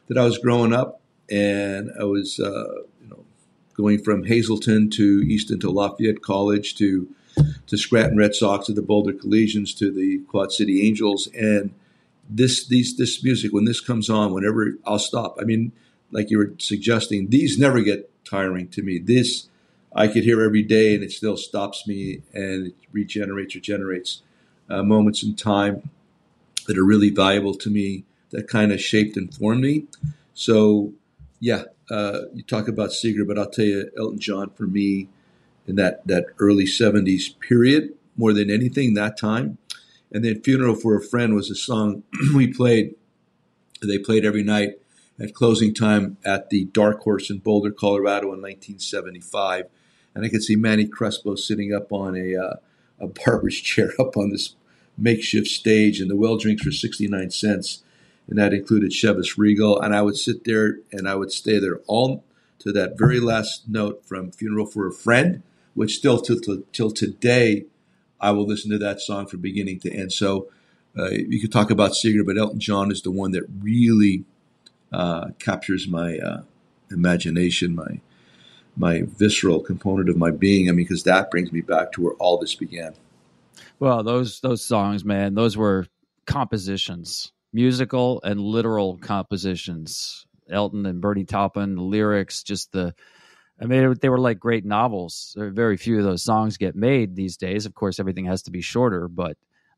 that 0.08 0.18
I 0.18 0.26
was 0.26 0.38
growing 0.38 0.74
up 0.74 1.02
and 1.30 1.92
I 2.00 2.04
was 2.04 2.40
uh, 2.40 2.82
you 3.02 3.08
know 3.10 3.24
going 3.76 4.02
from 4.02 4.24
Hazleton 4.24 4.90
to 4.92 5.24
Easton 5.28 5.60
to 5.60 5.70
Lafayette 5.70 6.22
College 6.22 6.76
to 6.76 7.08
to 7.68 7.78
Scranton 7.78 8.18
Red 8.18 8.34
Sox 8.34 8.68
to 8.68 8.74
the 8.74 8.82
Boulder 8.82 9.14
Collegians 9.14 9.78
to 9.78 9.92
the 9.92 10.20
Quad 10.28 10.52
City 10.52 10.88
Angels 10.88 11.28
and 11.36 11.74
this 12.30 12.68
these 12.68 12.98
this 12.98 13.24
music 13.24 13.54
when 13.54 13.66
this 13.66 13.80
comes 13.80 14.10
on 14.10 14.34
whenever 14.34 14.74
I'll 14.86 15.00
stop 15.00 15.38
I 15.40 15.44
mean 15.44 15.72
like 16.12 16.30
you 16.30 16.38
were 16.38 16.54
suggesting 16.58 17.30
these 17.30 17.58
never 17.60 17.82
get 17.82 18.10
tiring 18.26 18.68
to 18.70 18.82
me 18.82 18.98
this 19.00 19.48
I 19.96 20.08
could 20.08 20.24
hear 20.24 20.42
every 20.42 20.64
day 20.64 20.94
and 20.94 21.04
it 21.04 21.12
still 21.12 21.38
stops 21.38 21.88
me 21.88 22.22
and 22.34 22.68
it 22.68 22.76
regenerates 22.92 23.56
or 23.56 23.60
generates 23.60 24.22
uh, 24.70 24.84
moments 24.84 25.24
in 25.24 25.36
time 25.36 25.90
that 26.68 26.78
are 26.78 26.84
really 26.84 27.10
valuable 27.10 27.56
to 27.56 27.70
me 27.70 28.04
that 28.32 28.48
kind 28.50 28.72
of 28.72 28.82
shaped 28.82 29.16
and 29.16 29.34
formed 29.34 29.62
me. 29.62 29.86
So, 30.34 30.94
yeah, 31.40 31.64
uh, 31.90 32.22
you 32.34 32.44
talk 32.44 32.68
about 32.68 32.90
Seger, 32.90 33.26
but 33.26 33.38
I'll 33.38 33.50
tell 33.50 33.66
you, 33.66 33.90
Elton 33.98 34.20
John 34.20 34.50
for 34.50 34.64
me 34.64 35.08
in 35.68 35.76
that, 35.78 36.06
that 36.08 36.26
early 36.40 36.66
70s 36.66 37.40
period, 37.40 37.94
more 38.18 38.34
than 38.34 38.50
anything 38.50 38.94
that 38.94 39.18
time. 39.18 39.58
And 40.16 40.24
then 40.24 40.42
Funeral 40.42 40.76
for 40.76 40.96
a 40.96 41.04
Friend 41.04 41.36
was 41.36 41.52
a 41.52 41.56
song 41.56 42.04
we 42.36 42.48
played, 42.52 42.96
they 43.84 44.00
played 44.00 44.26
every 44.26 44.44
night 44.44 44.80
at 45.20 45.36
closing 45.36 45.74
time 45.74 46.18
at 46.26 46.50
the 46.50 46.66
Dark 46.66 47.02
Horse 47.02 47.30
in 47.30 47.38
Boulder, 47.38 47.72
Colorado 47.72 48.34
in 48.34 48.42
1975 48.42 49.66
and 50.16 50.24
I 50.26 50.30
could 50.30 50.44
see 50.44 50.56
Manny 50.56 50.88
Crespo 50.88 51.36
sitting 51.36 51.74
up 51.74 51.92
on 51.92 52.16
a 52.16 52.36
uh, 52.36 52.56
a 53.00 53.08
barber's 53.08 53.58
chair 53.62 53.92
up 54.00 54.16
on 54.18 54.32
this 54.32 54.56
makeshift 54.98 55.48
stage, 55.48 56.00
and 56.00 56.10
the 56.10 56.16
well 56.16 56.38
drinks 56.38 56.66
were 56.66 56.72
sixty 56.72 57.08
nine 57.08 57.30
cents, 57.30 57.84
and 58.28 58.40
that 58.40 58.54
included 58.54 58.92
Chivas 58.92 59.38
Regal, 59.38 59.80
and 59.80 59.94
I 59.94 60.02
would 60.02 60.16
sit 60.16 60.46
there 60.46 60.80
and 60.92 61.08
I 61.08 61.16
would 61.16 61.32
stay 61.32 61.60
there 61.60 61.82
all 61.86 62.24
to 62.60 62.72
that 62.72 62.98
very 62.98 63.20
last 63.20 63.68
note 63.68 64.04
from 64.06 64.32
"Funeral 64.32 64.66
for 64.66 64.88
a 64.88 64.94
Friend," 64.94 65.44
which 65.74 65.98
still 65.98 66.20
till 66.20 66.40
till 66.72 66.92
today 66.92 67.66
I 68.20 68.32
will 68.32 68.46
listen 68.46 68.72
to 68.72 68.78
that 68.80 69.02
song 69.02 69.28
from 69.28 69.42
beginning 69.42 69.80
to 69.82 69.92
end. 69.92 70.14
So. 70.14 70.50
Uh, 70.98 71.10
you 71.10 71.42
could 71.42 71.52
talk 71.52 71.70
about 71.70 71.92
Seger, 71.92 72.26
but 72.26 72.38
Elton 72.38 72.58
John 72.58 72.90
is 72.90 73.02
the 73.02 73.12
one 73.12 73.32
that 73.32 73.44
really 73.60 74.24
uh, 74.94 75.32
captures 75.40 75.90
my 75.90 76.18
uh, 76.18 76.44
imagination, 76.90 77.76
my 77.76 78.00
my 78.78 79.04
visceral 79.04 79.62
component 79.62 80.10
of 80.10 80.18
my 80.18 80.32
being. 80.32 80.70
I 80.70 80.72
mean, 80.72 80.86
because 80.86 81.04
that 81.04 81.32
brings 81.32 81.52
me 81.52 81.62
back 81.62 81.92
to 81.94 82.02
where 82.02 82.14
all 82.14 82.38
this 82.38 82.56
began. 82.56 82.94
Well, 83.80 84.04
those 84.04 84.40
those 84.40 84.64
songs, 84.64 85.04
man, 85.04 85.36
those 85.36 85.58
were 85.58 85.88
compositions, 86.26 87.32
musical 87.54 88.22
and 88.24 88.40
literal 88.40 88.98
compositions. 88.98 90.26
Elton 90.50 90.86
and 90.86 91.02
Bernie 91.02 91.26
Taupin, 91.26 91.76
the 91.76 91.82
lyrics, 91.82 92.44
just 92.44 92.72
the. 92.72 92.94
I 93.62 93.66
mean, 93.66 93.96
they 94.02 94.10
were 94.10 94.20
like 94.20 94.40
great 94.40 94.66
novels. 94.66 95.34
Very 95.38 95.78
few 95.78 95.98
of 95.98 96.04
those 96.04 96.24
songs 96.24 96.58
get 96.58 96.76
made 96.76 97.16
these 97.16 97.38
days. 97.38 97.66
Of 97.66 97.74
course, 97.74 98.00
everything 98.00 98.26
has 98.26 98.44
to 98.44 98.52
be 98.52 98.62
shorter, 98.62 99.08
but 99.08 99.38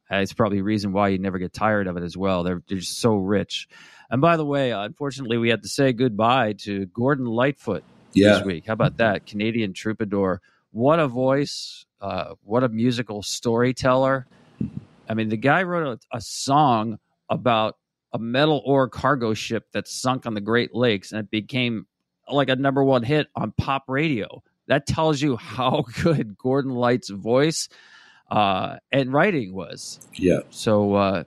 it's 0.10 0.34
probably 0.34 0.60
a 0.60 0.64
reason 0.64 0.94
why 0.94 1.10
you 1.10 1.20
never 1.20 1.38
get 1.38 1.54
tired 1.54 1.88
of 1.88 1.98
it 1.98 2.04
as 2.04 2.18
well. 2.18 2.44
They're, 2.44 2.64
they're 2.68 2.80
just 2.80 3.00
so 3.00 3.16
rich. 3.16 3.68
And 4.10 4.22
by 4.22 4.38
the 4.38 4.46
way, 4.46 4.72
unfortunately, 4.72 5.38
we 5.38 5.50
had 5.50 5.64
to 5.64 5.70
say 5.70 5.94
goodbye 5.94 6.54
to 6.60 6.86
Gordon 6.88 7.26
Lightfoot 7.26 7.84
yeah. 8.14 8.36
this 8.36 8.44
week. 8.46 8.66
How 8.68 8.74
about 8.74 8.98
that? 8.98 9.26
Canadian 9.26 9.74
troubadour. 9.74 10.42
What 10.72 11.00
a 11.00 11.08
voice. 11.08 11.86
Uh, 12.00 12.36
what 12.44 12.64
a 12.64 12.70
musical 12.70 13.22
storyteller. 13.22 14.28
I 15.10 15.14
mean, 15.14 15.30
the 15.30 15.38
guy 15.38 15.64
wrote 15.64 16.00
a, 16.12 16.18
a 16.18 16.22
song 16.22 17.00
about 17.30 17.78
a 18.14 18.20
metal 18.20 18.62
ore 18.66 18.88
cargo 18.88 19.34
ship 19.34 19.68
that 19.74 19.88
sunk 19.88 20.26
on 20.26 20.34
the 20.34 20.42
Great 20.42 20.74
Lakes 20.74 21.12
and 21.12 21.20
it 21.20 21.30
became 21.30 21.86
like 22.30 22.50
a 22.50 22.56
number 22.56 22.84
one 22.84 23.04
hit 23.04 23.28
on 23.36 23.52
pop 23.52 23.86
radio. 23.88 24.44
That 24.68 24.86
tells 24.86 25.22
you 25.22 25.38
how 25.38 25.86
good 26.04 26.38
Gordon 26.38 26.72
Light's 26.72 27.10
voice 27.10 27.70
uh, 28.30 28.78
and 28.92 29.12
writing 29.14 29.54
was. 29.54 30.00
Yeah. 30.14 30.40
So, 30.50 30.94
uh, 30.96 31.24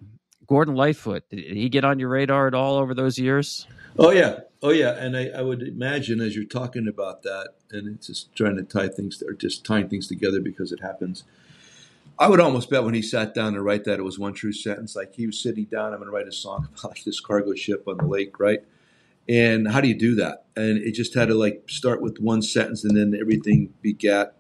Gordon 0.46 0.74
Lightfoot, 0.74 1.28
did 1.30 1.56
he 1.56 1.68
get 1.68 1.84
on 1.84 1.98
your 1.98 2.08
radar 2.08 2.48
at 2.48 2.54
all 2.54 2.76
over 2.76 2.92
those 2.92 3.18
years? 3.18 3.66
Oh 3.98 4.10
yeah, 4.10 4.40
oh 4.62 4.70
yeah, 4.70 4.92
and 4.92 5.16
I, 5.16 5.28
I, 5.28 5.42
would 5.42 5.62
imagine 5.62 6.20
as 6.20 6.34
you're 6.34 6.44
talking 6.44 6.88
about 6.88 7.22
that, 7.22 7.50
and 7.70 7.88
it's 7.88 8.06
just 8.06 8.34
trying 8.34 8.56
to 8.56 8.62
tie 8.62 8.88
things 8.88 9.22
or 9.22 9.32
just 9.32 9.64
tying 9.64 9.88
things 9.88 10.06
together 10.06 10.40
because 10.40 10.72
it 10.72 10.80
happens. 10.80 11.24
I 12.18 12.28
would 12.28 12.40
almost 12.40 12.68
bet 12.68 12.84
when 12.84 12.94
he 12.94 13.02
sat 13.02 13.34
down 13.34 13.54
to 13.54 13.62
write 13.62 13.84
that 13.84 13.98
it 13.98 14.02
was 14.02 14.18
one 14.18 14.34
true 14.34 14.52
sentence. 14.52 14.94
Like 14.94 15.14
he 15.14 15.26
was 15.26 15.42
sitting 15.42 15.64
down, 15.64 15.92
I'm 15.92 16.00
going 16.00 16.10
to 16.10 16.14
write 16.14 16.28
a 16.28 16.32
song 16.32 16.68
about 16.78 16.90
like 16.90 17.04
this 17.04 17.20
cargo 17.20 17.54
ship 17.54 17.88
on 17.88 17.96
the 17.96 18.06
lake, 18.06 18.38
right? 18.38 18.62
And 19.30 19.70
how 19.70 19.80
do 19.80 19.86
you 19.86 19.96
do 19.96 20.16
that? 20.16 20.46
And 20.56 20.78
it 20.78 20.92
just 20.92 21.14
had 21.14 21.28
to 21.28 21.34
like 21.34 21.62
start 21.68 22.02
with 22.02 22.18
one 22.18 22.42
sentence, 22.42 22.82
and 22.84 22.96
then 22.96 23.16
everything 23.18 23.72
begat 23.80 24.34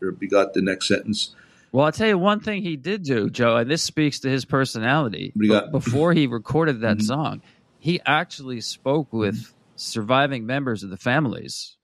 or 0.00 0.12
begot 0.12 0.54
the 0.54 0.62
next 0.62 0.86
sentence. 0.86 1.34
Well, 1.72 1.84
I'll 1.84 1.92
tell 1.92 2.06
you 2.06 2.16
one 2.16 2.38
thing 2.38 2.62
he 2.62 2.76
did 2.76 3.02
do, 3.02 3.28
Joe, 3.28 3.56
and 3.56 3.68
this 3.68 3.82
speaks 3.82 4.20
to 4.20 4.30
his 4.30 4.44
personality. 4.44 5.32
Before 5.72 6.12
he 6.12 6.28
recorded 6.28 6.80
that 6.80 6.98
mm-hmm. 6.98 7.06
song, 7.06 7.42
he 7.80 8.00
actually 8.06 8.60
spoke 8.60 9.12
with 9.12 9.52
surviving 9.74 10.46
members 10.46 10.84
of 10.84 10.90
the 10.90 10.96
families 10.96 11.76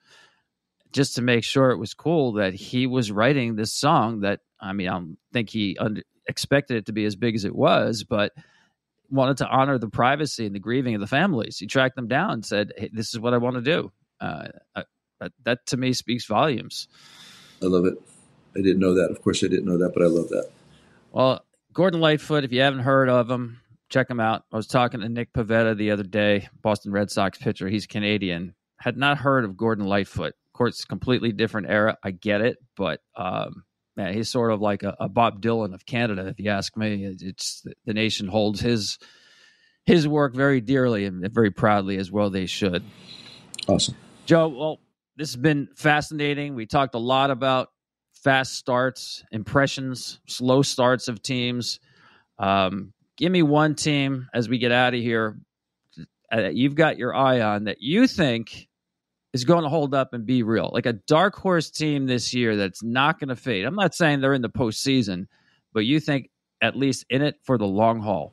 just 0.93 1.17
to 1.17 1.23
make 1.23 1.43
sure 1.43 1.71
it 1.71 1.79
was 1.79 1.93
cool 1.93 2.35
that 2.35 2.55
he 2.55 2.87
was 2.87 3.11
writing 3.11 3.57
this 3.57 3.73
song 3.73 4.21
that 4.21 4.41
I 4.61 4.73
mean 4.73 4.89
I 4.89 4.93
don't 4.93 5.19
think 5.33 5.51
he 5.51 5.77
under, 5.79 6.03
expected 6.29 6.77
it 6.77 6.87
to 6.87 6.93
be 6.93 7.05
as 7.05 7.17
big 7.17 7.35
as 7.35 7.45
it 7.45 7.55
was 7.55 8.05
but 8.05 8.33
wanted 9.15 9.39
to 9.39 9.49
honor 9.49 9.79
the 9.79 9.89
privacy 9.89 10.47
and 10.47 10.55
the 10.55 10.61
grieving 10.61 10.95
of 10.95 11.01
the 11.01 11.07
families. 11.07 11.59
He 11.59 11.67
tracked 11.67 11.97
them 11.97 12.09
down 12.09 12.31
and 12.31 12.45
said, 12.45 12.73
hey, 12.77 12.91
"This 12.93 13.15
is 13.15 13.21
what 13.21 13.35
I 13.35 13.39
want 13.39 13.57
to 13.57 13.63
do." 13.63 13.93
Uh, 14.21 14.49
that, 15.21 15.33
that 15.45 15.67
to 15.67 15.77
me 15.77 15.93
speaks 15.93 16.27
volumes. 16.27 16.89
I 17.63 17.67
love 17.67 17.87
it. 17.87 17.95
I 18.57 18.61
didn't 18.61 18.81
know 18.81 18.95
that. 18.95 19.11
Of 19.11 19.23
course, 19.23 19.43
I 19.43 19.49
didn't 19.49 19.67
know 19.67 19.79
that, 19.79 19.93
but 19.95 20.03
I 20.03 20.07
love 20.07 20.29
that. 20.29 20.51
Well, 21.13 21.45
Gordon 21.73 22.01
Lightfoot, 22.01 22.45
if 22.45 22.53
you 22.53 22.61
haven't 22.61 22.81
heard 22.81 23.09
of 23.09 23.31
him, 23.31 23.61
check 23.89 24.09
him 24.09 24.21
out. 24.21 24.45
I 24.53 24.57
was 24.57 24.67
talking 24.67 25.01
to 25.01 25.09
Nick 25.09 25.33
Pivetta 25.33 25.77
the 25.77 25.91
other 25.91 26.03
day, 26.03 26.49
Boston 26.63 26.93
Red 26.93 27.11
Sox 27.11 27.39
pitcher. 27.39 27.69
He's 27.69 27.87
Canadian. 27.87 28.55
Had 28.79 28.97
not 28.97 29.19
heard 29.19 29.45
of 29.45 29.57
Gordon 29.57 29.87
Lightfoot. 29.87 30.35
Of 30.47 30.53
course, 30.53 30.85
completely 30.85 31.33
different 31.33 31.69
era. 31.69 31.97
I 32.03 32.11
get 32.11 32.41
it, 32.41 32.59
but 32.77 33.01
um, 33.17 33.65
man, 33.97 34.15
he's 34.15 34.29
sort 34.29 34.53
of 34.53 34.61
like 34.61 34.83
a, 34.83 34.97
a, 35.01 35.09
Bob 35.09 35.41
Dylan 35.41 35.75
of 35.75 35.87
Canada, 35.87 36.27
if 36.27 36.39
you 36.39 36.51
ask 36.51 36.77
me. 36.77 37.05
It's 37.21 37.67
the 37.85 37.95
nation 37.95 38.29
holds 38.29 38.61
his 38.61 38.99
his 39.85 40.09
work 40.09 40.35
very 40.35 40.61
dearly 40.61 41.05
and 41.05 41.29
very 41.33 41.51
proudly 41.51 41.99
as 41.99 42.11
well. 42.11 42.31
They 42.31 42.47
should. 42.47 42.83
Awesome, 43.69 43.97
Joe. 44.27 44.49
Well, 44.49 44.81
this 45.17 45.31
has 45.31 45.41
been 45.41 45.69
fascinating. 45.77 46.55
We 46.55 46.67
talked 46.67 46.95
a 46.95 46.99
lot 46.99 47.31
about 47.31 47.69
fast 48.23 48.55
starts, 48.55 49.23
impressions, 49.31 50.21
slow 50.27 50.63
starts 50.63 51.09
of 51.09 51.23
teams. 51.23 51.81
Um, 52.39 52.93
give 53.17 53.31
me 53.31 53.43
one 53.43 53.75
team 53.75 54.29
as 54.35 54.49
we 54.49 54.59
get 54.59 54.73
out 54.73 54.95
of 54.95 55.01
here 55.01 55.37
uh, 56.35 56.49
you've 56.49 56.75
got 56.75 56.99
your 56.99 57.15
eye 57.15 57.41
on 57.41 57.65
that 57.65 57.81
you 57.81 58.07
think 58.07 58.69
is 59.35 59.45
going 59.45 59.65
to 59.65 59.69
hold 59.69 59.95
up 59.95 60.15
and 60.15 60.25
be 60.25 60.45
real, 60.45 60.71
like 60.73 60.87
a 60.87 60.93
dark 60.93 61.35
horse 61.35 61.69
team 61.69 62.07
this 62.07 62.33
year 62.33 62.57
that's 62.57 62.85
not 62.85 63.19
going 63.19 63.29
to 63.29 63.37
fade. 63.37 63.65
I'm 63.65 63.75
not 63.75 63.93
saying 63.93 64.21
they're 64.21 64.33
in 64.33 64.43
the 64.43 64.49
postseason, 64.49 65.27
but 65.73 65.81
you 65.81 65.99
think 65.99 66.31
at 66.63 66.77
least 66.77 67.05
in 67.11 67.21
it 67.21 67.41
for 67.43 67.59
the 67.59 67.67
long 67.67 68.01
haul. 68.01 68.33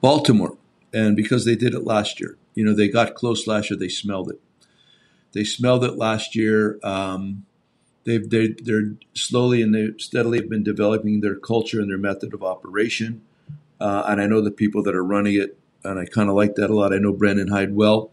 Baltimore, 0.00 0.56
and 0.94 1.16
because 1.16 1.44
they 1.44 1.56
did 1.56 1.74
it 1.74 1.84
last 1.84 2.20
year, 2.20 2.38
you 2.54 2.64
know 2.64 2.72
they 2.72 2.88
got 2.88 3.14
close 3.14 3.48
last 3.48 3.68
year. 3.68 3.78
They 3.78 3.88
smelled 3.88 4.30
it. 4.30 4.40
They 5.32 5.42
smelled 5.42 5.82
it 5.82 5.96
last 5.96 6.36
year. 6.36 6.78
Um, 6.84 7.44
they've 8.04 8.28
they, 8.28 8.54
they're 8.62 8.92
slowly 9.14 9.60
and 9.60 9.74
they 9.74 9.88
steadily 9.98 10.38
have 10.38 10.48
been 10.48 10.62
developing 10.62 11.20
their 11.20 11.34
culture 11.34 11.80
and 11.80 11.90
their 11.90 11.98
method 11.98 12.32
of 12.32 12.44
operation. 12.44 13.22
Uh, 13.80 14.04
and 14.06 14.20
I 14.20 14.26
know 14.26 14.40
the 14.40 14.52
people 14.52 14.84
that 14.84 14.94
are 14.94 15.04
running 15.04 15.34
it, 15.34 15.58
and 15.82 15.98
I 15.98 16.04
kind 16.04 16.28
of 16.28 16.36
like 16.36 16.54
that 16.54 16.70
a 16.70 16.74
lot. 16.74 16.92
I 16.92 16.98
know 16.98 17.12
Brandon 17.12 17.48
Hyde 17.48 17.74
well. 17.74 18.12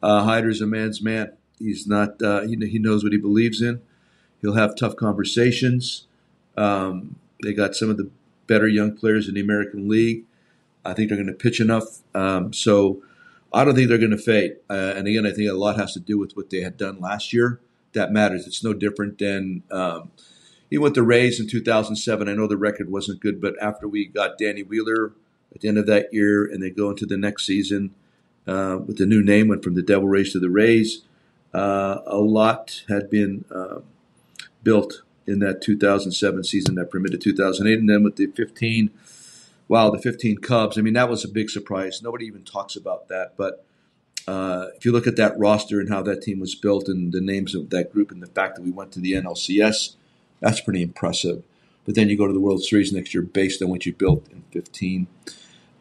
Uh, 0.00 0.22
Hyder's 0.22 0.60
a 0.60 0.66
man's 0.66 1.02
man. 1.02 1.32
He's 1.60 1.86
not. 1.86 2.20
Uh, 2.20 2.40
he, 2.42 2.56
he 2.66 2.78
knows 2.80 3.04
what 3.04 3.12
he 3.12 3.18
believes 3.18 3.62
in. 3.62 3.80
He'll 4.40 4.54
have 4.54 4.74
tough 4.74 4.96
conversations. 4.96 6.06
Um, 6.56 7.16
they 7.42 7.52
got 7.52 7.76
some 7.76 7.90
of 7.90 7.96
the 7.96 8.10
better 8.46 8.66
young 8.66 8.96
players 8.96 9.28
in 9.28 9.34
the 9.34 9.40
American 9.40 9.88
League. 9.88 10.24
I 10.84 10.94
think 10.94 11.08
they're 11.08 11.18
going 11.18 11.26
to 11.26 11.32
pitch 11.34 11.60
enough. 11.60 11.98
Um, 12.14 12.52
so 12.52 13.02
I 13.52 13.64
don't 13.64 13.74
think 13.74 13.88
they're 13.88 13.98
going 13.98 14.10
to 14.10 14.18
fade. 14.18 14.56
Uh, 14.68 14.94
and 14.96 15.06
again, 15.06 15.26
I 15.26 15.32
think 15.32 15.48
a 15.48 15.54
lot 15.54 15.76
has 15.76 15.92
to 15.92 16.00
do 16.00 16.18
with 16.18 16.32
what 16.36 16.50
they 16.50 16.62
had 16.62 16.76
done 16.76 17.00
last 17.00 17.32
year. 17.32 17.60
That 17.92 18.12
matters. 18.12 18.46
It's 18.46 18.64
no 18.64 18.72
different 18.72 19.18
than 19.18 19.62
um, 19.70 20.10
even 20.70 20.84
with 20.84 20.94
the 20.94 21.02
Rays 21.02 21.40
in 21.40 21.48
2007. 21.48 22.28
I 22.28 22.34
know 22.34 22.46
the 22.46 22.56
record 22.56 22.90
wasn't 22.90 23.20
good, 23.20 23.40
but 23.40 23.54
after 23.60 23.88
we 23.88 24.06
got 24.06 24.38
Danny 24.38 24.62
Wheeler 24.62 25.12
at 25.54 25.60
the 25.60 25.68
end 25.68 25.78
of 25.78 25.86
that 25.86 26.12
year, 26.14 26.44
and 26.44 26.62
they 26.62 26.70
go 26.70 26.90
into 26.90 27.06
the 27.06 27.16
next 27.16 27.44
season 27.46 27.94
uh, 28.46 28.78
with 28.84 28.98
the 28.98 29.06
new 29.06 29.22
name, 29.22 29.48
went 29.48 29.64
from 29.64 29.74
the 29.74 29.82
Devil 29.82 30.08
Rays 30.08 30.32
to 30.32 30.38
the 30.38 30.50
Rays. 30.50 31.02
Uh, 31.52 31.98
a 32.06 32.18
lot 32.18 32.84
had 32.88 33.10
been 33.10 33.44
uh, 33.50 33.80
built 34.62 35.02
in 35.26 35.40
that 35.40 35.60
2007 35.62 36.44
season 36.44 36.74
that 36.76 36.90
permitted 36.90 37.20
2008, 37.20 37.78
and 37.78 37.88
then 37.88 38.02
with 38.02 38.16
the 38.16 38.26
15 38.26 38.90
wow, 39.70 39.88
the 39.88 40.00
15 40.00 40.38
Cubs. 40.38 40.76
I 40.76 40.80
mean, 40.80 40.94
that 40.94 41.08
was 41.08 41.24
a 41.24 41.28
big 41.28 41.48
surprise. 41.48 42.02
Nobody 42.02 42.26
even 42.26 42.42
talks 42.42 42.74
about 42.74 43.06
that. 43.06 43.34
But 43.36 43.64
uh, 44.26 44.66
if 44.76 44.84
you 44.84 44.90
look 44.90 45.06
at 45.06 45.14
that 45.14 45.38
roster 45.38 45.78
and 45.78 45.88
how 45.88 46.02
that 46.02 46.22
team 46.22 46.40
was 46.40 46.56
built 46.56 46.88
and 46.88 47.12
the 47.12 47.20
names 47.20 47.54
of 47.54 47.70
that 47.70 47.92
group 47.92 48.10
and 48.10 48.20
the 48.20 48.26
fact 48.26 48.56
that 48.56 48.62
we 48.62 48.72
went 48.72 48.90
to 48.92 49.00
the 49.00 49.12
NLCS, 49.12 49.94
that's 50.40 50.60
pretty 50.60 50.82
impressive. 50.82 51.44
But 51.84 51.94
then 51.94 52.08
you 52.08 52.18
go 52.18 52.26
to 52.26 52.32
the 52.32 52.40
World 52.40 52.64
Series 52.64 52.92
next 52.92 53.14
year 53.14 53.22
based 53.22 53.62
on 53.62 53.70
what 53.70 53.86
you 53.86 53.92
built 53.92 54.28
in 54.32 54.42
15. 54.50 55.06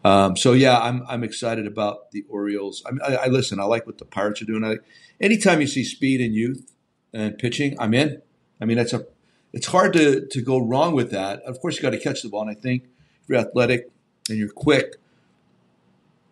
Um, 0.05 0.37
so 0.37 0.53
yeah, 0.53 0.79
I'm 0.79 1.03
I'm 1.09 1.23
excited 1.23 1.67
about 1.67 2.11
the 2.11 2.23
Orioles. 2.29 2.83
I, 2.85 3.13
I, 3.13 3.15
I, 3.15 3.27
listen. 3.27 3.59
I 3.59 3.63
like 3.63 3.85
what 3.85 3.97
the 3.97 4.05
Pirates 4.05 4.41
are 4.41 4.45
doing. 4.45 4.63
I, 4.63 4.77
anytime 5.19 5.61
you 5.61 5.67
see 5.67 5.83
speed 5.83 6.21
and 6.21 6.33
youth 6.33 6.71
and 7.13 7.37
pitching, 7.37 7.75
I'm 7.79 7.93
in. 7.93 8.21
I 8.61 8.65
mean, 8.65 8.77
that's 8.77 8.93
a. 8.93 9.05
It's 9.51 9.67
hard 9.67 9.93
to 9.93 10.27
to 10.27 10.41
go 10.41 10.59
wrong 10.59 10.93
with 10.93 11.11
that. 11.11 11.41
Of 11.41 11.59
course, 11.59 11.77
you 11.77 11.81
got 11.81 11.91
to 11.91 11.99
catch 11.99 12.21
the 12.21 12.29
ball, 12.29 12.41
and 12.41 12.51
I 12.51 12.53
think 12.53 12.83
if 12.83 13.29
you're 13.29 13.39
athletic 13.39 13.89
and 14.29 14.37
you're 14.37 14.49
quick, 14.49 14.95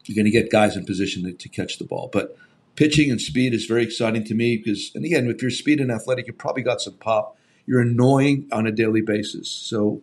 you're 0.05 0.15
going 0.15 0.25
to 0.25 0.31
get 0.31 0.51
guys 0.51 0.75
in 0.75 0.85
position 0.85 1.23
to, 1.23 1.33
to, 1.33 1.49
catch 1.49 1.79
the 1.79 1.83
ball. 1.83 2.09
But 2.13 2.37
pitching 2.75 3.09
and 3.09 3.19
speed 3.19 3.53
is 3.53 3.65
very 3.65 3.83
exciting 3.83 4.23
to 4.25 4.35
me 4.35 4.57
because, 4.57 4.91
and 4.93 5.03
again, 5.03 5.27
if 5.27 5.41
you're 5.41 5.51
speed 5.51 5.81
and 5.81 5.91
athletic, 5.91 6.27
you 6.27 6.33
probably 6.33 6.63
got 6.63 6.79
some 6.79 6.93
pop. 6.93 7.37
You're 7.65 7.81
annoying 7.81 8.47
on 8.51 8.67
a 8.67 8.71
daily 8.71 9.01
basis. 9.01 9.49
So 9.49 10.01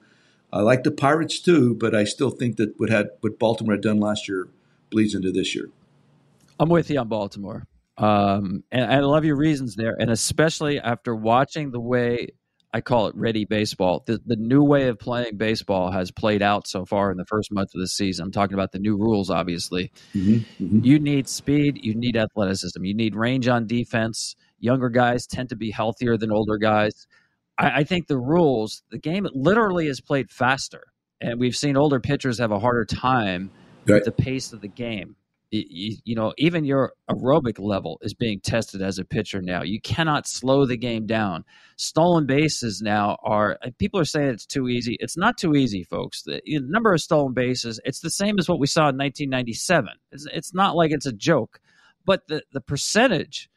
I 0.53 0.61
like 0.61 0.85
the 0.85 0.91
Pirates 0.91 1.41
too, 1.41 1.75
but 1.75 1.95
I 1.95 2.05
still 2.05 2.31
think 2.31 2.57
that 2.57 2.79
what 2.79 2.91
had 2.91 3.11
what 3.21 3.39
Baltimore 3.39 3.75
had 3.75 3.83
done 3.83 4.01
last 4.01 4.29
year 4.29 4.49
bleeds 4.91 5.15
into 5.15 5.33
this 5.33 5.55
year. 5.55 5.71
I'm 6.61 6.69
with 6.69 6.91
you 6.91 6.99
on 6.99 7.09
Baltimore. 7.09 7.67
Um, 7.97 8.65
and 8.73 8.93
I 8.93 9.01
love 9.01 9.25
your 9.25 9.37
reasons 9.37 9.77
there, 9.77 9.95
and 9.99 10.11
especially 10.11 10.81
after 10.81 11.15
watching 11.15 11.71
the 11.71 11.81
way 11.81 12.29
I 12.75 12.81
call 12.81 13.07
it 13.07 13.15
ready 13.15 13.45
baseball. 13.45 14.03
The, 14.05 14.21
the 14.27 14.35
new 14.35 14.65
way 14.65 14.89
of 14.89 14.99
playing 14.99 15.37
baseball 15.37 15.93
has 15.93 16.11
played 16.11 16.43
out 16.43 16.67
so 16.67 16.85
far 16.85 17.13
in 17.13 17.17
the 17.17 17.25
first 17.25 17.53
month 17.53 17.73
of 17.73 17.81
the 17.81 17.87
season. 17.87 18.25
I'm 18.25 18.33
talking 18.33 18.55
about 18.55 18.73
the 18.73 18.81
new 18.81 18.97
rules, 18.97 19.31
obviously. 19.31 19.93
Mm-hmm, 20.13 20.65
mm-hmm. 20.65 20.81
You 20.83 20.99
need 20.99 21.29
speed, 21.29 21.79
you 21.85 21.95
need 21.95 22.17
athleticism, 22.17 22.85
you 22.85 22.93
need 22.93 23.15
range 23.15 23.47
on 23.47 23.69
defense. 23.69 24.35
Younger 24.59 24.89
guys 24.89 25.25
tend 25.25 25.51
to 25.51 25.57
be 25.57 25.71
healthier 25.71 26.17
than 26.17 26.33
older 26.33 26.59
guys. 26.59 27.07
I, 27.57 27.71
I 27.71 27.85
think 27.85 28.09
the 28.09 28.19
rules, 28.19 28.83
the 28.91 28.99
game 28.99 29.29
literally 29.33 29.87
is 29.87 30.01
played 30.01 30.29
faster. 30.29 30.83
And 31.21 31.39
we've 31.39 31.57
seen 31.57 31.77
older 31.77 32.01
pitchers 32.01 32.39
have 32.39 32.51
a 32.51 32.59
harder 32.59 32.85
time 32.85 33.53
right. 33.87 33.95
with 33.95 34.05
the 34.05 34.11
pace 34.11 34.53
of 34.53 34.63
the 34.63 34.69
game 34.69 35.15
you, 35.55 35.97
you, 36.05 36.15
know, 36.15 36.33
even 36.39 36.65
your 36.65 36.93
aerobic 37.11 37.59
level 37.59 37.99
is 38.03 38.15
being 38.15 38.41
tested 38.41 38.83
as 38.83 38.99
a 38.99 39.05
pitcher 39.05 39.41
now. 39.41 39.63
You 39.63 39.81
cannot 39.81 40.27
slow 40.27 40.67
the 40.67 40.77
game 40.77 41.07
down. 41.07 41.45
Stolen 41.77 42.27
bases 42.27 42.81
now 42.83 43.17
are, 43.23 43.59
uh, 43.65 43.71
people 43.79 44.01
are 44.01 44.05
saying 44.05 44.29
it's 44.29 44.47
too 44.47 44.69
easy. 44.69 44.97
It's 45.01 45.17
not 45.17 45.39
too 45.39 45.55
easy, 45.55 45.85
folks. 45.85 46.23
The, 46.23 46.41
the 46.45 46.61
number 46.63 46.93
of 46.93 47.01
stolen 47.01 47.35
bases, 47.35 47.81
it's 47.85 48.01
the 48.01 48.11
same 48.11 48.39
as 48.39 48.49
what 48.49 48.59
we 48.59 48.67
saw 48.67 48.89
in 48.89 48.97
1997. 48.97 49.89
It's, 50.13 50.27
it's 50.33 50.55
not 50.55 50.77
like 50.77 50.91
it's 50.93 51.07
a 51.07 51.13
joke, 51.13 51.61
but 52.05 52.27
the, 52.27 52.43
the 52.53 52.61
percentage 52.61 53.49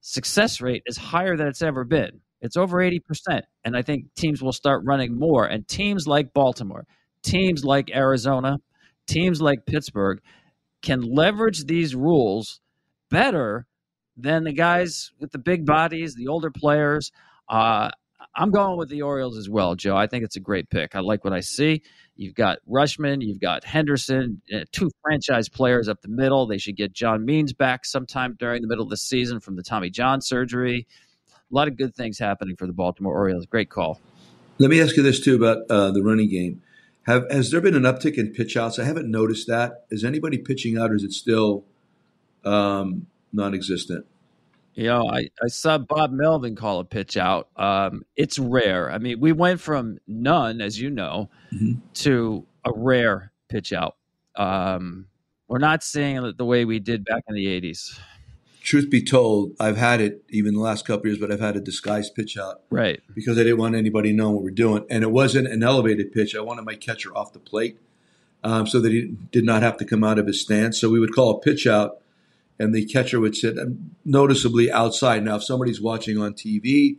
success 0.00 0.60
rate 0.60 0.82
is 0.86 0.96
higher 0.96 1.36
than 1.36 1.48
it's 1.48 1.62
ever 1.62 1.84
been. 1.84 2.20
It's 2.40 2.56
over 2.56 2.78
80%. 2.78 3.42
And 3.64 3.76
I 3.76 3.82
think 3.82 4.14
teams 4.14 4.42
will 4.42 4.52
start 4.52 4.82
running 4.84 5.18
more. 5.18 5.46
And 5.46 5.66
teams 5.66 6.06
like 6.06 6.32
Baltimore, 6.32 6.86
teams 7.22 7.64
like 7.64 7.90
Arizona, 7.94 8.58
teams 9.06 9.40
like 9.40 9.66
Pittsburgh, 9.66 10.20
can 10.82 11.02
leverage 11.02 11.64
these 11.64 11.94
rules 11.94 12.60
better 13.10 13.66
than 14.16 14.44
the 14.44 14.52
guys 14.52 15.12
with 15.20 15.32
the 15.32 15.38
big 15.38 15.66
bodies, 15.66 16.14
the 16.14 16.28
older 16.28 16.50
players. 16.50 17.12
Uh, 17.48 17.90
I'm 18.34 18.50
going 18.50 18.76
with 18.78 18.88
the 18.88 19.02
Orioles 19.02 19.36
as 19.36 19.48
well, 19.48 19.74
Joe. 19.74 19.96
I 19.96 20.06
think 20.06 20.24
it's 20.24 20.36
a 20.36 20.40
great 20.40 20.68
pick. 20.70 20.94
I 20.94 21.00
like 21.00 21.24
what 21.24 21.32
I 21.32 21.40
see. 21.40 21.82
You've 22.16 22.34
got 22.34 22.58
Rutschman, 22.68 23.22
you've 23.22 23.40
got 23.40 23.64
Henderson, 23.64 24.40
uh, 24.54 24.60
two 24.72 24.90
franchise 25.02 25.48
players 25.48 25.88
up 25.88 26.00
the 26.00 26.08
middle. 26.08 26.46
They 26.46 26.58
should 26.58 26.76
get 26.76 26.92
John 26.92 27.24
Means 27.24 27.52
back 27.52 27.84
sometime 27.84 28.36
during 28.38 28.62
the 28.62 28.68
middle 28.68 28.84
of 28.84 28.90
the 28.90 28.96
season 28.96 29.40
from 29.40 29.56
the 29.56 29.62
Tommy 29.62 29.90
John 29.90 30.20
surgery. 30.20 30.86
A 31.28 31.54
lot 31.54 31.68
of 31.68 31.76
good 31.76 31.94
things 31.94 32.18
happening 32.18 32.56
for 32.56 32.66
the 32.66 32.72
Baltimore 32.72 33.14
Orioles. 33.14 33.46
Great 33.46 33.70
call. 33.70 34.00
Let 34.58 34.70
me 34.70 34.80
ask 34.80 34.96
you 34.96 35.02
this 35.02 35.20
too 35.20 35.36
about 35.36 35.58
uh, 35.70 35.90
the 35.90 36.02
running 36.02 36.30
game. 36.30 36.62
Have 37.06 37.30
has 37.30 37.50
there 37.50 37.60
been 37.60 37.76
an 37.76 37.84
uptick 37.84 38.18
in 38.18 38.32
pitch 38.32 38.56
outs? 38.56 38.78
I 38.78 38.84
haven't 38.84 39.10
noticed 39.10 39.46
that. 39.46 39.84
Is 39.90 40.04
anybody 40.04 40.38
pitching 40.38 40.76
out, 40.76 40.90
or 40.90 40.96
is 40.96 41.04
it 41.04 41.12
still 41.12 41.64
um, 42.44 43.06
non-existent? 43.32 44.06
You 44.74 44.88
know, 44.88 45.08
I, 45.08 45.28
I 45.42 45.46
saw 45.46 45.78
Bob 45.78 46.10
Melvin 46.10 46.54
call 46.54 46.80
a 46.80 46.84
pitch 46.84 47.16
out. 47.16 47.48
Um, 47.56 48.02
it's 48.14 48.38
rare. 48.38 48.90
I 48.90 48.98
mean, 48.98 49.20
we 49.20 49.32
went 49.32 49.60
from 49.60 49.98
none, 50.06 50.60
as 50.60 50.78
you 50.78 50.90
know, 50.90 51.30
mm-hmm. 51.54 51.80
to 51.94 52.44
a 52.64 52.72
rare 52.74 53.32
pitch 53.48 53.72
out. 53.72 53.96
Um, 54.34 55.06
we're 55.48 55.58
not 55.58 55.82
seeing 55.82 56.22
it 56.22 56.36
the 56.36 56.44
way 56.44 56.66
we 56.66 56.78
did 56.80 57.04
back 57.04 57.22
in 57.28 57.36
the 57.36 57.46
'80s 57.46 57.98
truth 58.66 58.90
be 58.90 59.00
told, 59.00 59.52
I've 59.60 59.76
had 59.76 60.00
it 60.00 60.24
even 60.28 60.54
the 60.54 60.60
last 60.60 60.86
couple 60.86 61.06
years, 61.06 61.18
but 61.18 61.30
I've 61.30 61.40
had 61.40 61.56
a 61.56 61.60
disguised 61.60 62.16
pitch 62.16 62.36
out. 62.36 62.62
Right. 62.68 63.00
Because 63.14 63.38
I 63.38 63.44
didn't 63.44 63.58
want 63.58 63.76
anybody 63.76 64.12
knowing 64.12 64.34
what 64.34 64.42
we're 64.42 64.50
doing. 64.50 64.84
And 64.90 65.04
it 65.04 65.12
wasn't 65.12 65.46
an 65.46 65.62
elevated 65.62 66.12
pitch. 66.12 66.34
I 66.34 66.40
wanted 66.40 66.64
my 66.64 66.74
catcher 66.74 67.16
off 67.16 67.32
the 67.32 67.38
plate 67.38 67.78
um, 68.42 68.66
so 68.66 68.80
that 68.80 68.90
he 68.90 69.14
did 69.30 69.44
not 69.44 69.62
have 69.62 69.76
to 69.78 69.84
come 69.84 70.02
out 70.02 70.18
of 70.18 70.26
his 70.26 70.40
stance. 70.40 70.80
So 70.80 70.90
we 70.90 70.98
would 70.98 71.14
call 71.14 71.30
a 71.30 71.40
pitch 71.40 71.66
out 71.68 71.98
and 72.58 72.74
the 72.74 72.84
catcher 72.86 73.20
would 73.20 73.36
sit 73.36 73.56
noticeably 74.04 74.70
outside. 74.70 75.24
Now, 75.24 75.36
if 75.36 75.44
somebody's 75.44 75.80
watching 75.80 76.18
on 76.18 76.34
TV, 76.34 76.96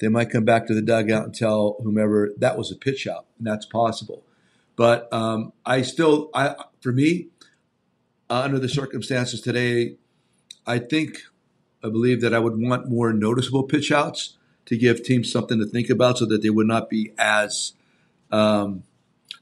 they 0.00 0.08
might 0.08 0.30
come 0.30 0.44
back 0.44 0.66
to 0.66 0.74
the 0.74 0.82
dugout 0.82 1.24
and 1.24 1.34
tell 1.34 1.76
whomever 1.82 2.32
that 2.38 2.58
was 2.58 2.72
a 2.72 2.76
pitch 2.76 3.06
out, 3.06 3.26
and 3.38 3.46
that's 3.46 3.66
possible. 3.66 4.24
But 4.76 5.12
um, 5.12 5.52
I 5.64 5.82
still, 5.82 6.30
I 6.34 6.56
for 6.80 6.90
me, 6.90 7.28
uh, 8.28 8.40
under 8.40 8.58
the 8.58 8.68
circumstances 8.68 9.40
today, 9.40 9.96
I 10.66 10.78
think, 10.78 11.18
I 11.82 11.88
believe 11.88 12.20
that 12.22 12.34
I 12.34 12.38
would 12.38 12.58
want 12.58 12.88
more 12.88 13.12
noticeable 13.12 13.64
pitch 13.64 13.92
outs 13.92 14.36
to 14.66 14.76
give 14.76 15.02
teams 15.02 15.30
something 15.30 15.58
to 15.58 15.66
think 15.66 15.90
about 15.90 16.18
so 16.18 16.26
that 16.26 16.42
they 16.42 16.50
would 16.50 16.66
not 16.66 16.88
be 16.88 17.12
as 17.18 17.72
um, 18.30 18.84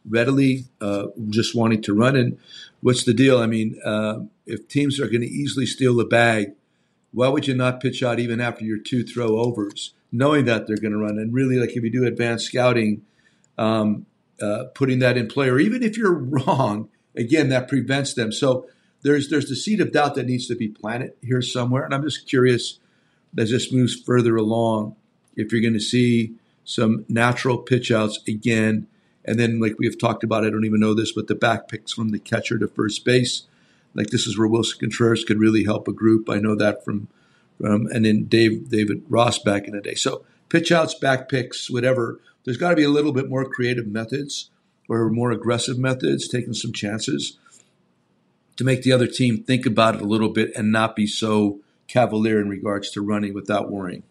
readily 0.08 0.64
uh, 0.80 1.06
just 1.30 1.54
wanting 1.54 1.82
to 1.82 1.94
run. 1.94 2.16
And 2.16 2.38
what's 2.80 3.04
the 3.04 3.14
deal? 3.14 3.38
I 3.38 3.46
mean, 3.46 3.80
uh, 3.84 4.20
if 4.46 4.68
teams 4.68 5.00
are 5.00 5.08
going 5.08 5.20
to 5.20 5.28
easily 5.28 5.66
steal 5.66 5.96
the 5.96 6.04
bag, 6.04 6.52
why 7.12 7.28
would 7.28 7.46
you 7.46 7.54
not 7.54 7.80
pitch 7.80 8.02
out 8.02 8.18
even 8.18 8.40
after 8.40 8.64
your 8.64 8.78
two 8.78 9.04
throw 9.04 9.38
overs, 9.38 9.94
knowing 10.10 10.46
that 10.46 10.66
they're 10.66 10.76
going 10.76 10.92
to 10.92 10.98
run? 10.98 11.18
And 11.18 11.32
really, 11.32 11.56
like 11.56 11.76
if 11.76 11.82
you 11.82 11.90
do 11.90 12.06
advanced 12.06 12.46
scouting, 12.46 13.02
um, 13.58 14.06
uh, 14.40 14.64
putting 14.74 14.98
that 15.00 15.16
in 15.16 15.28
play, 15.28 15.48
or 15.48 15.58
even 15.58 15.82
if 15.82 15.96
you're 15.96 16.14
wrong, 16.18 16.88
again, 17.16 17.48
that 17.50 17.68
prevents 17.68 18.14
them. 18.14 18.32
So 18.32 18.66
there's 19.02 19.28
there's 19.28 19.48
the 19.48 19.56
seed 19.56 19.80
of 19.80 19.92
doubt 19.92 20.14
that 20.14 20.26
needs 20.26 20.46
to 20.48 20.54
be 20.54 20.68
planted 20.68 21.12
here 21.22 21.42
somewhere. 21.42 21.84
And 21.84 21.94
I'm 21.94 22.02
just 22.02 22.28
curious 22.28 22.78
as 23.36 23.50
this 23.50 23.72
moves 23.72 24.00
further 24.00 24.36
along, 24.36 24.96
if 25.36 25.52
you're 25.52 25.60
going 25.60 25.72
to 25.74 25.80
see 25.80 26.34
some 26.64 27.04
natural 27.08 27.58
pitch 27.58 27.90
outs 27.90 28.20
again. 28.28 28.86
And 29.24 29.38
then, 29.38 29.60
like 29.60 29.78
we 29.78 29.86
have 29.86 29.98
talked 29.98 30.24
about, 30.24 30.44
I 30.44 30.50
don't 30.50 30.64
even 30.64 30.80
know 30.80 30.94
this, 30.94 31.12
but 31.12 31.28
the 31.28 31.34
back 31.34 31.68
picks 31.68 31.92
from 31.92 32.10
the 32.10 32.18
catcher 32.18 32.58
to 32.58 32.68
first 32.68 33.04
base. 33.04 33.42
Like 33.94 34.08
this 34.08 34.26
is 34.26 34.38
where 34.38 34.48
Willson 34.48 34.80
Contreras 34.80 35.24
could 35.24 35.38
really 35.38 35.64
help 35.64 35.86
a 35.86 35.92
group. 35.92 36.28
I 36.30 36.38
know 36.38 36.54
that 36.56 36.84
from, 36.84 37.08
from 37.60 37.86
and 37.88 38.04
then 38.04 38.24
Dave 38.24 38.68
David 38.68 39.04
Ross 39.08 39.38
back 39.38 39.66
in 39.66 39.74
the 39.74 39.80
day. 39.80 39.94
So 39.94 40.24
pitch 40.48 40.72
outs, 40.72 40.94
back 40.94 41.28
picks, 41.28 41.70
whatever. 41.70 42.20
There's 42.44 42.56
got 42.56 42.70
to 42.70 42.76
be 42.76 42.82
a 42.82 42.90
little 42.90 43.12
bit 43.12 43.28
more 43.28 43.44
creative 43.44 43.86
methods 43.86 44.50
or 44.88 45.08
more 45.10 45.30
aggressive 45.30 45.78
methods, 45.78 46.26
taking 46.26 46.54
some 46.54 46.72
chances 46.72 47.38
to 48.56 48.64
make 48.64 48.82
the 48.82 48.92
other 48.92 49.06
team 49.06 49.42
think 49.42 49.66
about 49.66 49.94
it 49.96 50.02
a 50.02 50.06
little 50.06 50.30
bit 50.30 50.52
and 50.56 50.72
not 50.72 50.96
be 50.96 51.06
so 51.06 51.60
cavalier 51.88 52.40
in 52.40 52.48
regards 52.48 52.90
to 52.90 53.00
running 53.00 53.34
without 53.34 53.70
worrying. 53.70 54.02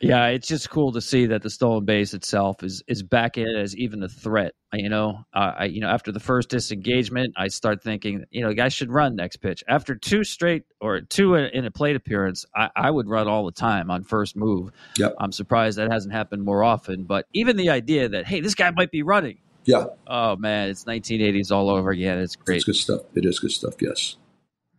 Yeah, 0.00 0.28
it's 0.28 0.48
just 0.48 0.70
cool 0.70 0.92
to 0.92 1.00
see 1.02 1.26
that 1.26 1.42
the 1.42 1.50
stolen 1.50 1.84
base 1.84 2.14
itself 2.14 2.62
is 2.62 2.82
is 2.86 3.02
back 3.02 3.36
in 3.36 3.54
as 3.54 3.76
even 3.76 4.02
a 4.02 4.08
threat. 4.08 4.52
You 4.72 4.88
know, 4.88 5.26
uh, 5.34 5.52
I 5.58 5.64
you 5.66 5.82
know 5.82 5.88
after 5.88 6.10
the 6.10 6.20
first 6.20 6.48
disengagement, 6.48 7.34
I 7.36 7.48
start 7.48 7.82
thinking, 7.82 8.24
you 8.30 8.42
know, 8.42 8.54
guys 8.54 8.72
should 8.72 8.90
run 8.90 9.16
next 9.16 9.36
pitch. 9.36 9.62
After 9.68 9.94
two 9.94 10.24
straight 10.24 10.64
or 10.80 11.02
two 11.02 11.34
in 11.34 11.66
a 11.66 11.70
plate 11.70 11.96
appearance, 11.96 12.46
I, 12.56 12.70
I 12.74 12.90
would 12.90 13.08
run 13.08 13.28
all 13.28 13.44
the 13.44 13.52
time 13.52 13.90
on 13.90 14.02
first 14.02 14.36
move. 14.36 14.70
Yep. 14.96 15.16
I'm 15.20 15.32
surprised 15.32 15.76
that 15.76 15.92
hasn't 15.92 16.14
happened 16.14 16.44
more 16.44 16.64
often. 16.64 17.04
But 17.04 17.26
even 17.34 17.58
the 17.58 17.68
idea 17.68 18.08
that 18.08 18.26
hey, 18.26 18.40
this 18.40 18.54
guy 18.54 18.70
might 18.70 18.90
be 18.90 19.02
running. 19.02 19.38
Yeah. 19.64 19.86
Oh 20.06 20.36
man, 20.36 20.68
it's 20.70 20.84
1980s 20.84 21.50
all 21.50 21.70
over 21.70 21.90
again. 21.90 22.18
It's 22.18 22.36
great. 22.36 22.56
It's 22.56 22.64
good 22.64 22.76
stuff. 22.76 23.02
It 23.14 23.24
is 23.24 23.38
good 23.38 23.52
stuff. 23.52 23.74
Yes. 23.80 24.16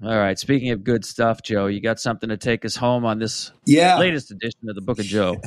All 0.04 0.18
right. 0.18 0.38
Speaking 0.38 0.72
of 0.72 0.84
good 0.84 1.06
stuff, 1.06 1.44
Joe, 1.44 1.68
you 1.68 1.80
got 1.80 2.00
something 2.00 2.30
to 2.30 2.38
take 2.38 2.66
us 2.66 2.76
home 2.76 3.06
on 3.06 3.20
this 3.20 3.52
yeah. 3.66 4.00
latest 4.00 4.32
edition 4.32 4.68
of 4.68 4.76
the 4.76 4.82
Book 4.82 4.98
of 4.98 5.06
Joe. 5.06 5.40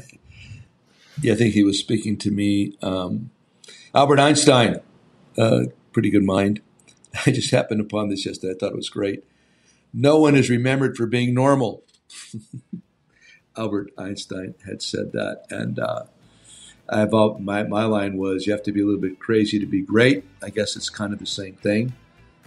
yeah, 1.20 1.32
I 1.32 1.36
think 1.36 1.54
he 1.54 1.64
was 1.64 1.78
speaking 1.78 2.16
to 2.18 2.30
me. 2.30 2.76
Um, 2.80 3.30
Albert 3.94 4.20
Einstein, 4.20 4.76
uh, 5.36 5.64
pretty 5.92 6.10
good 6.10 6.22
mind. 6.22 6.60
I 7.26 7.32
just 7.32 7.50
happened 7.50 7.80
upon 7.80 8.08
this 8.08 8.24
yesterday. 8.26 8.54
I 8.54 8.56
thought 8.58 8.72
it 8.72 8.76
was 8.76 8.90
great. 8.90 9.24
No 9.92 10.18
one 10.18 10.36
is 10.36 10.50
remembered 10.50 10.96
for 10.96 11.06
being 11.06 11.34
normal. 11.34 11.82
Albert 13.56 13.90
Einstein 13.96 14.54
had 14.66 14.82
said 14.82 15.12
that, 15.12 15.44
and 15.50 15.78
uh, 15.78 16.04
I've 16.88 17.12
my 17.12 17.62
my 17.64 17.84
line 17.84 18.16
was, 18.16 18.46
"You 18.46 18.52
have 18.52 18.62
to 18.64 18.72
be 18.72 18.82
a 18.82 18.84
little 18.84 19.00
bit 19.00 19.18
crazy 19.18 19.58
to 19.58 19.66
be 19.66 19.80
great." 19.80 20.24
I 20.42 20.50
guess 20.50 20.76
it's 20.76 20.90
kind 20.90 21.12
of 21.12 21.18
the 21.18 21.26
same 21.26 21.54
thing 21.54 21.94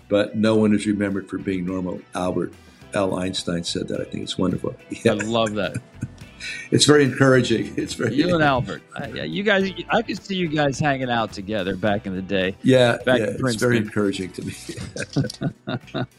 but 0.09 0.35
no 0.35 0.55
one 0.55 0.73
is 0.73 0.85
remembered 0.85 1.29
for 1.29 1.37
being 1.37 1.65
normal. 1.65 1.99
Albert 2.15 2.53
L. 2.93 3.15
Einstein 3.15 3.63
said 3.63 3.87
that. 3.89 4.01
I 4.01 4.05
think 4.05 4.23
it's 4.23 4.37
wonderful. 4.37 4.75
Yeah. 4.89 5.11
I 5.13 5.15
love 5.15 5.53
that. 5.55 5.77
it's 6.71 6.85
very 6.85 7.03
encouraging. 7.03 7.73
It's 7.77 7.93
very 7.93 8.15
you 8.15 8.33
and 8.33 8.43
Albert. 8.43 8.81
Uh, 8.95 9.07
yeah, 9.13 9.23
you 9.23 9.43
guys. 9.43 9.71
I 9.89 10.01
could 10.01 10.21
see 10.21 10.35
you 10.35 10.47
guys 10.47 10.79
hanging 10.79 11.09
out 11.09 11.33
together 11.33 11.75
back 11.75 12.05
in 12.05 12.15
the 12.15 12.21
day. 12.21 12.55
Yeah, 12.63 12.97
back 13.05 13.19
yeah, 13.19 13.27
in 13.27 13.45
it's 13.45 13.55
very 13.55 13.77
encouraging 13.77 14.31
to 14.33 14.41
me. 14.43 14.53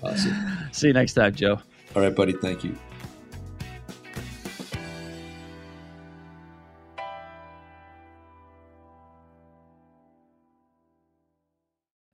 awesome. 0.02 0.34
See 0.72 0.88
you 0.88 0.92
next 0.92 1.14
time, 1.14 1.34
Joe. 1.34 1.60
All 1.96 2.02
right, 2.02 2.14
buddy. 2.14 2.32
Thank 2.32 2.64
you. 2.64 2.76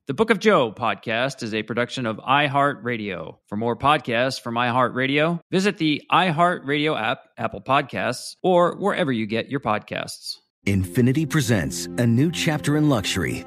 The 0.07 0.13
Book 0.13 0.29
of 0.29 0.39
Joe 0.39 0.71
podcast 0.71 1.43
is 1.43 1.55
a 1.55 1.63
production 1.63 2.05
of 2.05 2.19
iHeartRadio. 2.19 3.39
For 3.47 3.57
more 3.57 3.75
podcasts 3.75 4.39
from 4.39 4.57
iHeartRadio, 4.57 5.41
visit 5.51 5.79
the 5.79 6.03
iHeartRadio 6.13 7.01
app, 7.01 7.21
Apple 7.39 7.63
Podcasts, 7.63 8.37
or 8.43 8.77
wherever 8.77 9.11
you 9.11 9.25
get 9.25 9.49
your 9.49 9.61
podcasts. 9.61 10.35
Infiniti 10.67 11.27
presents 11.27 11.87
a 11.87 12.07
new 12.07 12.31
chapter 12.31 12.77
in 12.77 12.91
luxury, 12.91 13.47